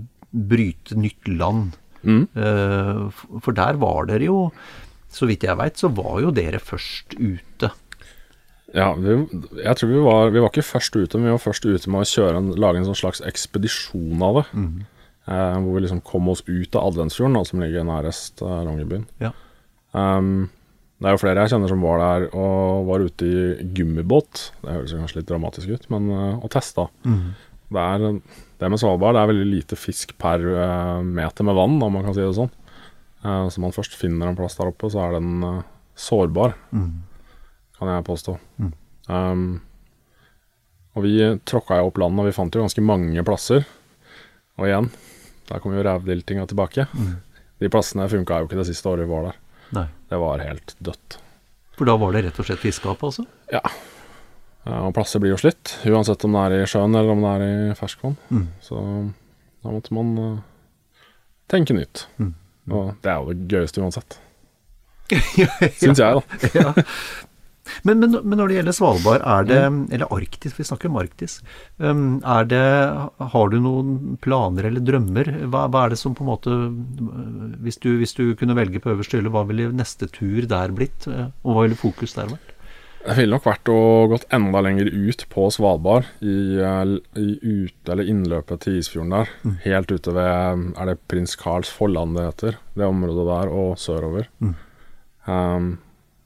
bryte 0.53 0.97
nytt 0.97 1.29
land. 1.29 1.77
Mm. 2.03 2.25
Uh, 2.37 3.23
for 3.43 3.57
der 3.57 3.79
var 3.83 4.09
dere 4.11 4.27
jo, 4.29 4.39
så 5.13 5.29
vidt 5.29 5.47
jeg 5.47 5.59
veit, 5.61 5.79
så 5.81 5.91
var 5.93 6.21
jo 6.25 6.33
dere 6.35 6.61
først 6.63 7.17
ute. 7.19 7.73
Ja, 8.73 8.93
vi, 8.97 9.19
jeg 9.61 9.77
tror 9.77 9.91
vi 9.91 10.01
var 10.01 10.31
Vi 10.33 10.41
var 10.41 10.49
ikke 10.49 10.65
først 10.65 10.95
ute, 10.97 11.19
men 11.19 11.29
vi 11.29 11.35
var 11.35 11.43
først 11.45 11.67
ute 11.69 11.93
med 11.93 12.07
å 12.07 12.09
kjøre 12.09 12.41
en, 12.41 12.49
lage 12.57 12.81
en 12.81 12.89
sånn 12.89 13.03
slags 13.03 13.21
ekspedisjon 13.29 14.25
av 14.25 14.41
det. 14.41 14.47
Mm. 14.57 14.73
Eh, 15.23 15.59
hvor 15.61 15.77
vi 15.77 15.85
liksom 15.85 16.01
kom 16.07 16.31
oss 16.33 16.43
ut 16.49 16.75
av 16.75 16.89
Adventsfjorden, 16.89 17.45
som 17.47 17.63
ligger 17.63 17.87
nærest 17.87 18.43
uh, 18.43 18.63
Longyearbyen. 18.67 19.05
Ja. 19.23 19.31
Um, 19.93 20.49
det 21.03 21.11
er 21.11 21.15
jo 21.17 21.21
flere 21.21 21.45
jeg 21.45 21.53
kjenner 21.53 21.71
som 21.71 21.85
var 21.85 22.01
der 22.01 22.25
og 22.39 22.89
var 22.89 23.05
ute 23.05 23.29
i 23.29 23.69
gummibåt. 23.77 24.49
Det 24.63 24.71
høres 24.71 24.95
kanskje 24.97 25.21
litt 25.21 25.31
dramatisk 25.31 25.75
ut, 25.75 25.89
men 25.93 26.11
og 26.15 26.47
testa. 26.55 26.87
Mm. 27.03 27.33
Det, 27.73 27.83
er, 27.83 28.45
det 28.61 28.71
med 28.73 28.81
Svalbard 28.81 29.17
det 29.17 29.23
er 29.23 29.31
veldig 29.33 29.49
lite 29.49 29.79
fisk 29.79 30.15
per 30.21 30.45
uh, 30.45 31.01
meter 31.05 31.47
med 31.49 31.57
vann, 31.59 31.79
om 31.83 31.97
man 31.97 32.07
kan 32.07 32.17
si 32.17 32.23
det 32.25 32.35
sånn. 32.37 32.53
Uh, 33.23 33.47
så 33.53 33.63
man 33.63 33.75
først 33.75 33.97
finner 33.99 34.31
en 34.31 34.39
plass 34.39 34.59
der 34.59 34.71
oppe, 34.71 34.91
så 34.93 35.05
er 35.05 35.19
den 35.19 35.45
uh, 35.45 35.61
sårbar, 35.99 36.57
mm. 36.71 36.89
kan 37.79 37.93
jeg 37.93 38.09
påstå. 38.09 38.37
Mm. 38.63 38.73
Um, 39.09 39.47
og 40.93 41.07
vi 41.07 41.17
tråkka 41.49 41.81
jo 41.81 41.89
opp 41.89 42.01
landet, 42.03 42.25
og 42.25 42.29
vi 42.29 42.37
fant 42.37 42.55
jo 42.55 42.65
ganske 42.65 42.85
mange 42.85 43.25
plasser. 43.27 43.65
Og 44.61 44.69
igjen, 44.69 44.91
der 45.49 45.63
kom 45.63 45.75
jo 45.77 45.85
rævdiltinga 45.87 46.45
tilbake. 46.51 46.87
Mm. 46.93 47.15
De 47.63 47.71
plassene 47.73 48.09
funka 48.11 48.43
jo 48.43 48.49
ikke 48.49 48.61
det 48.61 48.69
siste 48.69 48.91
året 48.91 49.07
vi 49.07 49.15
var 49.15 49.31
der. 49.31 49.41
Nei. 49.73 49.87
Det 50.11 50.21
var 50.21 50.45
helt 50.45 50.75
dødt. 50.85 51.17
For 51.79 51.89
da 51.89 51.97
var 51.97 52.13
det 52.13 52.27
rett 52.27 52.41
og 52.43 52.47
slett 52.47 52.61
fiskegap, 52.61 53.01
altså? 53.09 53.25
Ja. 53.53 53.63
Og 54.63 54.93
plasser 54.95 55.23
blir 55.23 55.33
jo 55.33 55.41
slitt, 55.41 55.75
uansett 55.91 56.23
om 56.27 56.37
det 56.37 56.43
er 56.45 56.61
i 56.61 56.71
sjøen 56.71 56.95
eller 56.95 57.17
om 57.17 57.25
det 57.25 57.33
er 57.33 57.43
i 57.73 57.75
ferskvann. 57.79 58.15
Mm. 58.31 58.45
Så 58.63 58.79
da 59.63 59.75
måtte 59.75 59.97
man 59.97 60.13
uh, 60.19 61.03
tenke 61.51 61.75
nytt. 61.75 62.07
Mm. 62.23 62.31
Og 62.71 62.95
det 63.03 63.11
er 63.11 63.19
jo 63.19 63.35
det 63.35 63.51
gøyeste 63.51 63.83
uansett. 63.83 64.21
ja, 65.41 65.51
Syns 65.81 65.99
jeg, 65.99 66.23
da. 66.23 66.23
ja. 66.61 66.73
Men, 67.87 67.99
men, 68.03 68.15
men, 68.15 68.37
når 68.39 68.51
det 68.51 68.57
gjelder 68.57 68.75
Svalbard, 68.75 69.23
er 69.23 69.47
det 69.47 69.59
Eller 69.95 70.11
Arktis, 70.15 70.55
vi 70.59 70.65
snakker 70.67 70.91
om 70.91 70.99
Arktis. 70.99 71.37
Um, 71.79 72.21
er 72.27 72.47
det 72.51 72.63
Har 73.35 73.53
du 73.53 73.59
noen 73.63 74.17
planer 74.23 74.67
eller 74.69 74.83
drømmer? 74.83 75.31
Hva, 75.47 75.67
hva, 75.71 75.85
er 75.85 75.95
det 75.95 76.01
som 76.01 76.15
på 76.19 76.27
en 76.27 76.31
måte 76.31 76.57
hvis 77.63 77.79
du, 77.83 77.93
hvis 78.01 78.15
du 78.19 78.25
kunne 78.39 78.59
velge 78.59 78.83
på 78.83 78.95
øverste 78.95 79.19
hylle, 79.19 79.31
hva 79.33 79.45
ville 79.51 79.71
neste 79.75 80.11
tur 80.15 80.47
der 80.51 80.75
blitt? 80.75 81.07
Og 81.11 81.51
hva 81.51 81.67
ville 81.67 81.79
fokus 81.79 82.19
der 82.19 82.31
vært? 82.35 82.52
Det 83.03 83.17
ville 83.19 83.35
nok 83.35 83.47
vært 83.49 83.69
å 83.73 83.79
gått 84.13 84.27
enda 84.31 84.61
lenger 84.63 84.87
ut 84.87 85.25
på 85.33 85.49
Svalbard, 85.51 86.07
i, 86.23 86.35
i 87.19 87.27
ut, 87.43 87.89
eller 87.91 88.07
innløpet 88.09 88.63
til 88.63 88.77
Isfjorden 88.79 89.11
der. 89.17 89.33
Mm. 89.43 89.57
Helt 89.65 89.91
ute 89.91 90.15
ved 90.15 90.63
Er 90.79 90.87
det 90.93 90.95
Prins 91.11 91.35
Karls 91.41 91.71
Folland 91.75 92.15
det 92.17 92.29
heter? 92.29 92.59
Det 92.79 92.87
området 92.87 93.25
der, 93.27 93.51
og 93.51 93.75
sørover. 93.83 94.29
Mm. 94.39 94.55
Um, 95.27 95.67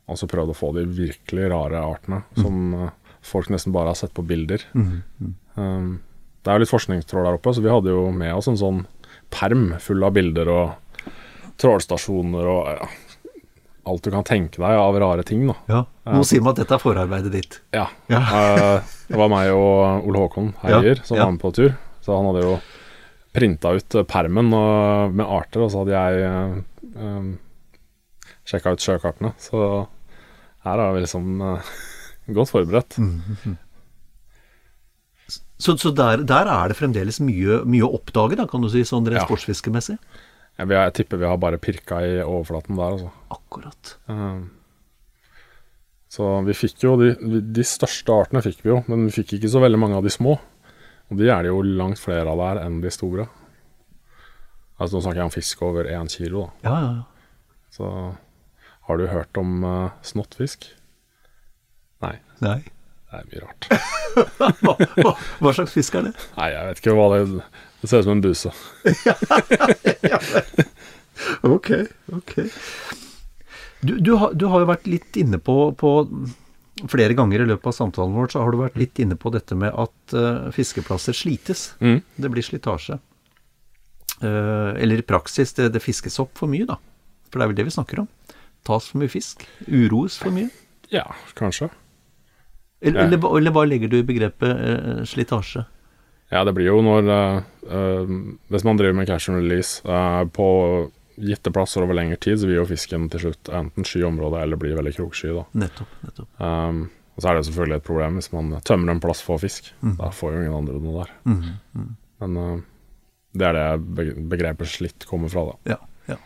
og 0.06 0.20
så 0.20 0.28
prøvd 0.30 0.52
å 0.52 0.58
få 0.58 0.70
de 0.76 0.84
virkelig 1.00 1.48
rare 1.52 1.80
artene, 1.80 2.22
Mm. 2.36 2.42
som 2.44 2.74
uh, 2.74 2.90
folk 3.26 3.48
nesten 3.50 3.72
bare 3.74 3.90
har 3.94 3.98
sett 3.98 4.12
på 4.14 4.22
bilder. 4.28 4.62
Um, 4.76 5.96
Det 6.44 6.52
er 6.52 6.60
jo 6.60 6.62
litt 6.62 6.70
forskningstrål 6.70 7.24
der 7.26 7.38
oppe, 7.40 7.50
så 7.56 7.64
vi 7.64 7.72
hadde 7.72 7.90
jo 7.90 8.04
med 8.14 8.34
oss 8.36 8.46
en 8.52 8.60
sånn 8.60 8.84
perm 9.34 9.72
full 9.82 10.04
av 10.06 10.12
bilder 10.14 10.46
og 10.52 11.08
trålstasjoner 11.58 12.46
og 12.46 12.68
ja, 12.76 12.86
alt 13.86 14.02
du 14.06 14.10
kan 14.10 14.24
tenke 14.26 14.60
deg 14.60 14.78
av 14.80 14.96
rare 15.00 15.22
ting. 15.26 15.46
da. 15.46 15.54
Ja. 15.70 15.80
Nå 16.10 16.22
sier 16.26 16.42
man 16.42 16.54
at 16.54 16.62
dette 16.62 16.74
er 16.76 16.82
forarbeidet 16.82 17.32
ditt. 17.34 17.58
Ja. 17.76 17.86
Ja. 18.10 18.20
Eh, 18.20 18.94
det 19.10 19.18
var 19.20 19.30
meg 19.32 19.52
og 19.54 20.06
Ole 20.08 20.24
Håkon 20.24 20.52
Heier 20.64 20.96
Ja, 20.96 21.02
som 21.06 21.20
var 21.20 21.30
med 21.34 21.42
på 21.42 21.52
tur. 21.54 21.76
Så 22.02 22.14
han 22.14 22.28
hadde 22.30 22.44
jo 22.44 22.56
printa 23.36 23.74
ut 23.76 23.98
eh, 23.98 24.06
permen 24.08 24.52
og, 24.56 25.14
med 25.16 25.26
arter, 25.26 25.66
og 25.66 25.72
så 25.72 25.82
hadde 25.84 25.94
jeg 25.94 26.64
um, 26.96 27.30
sjekka 28.46 28.74
ut 28.74 28.82
sjøkartene. 28.82 29.34
Så 29.42 29.60
her 30.66 30.82
er 30.82 30.96
vi 30.96 31.04
liksom 31.04 31.30
uh, 31.42 31.76
godt 32.38 32.54
forberedt. 32.54 32.98
Mm. 32.98 33.56
Så, 35.58 35.76
så 35.80 35.90
der, 35.96 36.20
der 36.28 36.48
er 36.52 36.68
det 36.68 36.76
fremdeles 36.76 37.18
mye, 37.24 37.62
mye 37.64 37.86
å 37.86 37.94
oppdage, 37.96 38.36
da, 38.38 38.44
kan 38.50 38.64
du 38.64 38.68
si, 38.72 38.82
sånn 38.84 39.06
rent 39.08 39.22
Ja. 39.22 39.28
sportsfiskemessig? 39.28 39.96
Jeg, 40.56 40.70
jeg 40.72 40.92
tipper 40.96 41.20
vi 41.20 41.28
har 41.28 41.40
bare 41.40 41.60
pirka 41.60 42.00
i 42.04 42.18
overflaten 42.24 42.78
der, 42.78 42.94
altså. 42.96 43.10
Akkurat. 43.36 43.96
Eh, 44.08 44.44
så 46.16 46.28
vi 46.46 46.54
fikk 46.56 46.84
jo 46.86 46.94
de, 47.00 47.10
de 47.52 47.64
største 47.66 48.14
artene 48.14 48.40
fikk 48.44 48.62
vi 48.64 48.72
jo, 48.72 48.78
men 48.88 49.08
vi 49.08 49.16
fikk 49.18 49.36
ikke 49.36 49.50
så 49.52 49.60
veldig 49.60 49.80
mange 49.82 49.98
av 49.98 50.06
de 50.06 50.12
små. 50.14 50.38
Og 51.10 51.20
de 51.20 51.28
er 51.30 51.44
det 51.44 51.52
jo 51.52 51.60
langt 51.62 52.00
flere 52.02 52.32
av 52.32 52.40
der 52.40 52.62
enn 52.64 52.80
de 52.82 52.92
store. 52.94 53.28
Altså 54.76 54.96
Nå 54.96 55.02
snakker 55.04 55.20
jeg 55.22 55.28
om 55.28 55.34
fisk 55.34 55.62
over 55.64 55.88
én 55.88 56.08
kilo. 56.12 56.48
Da. 56.62 56.70
Ja, 56.70 56.78
ja, 56.80 56.94
ja. 57.02 57.04
Så 57.76 57.90
har 58.88 58.98
du 59.00 59.06
hørt 59.10 59.38
om 59.40 59.60
uh, 59.64 59.92
snottfisk? 60.06 60.64
Nei, 62.04 62.16
Nei. 62.44 62.58
det 63.10 63.20
er 63.20 63.28
mye 63.30 63.44
rart. 63.44 63.68
Hva, 64.16 64.46
hva, 64.96 65.10
hva 65.44 65.50
slags 65.52 65.74
fisk 65.76 65.96
er 65.98 66.06
det? 66.06 66.12
Nei, 66.38 66.46
jeg 66.54 66.68
vet 66.70 66.78
ikke 66.80 66.94
hva 66.96 67.06
det 67.12 67.18
Det 67.80 67.90
ser 67.90 68.02
ut 68.02 68.08
som 68.08 68.16
en 68.16 68.24
buse. 68.24 68.52
Ok, 71.42 71.70
ok. 72.12 72.34
Du, 73.80 73.98
du, 73.98 74.12
har, 74.12 74.32
du 74.34 74.46
har 74.50 74.62
jo 74.62 74.68
vært 74.68 74.88
litt 74.88 75.16
inne 75.20 75.38
på, 75.42 75.70
på 75.78 75.92
Flere 76.92 77.14
ganger 77.16 77.40
i 77.40 77.46
løpet 77.48 77.70
av 77.70 77.72
samtalen 77.72 78.12
vår 78.12 78.34
så 78.34 78.42
har 78.44 78.52
du 78.52 78.58
vært 78.60 78.74
litt 78.76 78.98
inne 79.00 79.16
på 79.16 79.30
dette 79.32 79.56
med 79.56 79.72
at 79.72 80.12
uh, 80.12 80.50
fiskeplasser 80.52 81.16
slites. 81.16 81.70
Mm. 81.80 82.02
Det 82.20 82.30
blir 82.34 82.44
slitasje. 82.44 82.98
Uh, 84.20 84.76
eller 84.76 85.00
i 85.00 85.06
praksis, 85.08 85.54
det, 85.56 85.70
det 85.72 85.80
fiskes 85.80 86.20
opp 86.20 86.36
for 86.36 86.52
mye, 86.52 86.66
da. 86.68 86.76
For 87.30 87.40
det 87.40 87.46
er 87.46 87.52
vel 87.54 87.58
det 87.62 87.66
vi 87.70 87.72
snakker 87.78 88.02
om. 88.04 88.10
Tas 88.68 88.90
for 88.90 89.00
mye 89.00 89.08
fisk. 89.08 89.46
Uroes 89.70 90.18
for 90.20 90.36
mye. 90.36 90.50
Ja, 90.92 91.06
kanskje. 91.38 91.70
Eller, 92.84 93.06
eller, 93.06 93.24
eller 93.24 93.56
hva 93.56 93.64
legger 93.64 93.88
du 93.88 93.96
i 94.02 94.04
begrepet 94.12 94.52
uh, 94.52 95.00
slitasje? 95.08 95.64
Ja, 96.32 96.42
det 96.44 96.56
blir 96.56 96.66
jo 96.66 96.80
når 96.82 97.06
uh, 97.06 98.14
Hvis 98.50 98.64
man 98.66 98.78
driver 98.78 98.96
med 98.98 99.06
cash 99.06 99.30
and 99.30 99.38
release 99.38 99.82
uh, 99.86 100.24
på 100.26 100.46
gitte 101.16 101.52
plasser 101.54 101.80
over 101.84 101.96
lengre 101.96 102.18
tid, 102.20 102.36
så 102.42 102.48
vil 102.48 102.58
jo 102.58 102.66
fisken 102.68 103.06
til 103.12 103.22
slutt 103.22 103.48
enten 103.48 103.86
sky 103.88 104.02
området 104.04 104.42
eller 104.42 104.58
bli 104.60 104.74
veldig 104.76 104.92
kroksky. 104.98 105.30
da. 105.32 105.44
Nettopp. 105.56 105.94
nettopp. 106.04 106.28
Um, 106.42 106.82
og 107.16 107.22
så 107.22 107.30
er 107.30 107.38
det 107.38 107.46
selvfølgelig 107.48 107.78
et 107.80 107.86
problem 107.86 108.18
hvis 108.20 108.28
man 108.34 108.50
tømmer 108.68 108.92
en 108.92 109.00
plass 109.00 109.22
for 109.24 109.40
fisk. 109.40 109.70
Da 109.96 110.10
får 110.12 110.34
jo 110.34 110.42
ingen 110.42 110.58
andre 110.58 110.76
noe 110.82 111.04
der. 111.06 111.14
Mhm, 111.24 111.86
Men 112.20 112.36
uh, 112.36 112.58
det 113.36 113.48
er 113.48 113.56
det 113.56 114.12
begrepet 114.28 114.68
slitt 114.68 115.06
kommer 115.08 115.32
fra, 115.32 115.46
da. 115.48 115.76
Ja. 115.76 115.78
ja. 116.12 116.18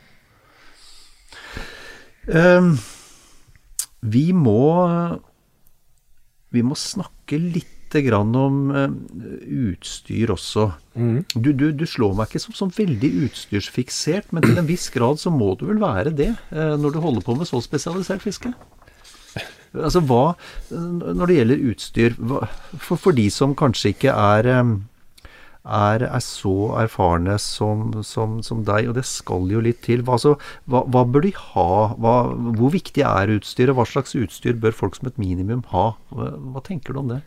Um, 2.59 2.75
vi 4.03 4.31
må 4.35 4.59
Vi 6.51 6.63
må 6.67 6.75
snakke 6.79 7.39
litt 7.39 7.77
grann 8.07 8.31
om 8.39 8.59
eh, 8.71 8.93
utstyr 9.71 10.31
også. 10.35 10.71
Du, 11.35 11.51
du, 11.53 11.71
du 11.75 11.87
slår 11.89 12.15
meg 12.19 12.31
ikke 12.31 12.43
som, 12.43 12.57
som 12.57 12.73
veldig 12.75 13.11
utstyrsfiksert, 13.27 14.31
men 14.35 14.47
til 14.47 14.59
en 14.61 14.69
viss 14.69 14.89
grad 14.95 15.21
så 15.23 15.33
må 15.35 15.55
du 15.59 15.67
vel 15.71 15.83
være 15.83 16.15
det 16.15 16.33
eh, 16.33 16.77
når 16.81 16.95
du 16.95 17.01
holder 17.03 17.27
på 17.27 17.37
med 17.39 17.51
så 17.51 17.63
spesialisert 17.65 18.23
fiske? 18.25 18.53
Altså 19.71 20.01
hva 20.03 20.33
Når 20.75 21.31
det 21.31 21.35
gjelder 21.37 21.67
utstyr, 21.71 22.15
hva, 22.19 22.41
for, 22.75 22.99
for 22.99 23.15
de 23.15 23.29
som 23.31 23.55
kanskje 23.59 23.93
ikke 23.95 24.15
er 24.15 24.49
eh, 24.51 24.73
er, 25.61 26.05
er 26.09 26.23
så 26.25 26.55
erfarne 26.81 27.37
som, 27.43 28.03
som, 28.07 28.41
som 28.43 28.63
deg, 28.65 28.89
og 28.89 28.97
det 28.97 29.05
skal 29.09 29.51
jo 29.53 29.61
litt 29.65 29.83
til. 29.85 30.03
Hva, 30.07 30.17
altså, 30.17 30.37
hva, 30.71 30.83
hva 30.89 31.05
bør 31.05 31.27
de 31.27 31.35
ha? 31.37 31.71
Hvor 32.01 32.73
viktig 32.73 33.05
er 33.05 33.35
utstyret? 33.37 33.77
Hva 33.77 33.85
slags 33.89 34.17
utstyr 34.17 34.57
bør 34.61 34.77
folk 34.77 34.97
som 34.97 35.11
et 35.11 35.21
minimum 35.21 35.63
ha? 35.75 35.93
Hva 36.11 36.65
tenker 36.67 36.97
du 36.97 37.03
om 37.05 37.13
det? 37.13 37.21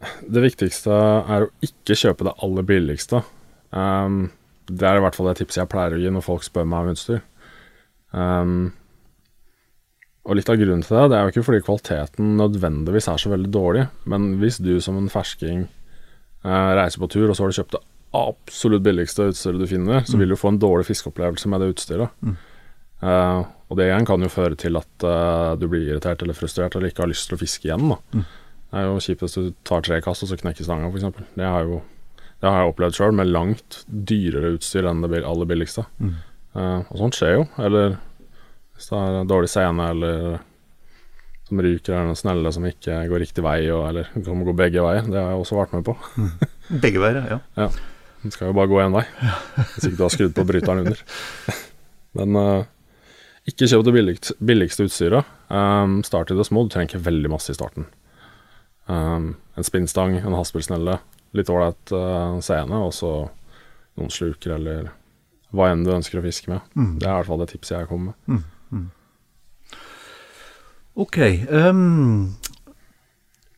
Det 0.00 0.42
viktigste 0.44 0.90
er 0.94 1.46
å 1.46 1.50
ikke 1.64 1.96
kjøpe 1.98 2.26
det 2.28 2.36
aller 2.44 2.66
billigste. 2.66 3.22
Um, 3.70 4.30
det 4.70 4.86
er 4.86 4.98
i 4.98 5.02
hvert 5.04 5.16
fall 5.16 5.28
det 5.30 5.40
tipset 5.40 5.62
jeg 5.62 5.70
pleier 5.72 5.96
å 5.96 6.00
gi 6.00 6.12
når 6.12 6.24
folk 6.24 6.46
spør 6.46 6.68
meg 6.68 6.86
om 6.86 6.94
utstyr. 6.94 7.20
Um, 8.16 8.54
og 10.24 10.36
litt 10.36 10.50
av 10.52 10.58
grunnen 10.60 10.84
til 10.84 10.96
det, 10.96 11.04
det 11.10 11.18
er 11.18 11.26
jo 11.26 11.34
ikke 11.34 11.46
fordi 11.46 11.62
kvaliteten 11.66 12.34
nødvendigvis 12.38 13.08
er 13.10 13.20
så 13.20 13.32
veldig 13.32 13.52
dårlig, 13.52 13.86
men 14.10 14.34
hvis 14.40 14.60
du 14.62 14.74
som 14.84 14.98
en 15.00 15.10
fersking 15.12 15.64
uh, 16.44 16.72
reiser 16.78 17.02
på 17.02 17.10
tur, 17.12 17.28
og 17.28 17.36
så 17.36 17.44
har 17.44 17.52
du 17.52 17.60
kjøpt 17.60 17.76
det 17.76 17.84
absolutt 18.16 18.84
billigste 18.84 19.30
utstyret 19.30 19.62
du 19.62 19.68
finner, 19.70 20.04
så 20.08 20.18
vil 20.18 20.32
du 20.32 20.38
få 20.38 20.50
en 20.50 20.60
dårlig 20.62 20.88
fiskeopplevelse 20.88 21.50
med 21.50 21.62
det 21.62 21.68
utstyret. 21.74 22.22
Eh, 23.00 23.42
og 23.70 23.78
det 23.78 23.86
igjen 23.86 24.06
kan 24.08 24.24
jo 24.24 24.30
føre 24.32 24.58
til 24.58 24.76
at 24.80 25.04
uh, 25.06 25.54
du 25.56 25.68
blir 25.70 25.86
irritert 25.86 26.20
eller 26.24 26.36
frustrert 26.36 26.74
eller 26.74 26.90
ikke 26.90 27.04
har 27.04 27.12
lyst 27.12 27.28
til 27.30 27.38
å 27.38 27.40
fiske 27.40 27.68
igjen. 27.68 27.92
da. 27.92 28.24
Det 28.70 28.78
er 28.78 28.86
jo 28.86 29.00
kjipt 29.02 29.24
hvis 29.24 29.34
du 29.38 29.48
tar 29.66 29.82
tre 29.86 29.98
kast 30.04 30.22
og 30.22 30.30
så 30.30 30.38
knekker 30.38 30.66
stanga, 30.66 30.90
f.eks. 30.92 31.24
Det, 31.34 31.46
har 31.46 31.64
jo- 31.66 31.82
det 32.40 32.48
har 32.48 32.60
jeg 32.62 32.72
opplevd 32.72 32.94
sjøl, 32.98 33.12
med 33.18 33.26
langt 33.32 33.80
dyrere 33.90 34.54
utstyr 34.56 34.86
enn 34.90 35.02
det 35.02 35.24
aller 35.26 35.48
billigste. 35.50 35.84
Eh, 36.00 36.78
og 36.86 36.96
sånt 37.00 37.18
skjer 37.18 37.34
jo. 37.40 37.48
Eller 37.58 37.96
hvis 38.76 38.88
det 38.92 39.00
er 39.02 39.26
dårlig 39.28 39.50
scene, 39.52 39.88
eller 39.90 40.38
som 41.50 41.58
ryker, 41.66 41.92
eller 41.96 42.06
noen 42.12 42.18
snelle 42.20 42.52
som 42.54 42.64
ikke 42.68 43.00
går 43.10 43.24
riktig 43.24 43.42
vei, 43.42 43.58
og, 43.74 43.88
eller 43.90 44.06
kan 44.14 44.44
gå 44.46 44.54
begge 44.56 44.84
veier. 44.86 45.02
Det 45.10 45.18
har 45.18 45.32
jeg 45.34 45.40
også 45.42 45.58
vært 45.58 45.72
med 45.74 45.84
på. 45.90 45.96
Begge 46.86 47.02
veier, 47.02 47.20
ja. 47.34 47.40
Ja. 47.64 47.70
Den 48.22 48.30
skal 48.34 48.50
jo 48.50 48.54
bare 48.58 48.68
gå 48.68 48.76
én 48.82 48.92
vei, 48.92 49.02
hvis 49.72 49.86
ikke 49.88 49.96
du 49.96 50.02
har 50.04 50.10
skrudd 50.12 50.34
på 50.36 50.42
bryteren 50.44 50.82
under. 50.84 50.98
Men 52.20 52.36
uh, 52.36 52.64
ikke 53.48 53.64
kjøp 53.70 53.84
det 53.86 53.94
billigst, 53.96 54.32
billigste 54.44 54.84
utstyret. 54.84 55.24
Um, 55.48 56.02
start 56.04 56.28
i 56.30 56.36
det 56.36 56.44
små. 56.44 56.66
Du 56.66 56.74
trenger 56.74 56.92
ikke 56.92 57.06
veldig 57.06 57.30
masse 57.32 57.48
i 57.54 57.56
starten. 57.56 57.86
Um, 58.90 59.34
en 59.54 59.66
spinnstang, 59.66 60.16
en 60.18 60.34
haspelsnelle, 60.34 60.96
litt 61.36 61.50
ålreit 61.52 61.92
uh, 61.94 62.40
scene, 62.42 62.74
og 62.74 62.94
så 62.96 63.12
noen 63.98 64.10
sluker 64.10 64.56
eller 64.56 64.90
hva 65.54 65.68
enn 65.70 65.84
du 65.86 65.92
ønsker 65.94 66.18
å 66.18 66.24
fiske 66.24 66.50
med. 66.50 66.66
Det 66.74 67.06
er 67.06 67.12
i 67.12 67.18
hvert 67.20 67.30
fall 67.30 67.42
det 67.42 67.50
tipset 67.52 67.76
jeg 67.76 67.90
kommer 67.90 68.16
med. 68.26 68.46
Ok. 71.00 71.18
Um, 71.50 72.36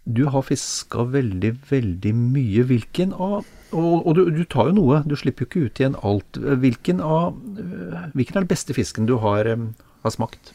du 0.05 0.25
har 0.35 0.45
fiska 0.47 1.05
veldig, 1.15 1.53
veldig 1.71 2.13
mye. 2.17 2.65
Hvilken 2.69 3.13
av 3.15 3.43
Og, 3.73 4.03
og 4.05 4.17
du, 4.19 4.27
du 4.35 4.43
tar 4.45 4.69
jo 4.69 4.75
noe, 4.77 4.99
du 5.09 5.15
slipper 5.17 5.47
jo 5.47 5.49
ikke 5.49 5.63
ut 5.65 5.81
igjen 5.81 5.95
alt. 6.05 6.37
Hvilken 6.37 7.01
av 7.01 7.39
øh, 7.57 7.95
Hvilken 8.13 8.37
er 8.37 8.45
den 8.45 8.51
beste 8.51 8.77
fisken 8.77 9.09
du 9.09 9.15
har, 9.23 9.49
um, 9.49 9.71
har 10.05 10.13
smakt? 10.13 10.53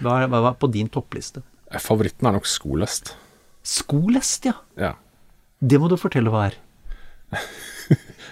Hva 0.00 0.24
er, 0.24 0.32
hva 0.32 0.40
er 0.50 0.58
på 0.58 0.70
din 0.74 0.90
toppliste? 0.90 1.44
Eh, 1.70 1.78
Favoritten 1.82 2.26
er 2.26 2.34
nok 2.34 2.48
skolest. 2.50 3.14
Skolest, 3.68 4.48
ja. 4.48 4.54
Ja. 4.80 4.94
Det 5.60 5.80
må 5.80 5.90
du 5.90 5.98
fortelle 6.00 6.32
hva 6.32 6.48
er. 6.48 6.58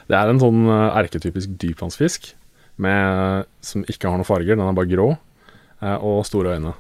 Det 0.07 0.15
er 0.15 0.31
en 0.31 0.41
sånn 0.41 0.67
eh, 0.71 0.99
erketypisk 1.03 1.57
dypvannsfisk 1.61 2.31
med, 2.83 3.49
som 3.65 3.83
ikke 3.91 4.09
har 4.09 4.21
noen 4.21 4.29
farger. 4.29 4.55
Den 4.55 4.65
er 4.69 4.77
bare 4.77 4.91
grå 4.91 5.09
eh, 5.13 5.97
og 5.97 6.23
store 6.29 6.55
øyne. 6.57 6.73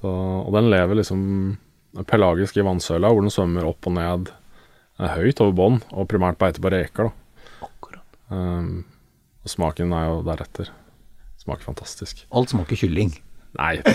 Så, 0.00 0.10
og 0.10 0.50
den 0.56 0.70
lever 0.72 0.98
liksom 0.98 1.22
pelagisk 2.08 2.58
i 2.58 2.64
vannsøla, 2.66 3.12
hvor 3.12 3.24
den 3.24 3.32
svømmer 3.34 3.68
opp 3.68 3.88
og 3.88 3.96
ned 3.96 4.32
eh, 4.32 5.16
høyt 5.16 5.42
over 5.44 5.56
bånn, 5.56 5.80
og 5.94 6.08
primært 6.10 6.40
beiter 6.40 6.64
på 6.64 6.72
reker. 6.74 7.10
da. 7.10 7.68
Akkurat. 7.68 8.20
Um, 8.32 8.84
og 9.44 9.54
smaken 9.54 9.94
er 9.96 10.08
jo 10.10 10.20
deretter. 10.26 10.72
Smaker 11.40 11.70
fantastisk. 11.70 12.26
Alt 12.36 12.52
smaker 12.52 12.78
kylling. 12.80 13.14
Nei, 13.58 13.80
det, 13.82 13.94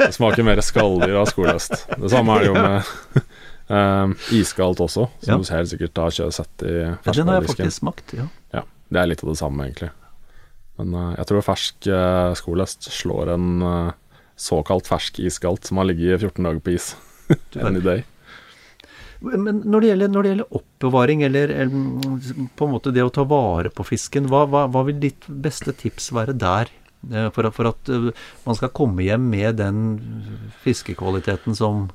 det 0.00 0.08
smaker 0.16 0.42
mer 0.46 0.58
skalldyr 0.64 1.14
av 1.20 1.28
skoløst. 1.30 1.84
Det 1.92 2.10
samme 2.10 2.34
er 2.34 2.42
det 2.42 2.48
jo 2.48 2.54
med 2.56 2.88
um, 3.70 4.16
iskaldt 4.34 4.80
også, 4.82 5.04
som 5.22 5.28
Ja. 5.30 5.36
du 5.38 5.52
helt 5.54 5.70
sikkert 5.70 6.00
har 6.02 6.16
sett 6.34 6.64
i 6.66 6.72
Ja, 6.72 6.96
den 7.12 7.30
har 7.30 7.38
jeg 7.38 7.46
ferskvaredisken. 7.46 7.52
faktisk 7.52 7.78
smakt, 7.78 8.16
ja. 8.18 8.26
Ja, 8.56 8.64
det 8.90 9.00
er 9.02 9.06
litt 9.12 9.22
av 9.22 9.30
det 9.30 9.38
samme, 9.38 9.68
egentlig. 9.68 9.92
Men 10.80 10.94
uh, 10.98 11.12
jeg 11.14 11.28
tror 11.30 11.46
fersk 11.46 11.86
uh, 11.88 12.34
skolest 12.36 12.90
slår 12.92 13.30
en 13.36 13.46
uh, 13.62 13.92
såkalt 14.36 14.90
fersk 14.90 15.20
iskaldt 15.24 15.64
som 15.70 15.78
har 15.80 15.86
ligget 15.88 16.18
i 16.18 16.26
14 16.26 16.42
dager 16.50 16.60
på 16.66 16.74
is. 16.74 16.90
Any 17.62 17.80
day. 17.80 18.02
Men 19.24 19.62
når 19.64 19.80
det 19.80 19.88
gjelder, 19.88 20.10
når 20.12 20.22
det 20.26 20.30
gjelder 20.34 20.56
oppbevaring, 20.58 21.22
eller, 21.24 21.48
eller 21.48 22.50
på 22.58 22.66
en 22.66 22.74
måte 22.74 22.92
det 22.92 23.02
å 23.06 23.14
ta 23.14 23.24
vare 23.24 23.70
på 23.72 23.86
fisken, 23.88 24.26
hva, 24.28 24.42
hva, 24.50 24.66
hva 24.68 24.82
vil 24.90 24.98
ditt 25.06 25.24
beste 25.26 25.72
tips 25.72 26.10
være 26.14 26.34
der? 26.36 26.68
Eh, 27.12 27.28
For 27.34 27.50
for 27.54 27.70
at 27.70 27.92
eh, 27.92 28.10
man 28.46 28.58
skal 28.58 28.74
komme 28.74 29.06
hjem 29.06 29.30
med 29.30 29.60
den 29.60 29.80
fiskekvaliteten 30.64 31.56
som 31.58 31.88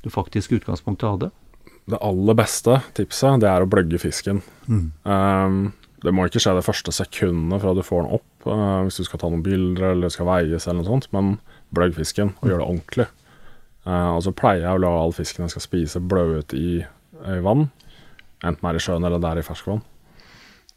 du 0.00 0.10
faktisk 0.10 0.52
i 0.52 0.60
utgangspunktet 0.60 1.08
hadde? 1.08 1.30
det 1.90 2.00
aller 2.00 2.36
beste 2.38 2.80
tipset, 2.96 3.40
det 3.42 3.48
er 3.50 3.64
å 3.64 3.70
bløgge 3.70 4.00
fisken. 4.00 4.42
Um, 4.68 5.72
det 6.04 6.12
må 6.16 6.26
ikke 6.26 6.42
skje 6.42 6.54
det 6.56 6.64
første 6.66 6.94
sekundet 6.94 7.62
fra 7.62 7.74
du 7.76 7.82
får 7.84 8.04
den 8.04 8.18
opp, 8.20 8.28
uh, 8.46 8.82
hvis 8.86 9.00
du 9.00 9.06
skal 9.06 9.22
ta 9.22 9.30
noen 9.30 9.44
bilder 9.44 9.94
eller 9.94 10.12
skal 10.12 10.28
veies 10.28 10.66
eller 10.66 10.80
noe 10.80 10.88
sånt, 10.88 11.10
men 11.16 11.34
bløgg 11.76 11.96
fisken 11.98 12.34
og 12.40 12.50
gjør 12.50 12.62
det 12.62 12.68
ordentlig. 12.68 13.08
Uh, 13.86 14.10
og 14.14 14.24
så 14.26 14.34
pleier 14.36 14.66
jeg 14.66 14.78
å 14.78 14.82
la 14.84 14.94
all 15.02 15.14
fisken 15.16 15.46
jeg 15.46 15.54
skal 15.56 15.66
spise, 15.66 16.02
blø 16.04 16.40
ut 16.40 16.56
i, 16.56 16.82
i 16.84 17.38
vann, 17.44 17.68
enten 18.40 18.60
det 18.60 18.72
er 18.72 18.80
i 18.80 18.84
sjøen 18.84 19.06
eller 19.06 19.22
det 19.22 19.32
er 19.32 19.42
i 19.42 19.46
ferskvann, 19.46 19.82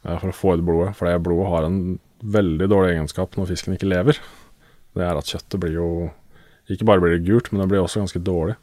uh, 0.04 0.16
for 0.16 0.30
å 0.30 0.36
få 0.36 0.56
ut 0.56 0.66
blodet. 0.66 0.94
For 0.98 1.08
det 1.08 1.22
blodet 1.24 1.52
har 1.52 1.68
en 1.68 1.80
veldig 2.24 2.68
dårlig 2.70 2.94
egenskap 2.94 3.36
når 3.38 3.50
fisken 3.52 3.76
ikke 3.76 3.90
lever. 3.90 4.18
Det 4.94 5.04
er 5.04 5.18
at 5.18 5.30
kjøttet 5.30 5.60
blir 5.60 5.74
jo 5.74 5.88
Ikke 6.70 6.86
bare 6.88 7.02
blir 7.02 7.18
det 7.18 7.26
gult, 7.26 7.50
men 7.52 7.60
det 7.60 7.68
blir 7.68 7.82
også 7.82 8.00
ganske 8.00 8.22
dårlig. 8.24 8.54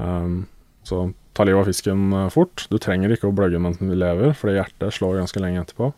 Um, 0.00 0.46
så 0.88 1.10
ta 1.36 1.44
livet 1.44 1.60
av 1.60 1.68
fisken 1.68 2.06
uh, 2.14 2.30
fort. 2.32 2.64
Du 2.72 2.78
trenger 2.80 3.12
ikke 3.12 3.28
å 3.28 3.34
bløgge 3.36 3.60
mens 3.60 3.82
den 3.82 3.92
lever, 3.92 4.32
fordi 4.38 4.56
hjertet 4.56 4.96
slår 4.96 5.18
ganske 5.20 5.42
lenge 5.44 5.60
etterpå. 5.60 5.90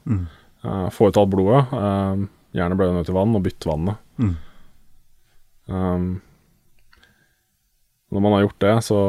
Uh, 0.67 0.89
få 0.91 1.13
ut 1.13 1.21
alt 1.21 1.31
blodet. 1.31 1.63
Uh, 1.71 2.27
gjerne 2.57 2.79
blø 2.79 2.91
den 2.91 2.99
ut 2.99 3.13
i 3.13 3.15
vann, 3.15 3.37
og 3.39 3.47
bytt 3.47 3.69
vannet. 3.69 4.03
Mm. 4.19 4.35
Um, 5.71 6.09
når 8.11 8.27
man 8.27 8.37
har 8.37 8.47
gjort 8.47 8.61
det, 8.67 8.75
så 8.87 9.01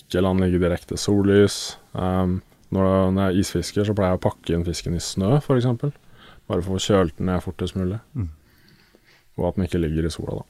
ikke 0.00 0.22
la 0.22 0.32
den 0.32 0.44
ligge 0.46 0.62
direkte 0.62 0.98
sollys. 1.00 1.58
Um, 1.92 2.38
når, 2.74 3.10
når 3.14 3.30
jeg 3.30 3.44
isfisker, 3.44 3.86
så 3.86 3.94
pleier 3.96 4.14
jeg 4.14 4.20
å 4.20 4.26
pakke 4.28 4.54
inn 4.54 4.66
fisken 4.66 4.94
i 4.94 5.02
snø, 5.02 5.36
f.eks. 5.40 5.66
Bare 6.50 6.64
for 6.66 6.76
å 6.76 6.82
kjøle 6.82 7.14
den 7.16 7.30
ned 7.30 7.42
fortest 7.44 7.76
mulig. 7.78 7.98
Og 9.38 9.48
at 9.48 9.58
den 9.58 9.66
ikke 9.66 9.82
ligger 9.82 10.06
i 10.06 10.12
sola, 10.14 10.40
da. 10.40 10.46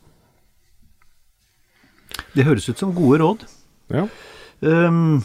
Det 2.35 2.47
høres 2.47 2.69
ut 2.69 2.81
som 2.81 2.95
gode 2.95 3.21
råd. 3.23 3.45
Ja. 3.91 4.07
Um, 4.61 5.23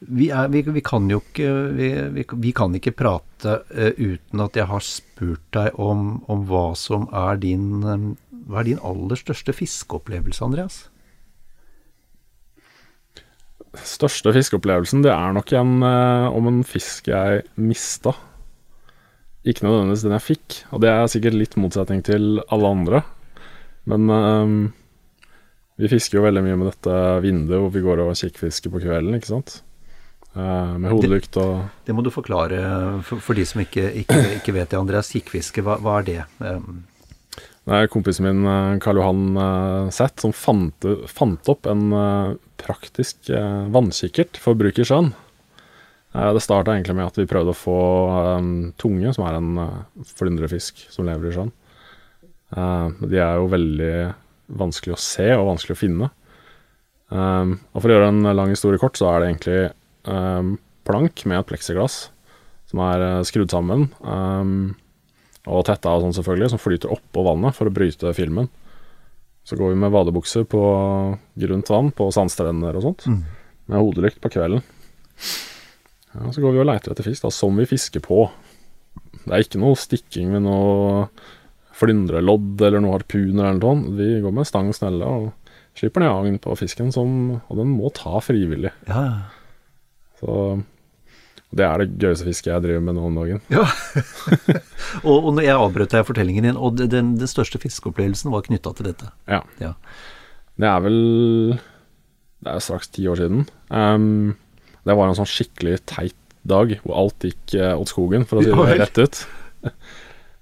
vi, 0.00 0.30
er, 0.30 0.48
vi, 0.52 0.62
vi 0.62 0.82
kan 0.84 1.08
jo 1.10 1.18
ikke 1.20 1.48
vi, 1.76 1.88
vi, 2.14 2.24
vi 2.44 2.52
kan 2.56 2.76
ikke 2.76 2.94
prate 2.96 3.56
uh, 3.66 3.90
uten 3.98 4.44
at 4.44 4.56
jeg 4.56 4.68
har 4.70 4.84
spurt 4.84 5.42
deg 5.56 5.76
om, 5.80 6.20
om 6.30 6.46
hva 6.48 6.70
som 6.78 7.08
er 7.10 7.40
din 7.42 7.82
um, 7.82 8.06
Hva 8.48 8.62
er 8.62 8.70
din 8.70 8.80
aller 8.86 9.18
største 9.20 9.52
fiskeopplevelse, 9.54 10.42
Andreas? 10.46 10.78
Største 13.78 14.32
fiskeopplevelsen, 14.34 15.04
det 15.04 15.12
er 15.14 15.34
nok 15.36 15.52
en 15.54 15.84
eh, 15.86 16.26
om 16.34 16.48
en 16.50 16.60
fisk 16.66 17.06
jeg 17.12 17.44
mista. 17.54 18.16
Ikke 19.46 19.64
nødvendigvis 19.64 20.02
den 20.04 20.16
jeg 20.16 20.26
fikk, 20.26 20.56
og 20.74 20.82
det 20.82 20.90
er 20.90 21.10
sikkert 21.12 21.38
litt 21.38 21.54
motsetning 21.60 22.02
til 22.04 22.42
alle 22.50 22.72
andre. 22.74 23.02
Men 23.88 24.10
um, 24.12 24.56
vi 25.80 25.88
fisker 25.88 26.18
jo 26.18 26.26
veldig 26.26 26.42
mye 26.44 26.58
med 26.60 26.68
dette 26.68 26.96
vinduet 27.24 27.62
hvor 27.62 27.72
vi 27.72 27.84
går 27.84 28.02
og 28.04 28.12
kikkfisker 28.18 28.74
på 28.74 28.82
kvelden, 28.82 29.16
ikke 29.16 29.30
sant. 29.30 29.60
Uh, 30.34 30.76
med 30.78 30.92
hodelykt 30.92 31.38
og 31.42 31.64
Det 31.86 31.94
må 31.96 32.04
du 32.06 32.10
forklare 32.14 32.60
for, 33.02 33.18
for 33.24 33.38
de 33.38 33.46
som 33.48 33.62
ikke, 33.64 33.88
ikke, 34.02 34.18
ikke 34.36 34.54
vet 34.58 34.74
det, 34.74 34.78
Andreas. 34.78 35.14
Kikkfiske, 35.14 35.64
hva, 35.66 35.78
hva 35.80 36.00
er 36.02 36.10
det? 36.10 36.20
Um, 36.42 36.82
Det 37.70 37.78
er 37.78 37.90
kompisen 37.92 38.26
min 38.26 38.46
eh, 38.50 38.78
Karl 38.82 38.98
Johan 38.98 39.90
Zett 39.94 40.18
som 40.24 40.32
fant, 40.34 40.86
fant 41.06 41.50
opp 41.52 41.68
en 41.70 41.84
eh, 41.94 42.32
praktisk 42.58 43.30
eh, 43.30 43.60
vannkikkert 43.70 44.40
for 44.42 44.58
bruk 44.58 44.80
i 44.82 44.86
sjøen. 44.88 45.12
Eh, 46.16 46.32
Det 46.34 46.42
starta 46.42 46.74
egentlig 46.74 46.96
med 46.98 47.06
at 47.06 47.20
vi 47.20 47.28
prøvde 47.30 47.54
å 47.54 47.60
få 47.60 47.76
eh, 48.16 48.48
tunge, 48.80 49.12
som 49.14 49.28
er 49.28 49.38
en 49.38 49.52
eh, 49.62 49.76
flyndrefisk 50.18 50.82
som 50.90 51.06
lever 51.06 51.30
i 51.30 51.36
sjøen. 51.36 51.52
Eh, 52.56 52.88
De 53.06 53.22
er 53.22 53.38
jo 53.38 53.46
veldig 53.54 53.94
vanskelig 54.58 54.96
å 54.96 55.02
se 55.04 55.28
og 55.36 55.46
vanskelig 55.52 55.78
å 55.78 55.82
finne. 55.84 56.10
Eh, 57.14 57.54
Og 57.54 57.78
for 57.78 57.86
å 57.86 57.94
gjøre 58.00 58.10
en 58.10 58.32
lang 58.34 58.50
historie 58.50 58.82
kort, 58.82 58.98
så 58.98 59.12
er 59.12 59.22
det 59.22 59.30
egentlig 59.30 59.60
eh, 60.10 60.50
plank 60.90 61.22
med 61.22 61.38
et 61.44 61.52
pleksiglass 61.54 62.08
som 62.70 62.82
er 62.90 63.06
eh, 63.12 63.22
skrudd 63.30 63.54
sammen. 63.54 63.92
Og 65.50 65.64
tetta 65.66 65.92
og 65.96 66.04
sånn 66.04 66.16
selvfølgelig, 66.20 66.52
som 66.54 66.62
flyter 66.62 66.92
oppå 66.94 67.24
vannet 67.26 67.56
for 67.56 67.68
å 67.68 67.74
bryte 67.74 68.12
filmen. 68.16 68.48
Så 69.44 69.56
går 69.58 69.72
vi 69.72 69.80
med 69.82 69.90
vadebukser 69.94 70.44
på 70.48 70.60
grunt 71.42 71.70
vann 71.72 71.90
på 71.96 72.06
sandstrender 72.14 72.76
og 72.78 72.84
sånt, 72.84 73.06
med 73.70 73.80
hodelykt 73.82 74.20
på 74.22 74.30
kvelden. 74.30 74.62
Ja, 76.14 76.30
så 76.34 76.42
går 76.42 76.54
vi 76.54 76.62
og 76.62 76.68
leiter 76.68 76.92
etter 76.92 77.06
fisk, 77.06 77.22
da, 77.24 77.30
som 77.34 77.56
vi 77.58 77.66
fisker 77.70 78.02
på. 78.04 78.24
Det 79.24 79.30
er 79.34 79.44
ikke 79.44 79.60
noe 79.62 79.78
stikking 79.78 80.32
med 80.34 80.44
noe 80.46 81.04
flyndrelodd 81.80 82.60
eller 82.66 82.82
noe 82.82 82.96
harpuner 82.98 83.46
eller 83.46 83.60
noe 83.60 83.68
sånt. 83.70 83.92
Vi 83.98 84.08
går 84.24 84.34
med 84.36 84.48
stang 84.48 84.70
og 84.72 84.76
snelle 84.76 85.06
og 85.06 85.30
slipper 85.78 86.02
ned 86.02 86.12
agn 86.12 86.38
på 86.42 86.56
fisken, 86.58 86.90
som, 86.92 87.12
og 87.46 87.60
den 87.60 87.70
må 87.72 87.92
ta 87.96 88.20
frivillig. 88.24 88.72
ja, 88.90 89.04
Så 90.20 90.34
det 91.50 91.64
er 91.66 91.82
det 91.82 91.98
gøyeste 91.98 92.28
fisket 92.28 92.52
jeg 92.52 92.62
driver 92.62 92.82
med 92.86 92.94
nå 92.94 93.08
om 93.08 93.16
dagen. 93.18 93.40
ja. 93.50 93.64
og, 95.08 95.30
og 95.32 95.40
jeg 95.42 95.56
avbrøt 95.56 95.96
deg 95.96 96.06
fortellingen 96.06 96.46
din, 96.46 96.58
og 96.58 96.78
den, 96.78 97.16
den 97.18 97.30
største 97.30 97.58
fiskeopplevelsen 97.62 98.30
var 98.30 98.44
knytta 98.46 98.72
til 98.78 98.90
dette. 98.92 99.10
Ja. 99.30 99.42
Ja. 99.62 99.74
Det 100.60 100.68
er 100.68 100.84
vel 100.84 100.98
Det 102.40 102.52
er 102.52 102.62
straks 102.62 102.90
ti 102.94 103.06
år 103.10 103.18
siden. 103.20 103.46
Um, 103.68 104.36
det 104.86 104.96
var 104.96 105.10
en 105.10 105.18
sånn 105.18 105.28
skikkelig 105.28 105.80
teit 105.90 106.16
dag 106.48 106.72
hvor 106.84 106.96
alt 107.02 107.26
gikk 107.26 107.56
uh, 107.58 107.74
åt 107.76 107.90
skogen, 107.90 108.24
for 108.28 108.40
å 108.40 108.44
si 108.46 108.54
det 108.54 108.78
rett 108.84 109.02
ut. 109.02 109.20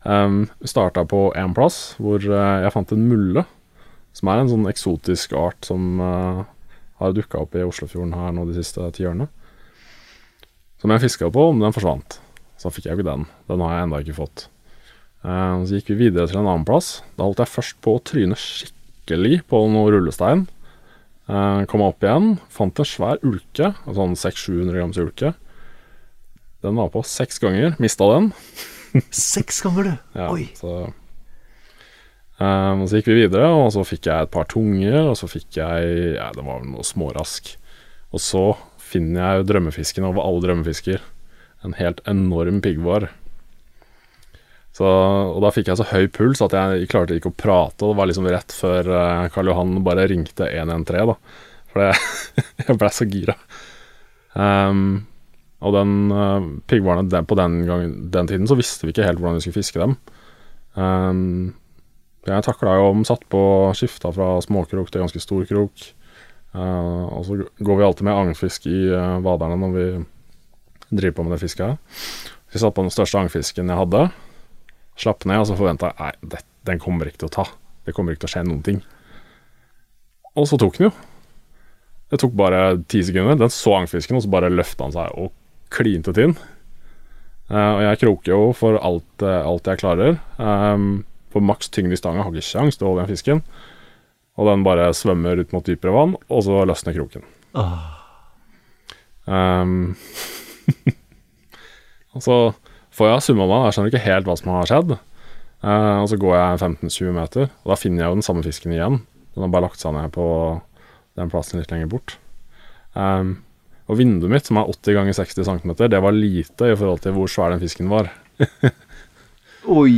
um, 0.04 0.44
vi 0.60 0.70
starta 0.70 1.06
på 1.08 1.28
én 1.40 1.56
plass 1.56 1.96
hvor 1.98 2.20
uh, 2.20 2.60
jeg 2.62 2.74
fant 2.76 2.94
en 2.94 3.08
mulle, 3.08 3.48
som 4.14 4.30
er 4.30 4.42
en 4.44 4.52
sånn 4.52 4.68
eksotisk 4.70 5.34
art 5.38 5.66
som 5.66 5.98
uh, 6.04 6.44
har 7.00 7.16
dukka 7.16 7.40
opp 7.40 7.56
i 7.56 7.64
Oslofjorden 7.64 8.14
her 8.18 8.36
nå 8.36 8.44
de 8.48 8.60
siste 8.60 8.84
ti 8.94 9.08
årene. 9.08 9.30
Som 10.78 10.94
jeg 10.94 11.02
fiska 11.06 11.30
på, 11.34 11.48
men 11.52 11.66
den 11.66 11.74
forsvant. 11.74 12.20
Så 12.58 12.70
fikk 12.74 12.86
jeg 12.86 12.94
jo 12.94 13.00
ikke 13.00 13.10
den. 13.10 13.26
Den 13.50 13.62
har 13.64 13.74
jeg 13.74 13.86
ennå 13.86 14.02
ikke 14.02 14.18
fått. 14.18 14.46
Eh, 15.26 15.56
så 15.66 15.78
gikk 15.78 15.90
vi 15.92 16.04
videre 16.06 16.28
til 16.30 16.40
en 16.40 16.46
annen 16.46 16.66
plass. 16.68 17.00
Da 17.18 17.26
holdt 17.26 17.42
jeg 17.42 17.54
først 17.54 17.80
på 17.84 17.96
å 17.96 18.04
tryne 18.06 18.38
skikkelig 18.38 19.42
på 19.50 19.64
noe 19.72 19.90
rullestein. 19.94 20.46
Eh, 21.28 21.64
kom 21.68 21.84
opp 21.84 22.04
igjen, 22.04 22.38
fant 22.52 22.78
en 22.78 22.88
svær 22.88 23.20
ulke, 23.26 23.74
en 23.84 23.98
sånn 23.98 24.14
600-700 24.16 24.78
grams 24.78 25.00
ulke. 25.02 25.34
Den 26.64 26.78
var 26.78 26.88
på 26.94 27.04
seks 27.06 27.38
ganger, 27.42 27.76
mista 27.82 28.08
den. 28.14 28.32
Seks 29.14 29.60
ganger, 29.62 29.84
du! 29.84 30.18
Ja, 30.18 30.30
Oi! 30.32 30.46
Så, 30.58 30.72
um, 32.40 32.86
så 32.88 32.98
gikk 32.98 33.10
vi 33.12 33.18
videre, 33.20 33.50
og 33.52 33.68
så 33.74 33.84
fikk 33.86 34.08
jeg 34.08 34.26
et 34.26 34.32
par 34.34 34.48
tunger, 34.50 35.02
og 35.10 35.18
så 35.20 35.28
fikk 35.30 35.60
jeg 35.60 35.92
Ja, 36.16 36.30
det 36.34 36.42
var 36.42 36.62
vel 36.62 36.72
noe 36.72 36.86
smårask. 36.86 37.52
Og 38.16 38.24
så 38.24 38.44
finner 38.88 39.22
jeg 39.22 39.40
jo 39.40 39.48
drømmefisken 39.52 40.06
over 40.08 40.24
alle 40.24 40.44
drømmefisker. 40.46 41.02
En 41.66 41.76
helt 41.78 42.02
enorm 42.08 42.62
piggvar. 42.64 43.08
Og 44.78 45.38
da 45.42 45.50
fikk 45.50 45.70
jeg 45.70 45.80
så 45.80 45.88
høy 45.90 46.06
puls 46.14 46.42
at 46.44 46.54
jeg 46.54 46.88
klarte 46.90 47.16
ikke 47.18 47.32
å 47.32 47.38
prate, 47.38 47.82
og 47.82 47.92
det 47.92 47.98
var 47.98 48.10
liksom 48.10 48.28
rett 48.30 48.54
før 48.54 48.90
eh, 48.94 49.28
Karl 49.34 49.50
Johan 49.50 49.78
bare 49.86 50.06
ringte 50.10 50.46
113, 50.46 51.08
da. 51.10 51.16
For 51.72 51.82
det, 51.82 51.88
jeg 52.68 52.78
ble 52.78 52.90
så 52.94 53.06
gira. 53.10 53.34
Um, 54.38 55.08
og 55.64 55.74
den 55.74 55.94
uh, 56.14 56.44
piggvarene 56.70 57.10
den, 57.10 57.26
på 57.26 57.34
den, 57.38 57.62
gang, 57.66 57.88
den 58.14 58.30
tiden 58.30 58.46
så 58.46 58.54
visste 58.58 58.86
vi 58.86 58.94
ikke 58.94 59.08
helt 59.08 59.18
hvordan 59.18 59.40
vi 59.40 59.46
skulle 59.48 59.58
fiske 59.58 59.82
dem. 59.82 59.96
Um, 60.78 61.56
jeg 62.28 62.44
takla 62.46 62.76
jo 62.78 62.90
om 62.92 63.02
satt 63.08 63.24
på 63.32 63.40
skifta 63.78 64.12
fra 64.14 64.36
småkrok 64.44 64.92
til 64.92 65.02
ganske 65.02 65.22
stor 65.22 65.48
krok. 65.48 65.88
Eh, 66.56 67.04
og 67.12 67.26
så 67.26 67.36
går 67.58 67.78
vi 67.78 67.84
alltid 67.84 68.08
med 68.08 68.16
agnfisk 68.16 68.68
i 68.70 68.78
uh, 68.88 69.18
vaderne 69.24 69.58
når 69.60 69.74
vi 69.74 69.86
driver 70.88 71.16
på 71.18 71.26
med 71.26 71.36
det 71.36 71.42
fisket. 71.42 71.98
Vi 72.52 72.60
satt 72.62 72.76
på 72.76 72.84
den 72.84 72.94
største 72.94 73.20
agnfisken 73.20 73.68
jeg 73.68 73.80
hadde. 73.82 74.06
Slapp 74.98 75.26
ned, 75.28 75.42
og 75.42 75.50
så 75.50 75.58
forventa 75.58 75.92
jeg 75.92 75.98
nei, 76.00 76.40
den 76.68 76.80
kommer 76.82 77.08
ikke 77.08 77.22
til 77.24 77.30
å 77.30 77.36
ta. 77.40 77.46
Det 77.84 77.94
kommer 77.96 78.14
ikke 78.14 78.24
til 78.24 78.30
å 78.30 78.34
skje 78.36 78.46
noen 78.48 78.64
ting. 78.64 78.80
Og 80.38 80.48
så 80.48 80.58
tok 80.60 80.78
den 80.78 80.88
jo. 80.88 80.94
Det 82.08 82.20
tok 82.22 82.32
bare 82.38 82.62
ti 82.88 83.02
sekunder. 83.04 83.36
Den 83.36 83.52
så 83.52 83.76
agnfisken, 83.82 84.16
og 84.16 84.24
så 84.24 84.32
bare 84.32 84.52
løfta 84.52 84.86
han 84.86 84.96
seg 84.96 85.20
og 85.20 85.34
klinte 85.74 86.14
til 86.16 86.30
den. 86.30 86.38
Uh, 87.48 87.76
og 87.76 87.82
jeg 87.84 88.00
kroker 88.04 88.32
jo 88.32 88.40
for 88.56 88.80
alt, 88.80 89.08
uh, 89.24 89.44
alt 89.44 89.68
jeg 89.68 89.80
klarer. 89.80 90.18
Um, 90.40 91.04
for 91.32 91.44
maks 91.44 91.68
tyngde 91.72 91.96
i 91.96 92.00
stanga 92.00 92.24
har 92.24 92.32
ikke 92.32 92.48
kjangs 92.56 92.80
til 92.80 92.88
å 92.88 92.92
holde 92.92 93.04
den 93.04 93.12
fisken. 93.12 93.42
Og 94.38 94.46
den 94.46 94.64
bare 94.66 94.92
svømmer 94.94 95.40
ut 95.42 95.54
mot 95.54 95.66
dypere 95.66 95.94
vann, 95.94 96.14
og 96.30 96.44
så 96.46 96.62
løsner 96.68 96.94
kroken. 96.94 97.24
Ah, 97.58 97.98
Um, 99.28 99.92
og 102.16 102.24
så 102.24 102.36
får 102.96 103.10
jeg 103.10 103.24
summa 103.26 103.48
meg, 103.48 103.66
jeg 103.66 103.76
skjønner 103.76 103.92
ikke 103.92 104.06
helt 104.06 104.28
hva 104.28 104.36
som 104.40 104.52
har 104.54 104.70
skjedd. 104.70 104.94
Uh, 105.58 105.98
og 106.04 106.08
så 106.10 106.18
går 106.20 106.36
jeg 106.36 106.62
15-20 106.62 107.12
meter, 107.16 107.52
og 107.64 107.72
da 107.72 107.78
finner 107.78 108.04
jeg 108.04 108.08
jo 108.08 108.18
den 108.18 108.26
samme 108.26 108.46
fisken 108.46 108.74
igjen. 108.74 109.02
Den 109.34 109.44
har 109.44 109.52
bare 109.52 109.66
lagt 109.68 109.82
seg 109.82 109.94
ned 109.96 110.14
på 110.14 110.24
den 111.18 111.30
plassen 111.32 111.60
litt 111.60 111.72
lenger 111.74 111.92
bort. 111.92 112.16
Um, 112.94 113.40
og 113.88 114.00
vinduet 114.00 114.32
mitt, 114.32 114.48
som 114.48 114.60
er 114.60 114.70
80 114.70 114.98
ganger 114.98 115.16
60 115.16 115.48
cm, 115.48 115.72
det 115.92 116.02
var 116.04 116.16
lite 116.16 116.72
i 116.72 116.76
forhold 116.76 117.02
til 117.04 117.16
hvor 117.16 117.30
svær 117.32 117.54
den 117.54 117.62
fisken 117.62 117.90
var. 117.92 118.10
oi! 119.78 119.94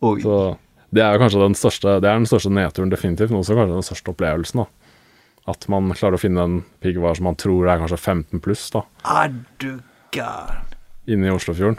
Oi. 0.00 0.16
Så 0.22 0.36
det 0.92 1.02
er 1.04 1.18
kanskje 1.22 1.40
den 1.44 1.54
største 1.54 2.00
Det 2.02 2.08
er 2.10 2.16
den 2.18 2.26
største 2.26 2.50
nedturen 2.50 2.90
definitivt, 2.90 3.30
men 3.30 3.40
også 3.42 3.54
kanskje 3.58 3.76
den 3.78 3.86
største 3.86 4.10
opplevelsen. 4.14 4.64
da 4.64 5.52
At 5.52 5.68
man 5.72 5.92
klarer 5.96 6.18
å 6.18 6.20
finne 6.22 6.42
en 6.42 6.56
piggvar 6.82 7.14
som 7.16 7.24
man 7.30 7.36
tror 7.40 7.68
er 7.70 7.78
kanskje 7.82 7.98
15 7.98 8.40
pluss, 8.44 8.70
da, 8.74 8.82
Er 9.06 9.32
du 9.58 9.80
gæren? 10.12 10.66
inne 11.06 11.26
i 11.26 11.30
Oslofjorden. 11.34 11.78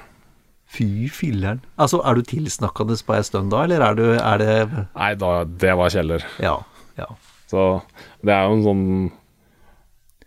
Fy 0.72 1.07
filleren. 1.12 1.59
Altså, 1.78 1.99
er 2.07 2.16
du 2.16 2.22
tilsnakkende 2.24 2.95
på 3.05 3.14
ei 3.16 3.24
stund 3.28 3.51
da, 3.51 3.64
eller 3.66 3.82
er 3.84 3.95
du 3.95 4.05
Er 4.16 4.38
det 4.39 4.88
Nei, 4.95 5.14
da, 5.16 5.43
det 5.43 5.74
var 5.78 5.89
Kjeller. 5.91 6.24
Ja. 6.39 6.57
Ja. 6.97 7.07
Så 7.51 7.82
det 8.24 8.32
er 8.32 8.47
jo 8.47 8.55
en 8.55 8.64
sånn 8.64 8.86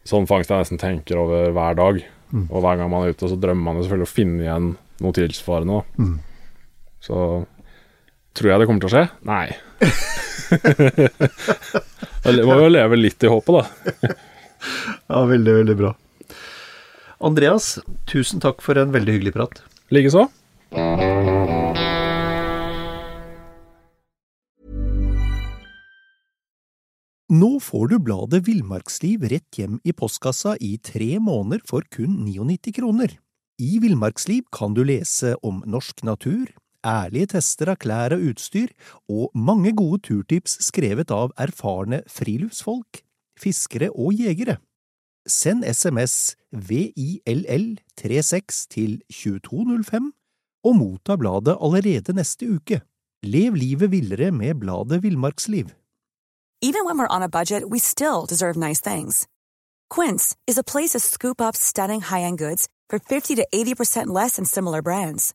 Sånn 0.05 0.27
fangst 0.29 0.51
jeg 0.53 0.61
nesten 0.61 0.77
tenker 0.81 1.17
over 1.17 1.51
hver 1.57 1.75
dag. 1.79 2.03
Og 2.51 2.61
hver 2.61 2.77
gang 2.77 2.91
man 2.93 3.07
er 3.07 3.15
ute, 3.15 3.25
så 3.31 3.39
drømmer 3.41 3.63
man 3.65 3.77
jo 3.79 3.85
selvfølgelig 3.87 4.09
å 4.11 4.13
finne 4.13 4.43
igjen 4.45 4.67
noe 5.01 5.13
tilsvarende. 5.17 5.79
da. 5.97 6.05
Så 7.01 7.17
tror 8.35 8.51
jeg 8.51 8.61
det 8.61 8.67
kommer 8.69 8.83
til 8.85 8.91
å 8.91 8.95
skje? 8.95 9.05
Nei. 9.29 9.47
Jeg 12.25 12.47
må 12.49 12.57
jo 12.57 12.71
leve 12.73 12.97
litt 12.97 13.21
i 13.25 13.29
håpet, 13.29 13.53
da. 13.53 14.15
ja, 15.13 15.21
veldig, 15.29 15.55
veldig 15.61 15.77
bra. 15.77 15.91
Andreas, 17.25 17.79
tusen 18.11 18.41
takk 18.41 18.65
for 18.65 18.81
en 18.81 18.95
veldig 18.95 19.19
hyggelig 19.19 19.35
prat. 19.37 19.61
Likeså. 19.95 20.27
Nå 27.35 27.51
får 27.65 27.89
du 27.91 27.97
bladet 28.05 28.43
Villmarksliv 28.47 29.25
rett 29.33 29.59
hjem 29.59 29.79
i 29.85 29.95
postkassa 29.97 30.55
i 30.61 30.77
tre 30.79 31.17
måneder 31.19 31.63
for 31.67 31.87
kun 31.93 32.21
99 32.27 32.75
kroner. 32.77 33.17
I 33.61 33.79
Villmarksliv 33.83 34.45
kan 34.55 34.75
du 34.77 34.83
lese 34.85 35.33
om 35.43 35.63
norsk 35.67 36.05
natur, 36.07 36.53
ærlige 36.85 37.27
tester 37.35 37.69
av 37.73 37.77
klær 37.83 38.11
og 38.17 38.23
utstyr, 38.31 38.69
og 39.09 39.31
mange 39.35 39.73
gode 39.77 39.99
turtips 40.07 40.53
skrevet 40.69 41.11
av 41.15 41.33
erfarne 41.41 42.03
friluftsfolk, 42.11 43.03
fiskere 43.41 43.91
og 43.91 44.15
jegere. 44.21 44.57
Send 45.27 45.65
SMS 45.65 46.37
VILL36 46.53 48.67
til 48.71 49.03
2205 49.09 50.13
og 50.65 50.77
motta 50.77 51.17
bladet 51.17 51.57
allerede 51.61 52.13
neste 52.17 52.47
uke. 52.57 52.81
Lev 53.25 53.55
livet 53.57 53.91
villere 53.91 54.33
med 54.33 54.55
bladet 54.61 55.03
Villmarksliv. 55.03 55.67
Even 56.63 56.85
when 56.85 56.99
we're 56.99 57.17
on 57.17 57.23
a 57.23 57.29
budget, 57.29 57.69
we 57.69 57.79
still 57.79 58.27
deserve 58.27 58.57
nice 58.57 58.81
things. 58.81 59.27
Quince 59.91 60.37
is 60.47 60.59
a 60.59 60.63
place 60.63 60.91
to 60.91 60.99
scoop 60.99 61.41
up 61.41 61.57
stunning 61.57 62.01
high-end 62.01 62.39
goods 62.39 62.69
for 62.89 62.99
50 62.99 63.37
to 63.37 63.47
80% 63.55 64.07
less 64.07 64.37
than 64.37 64.45
similar 64.45 64.83
brands. 64.83 65.35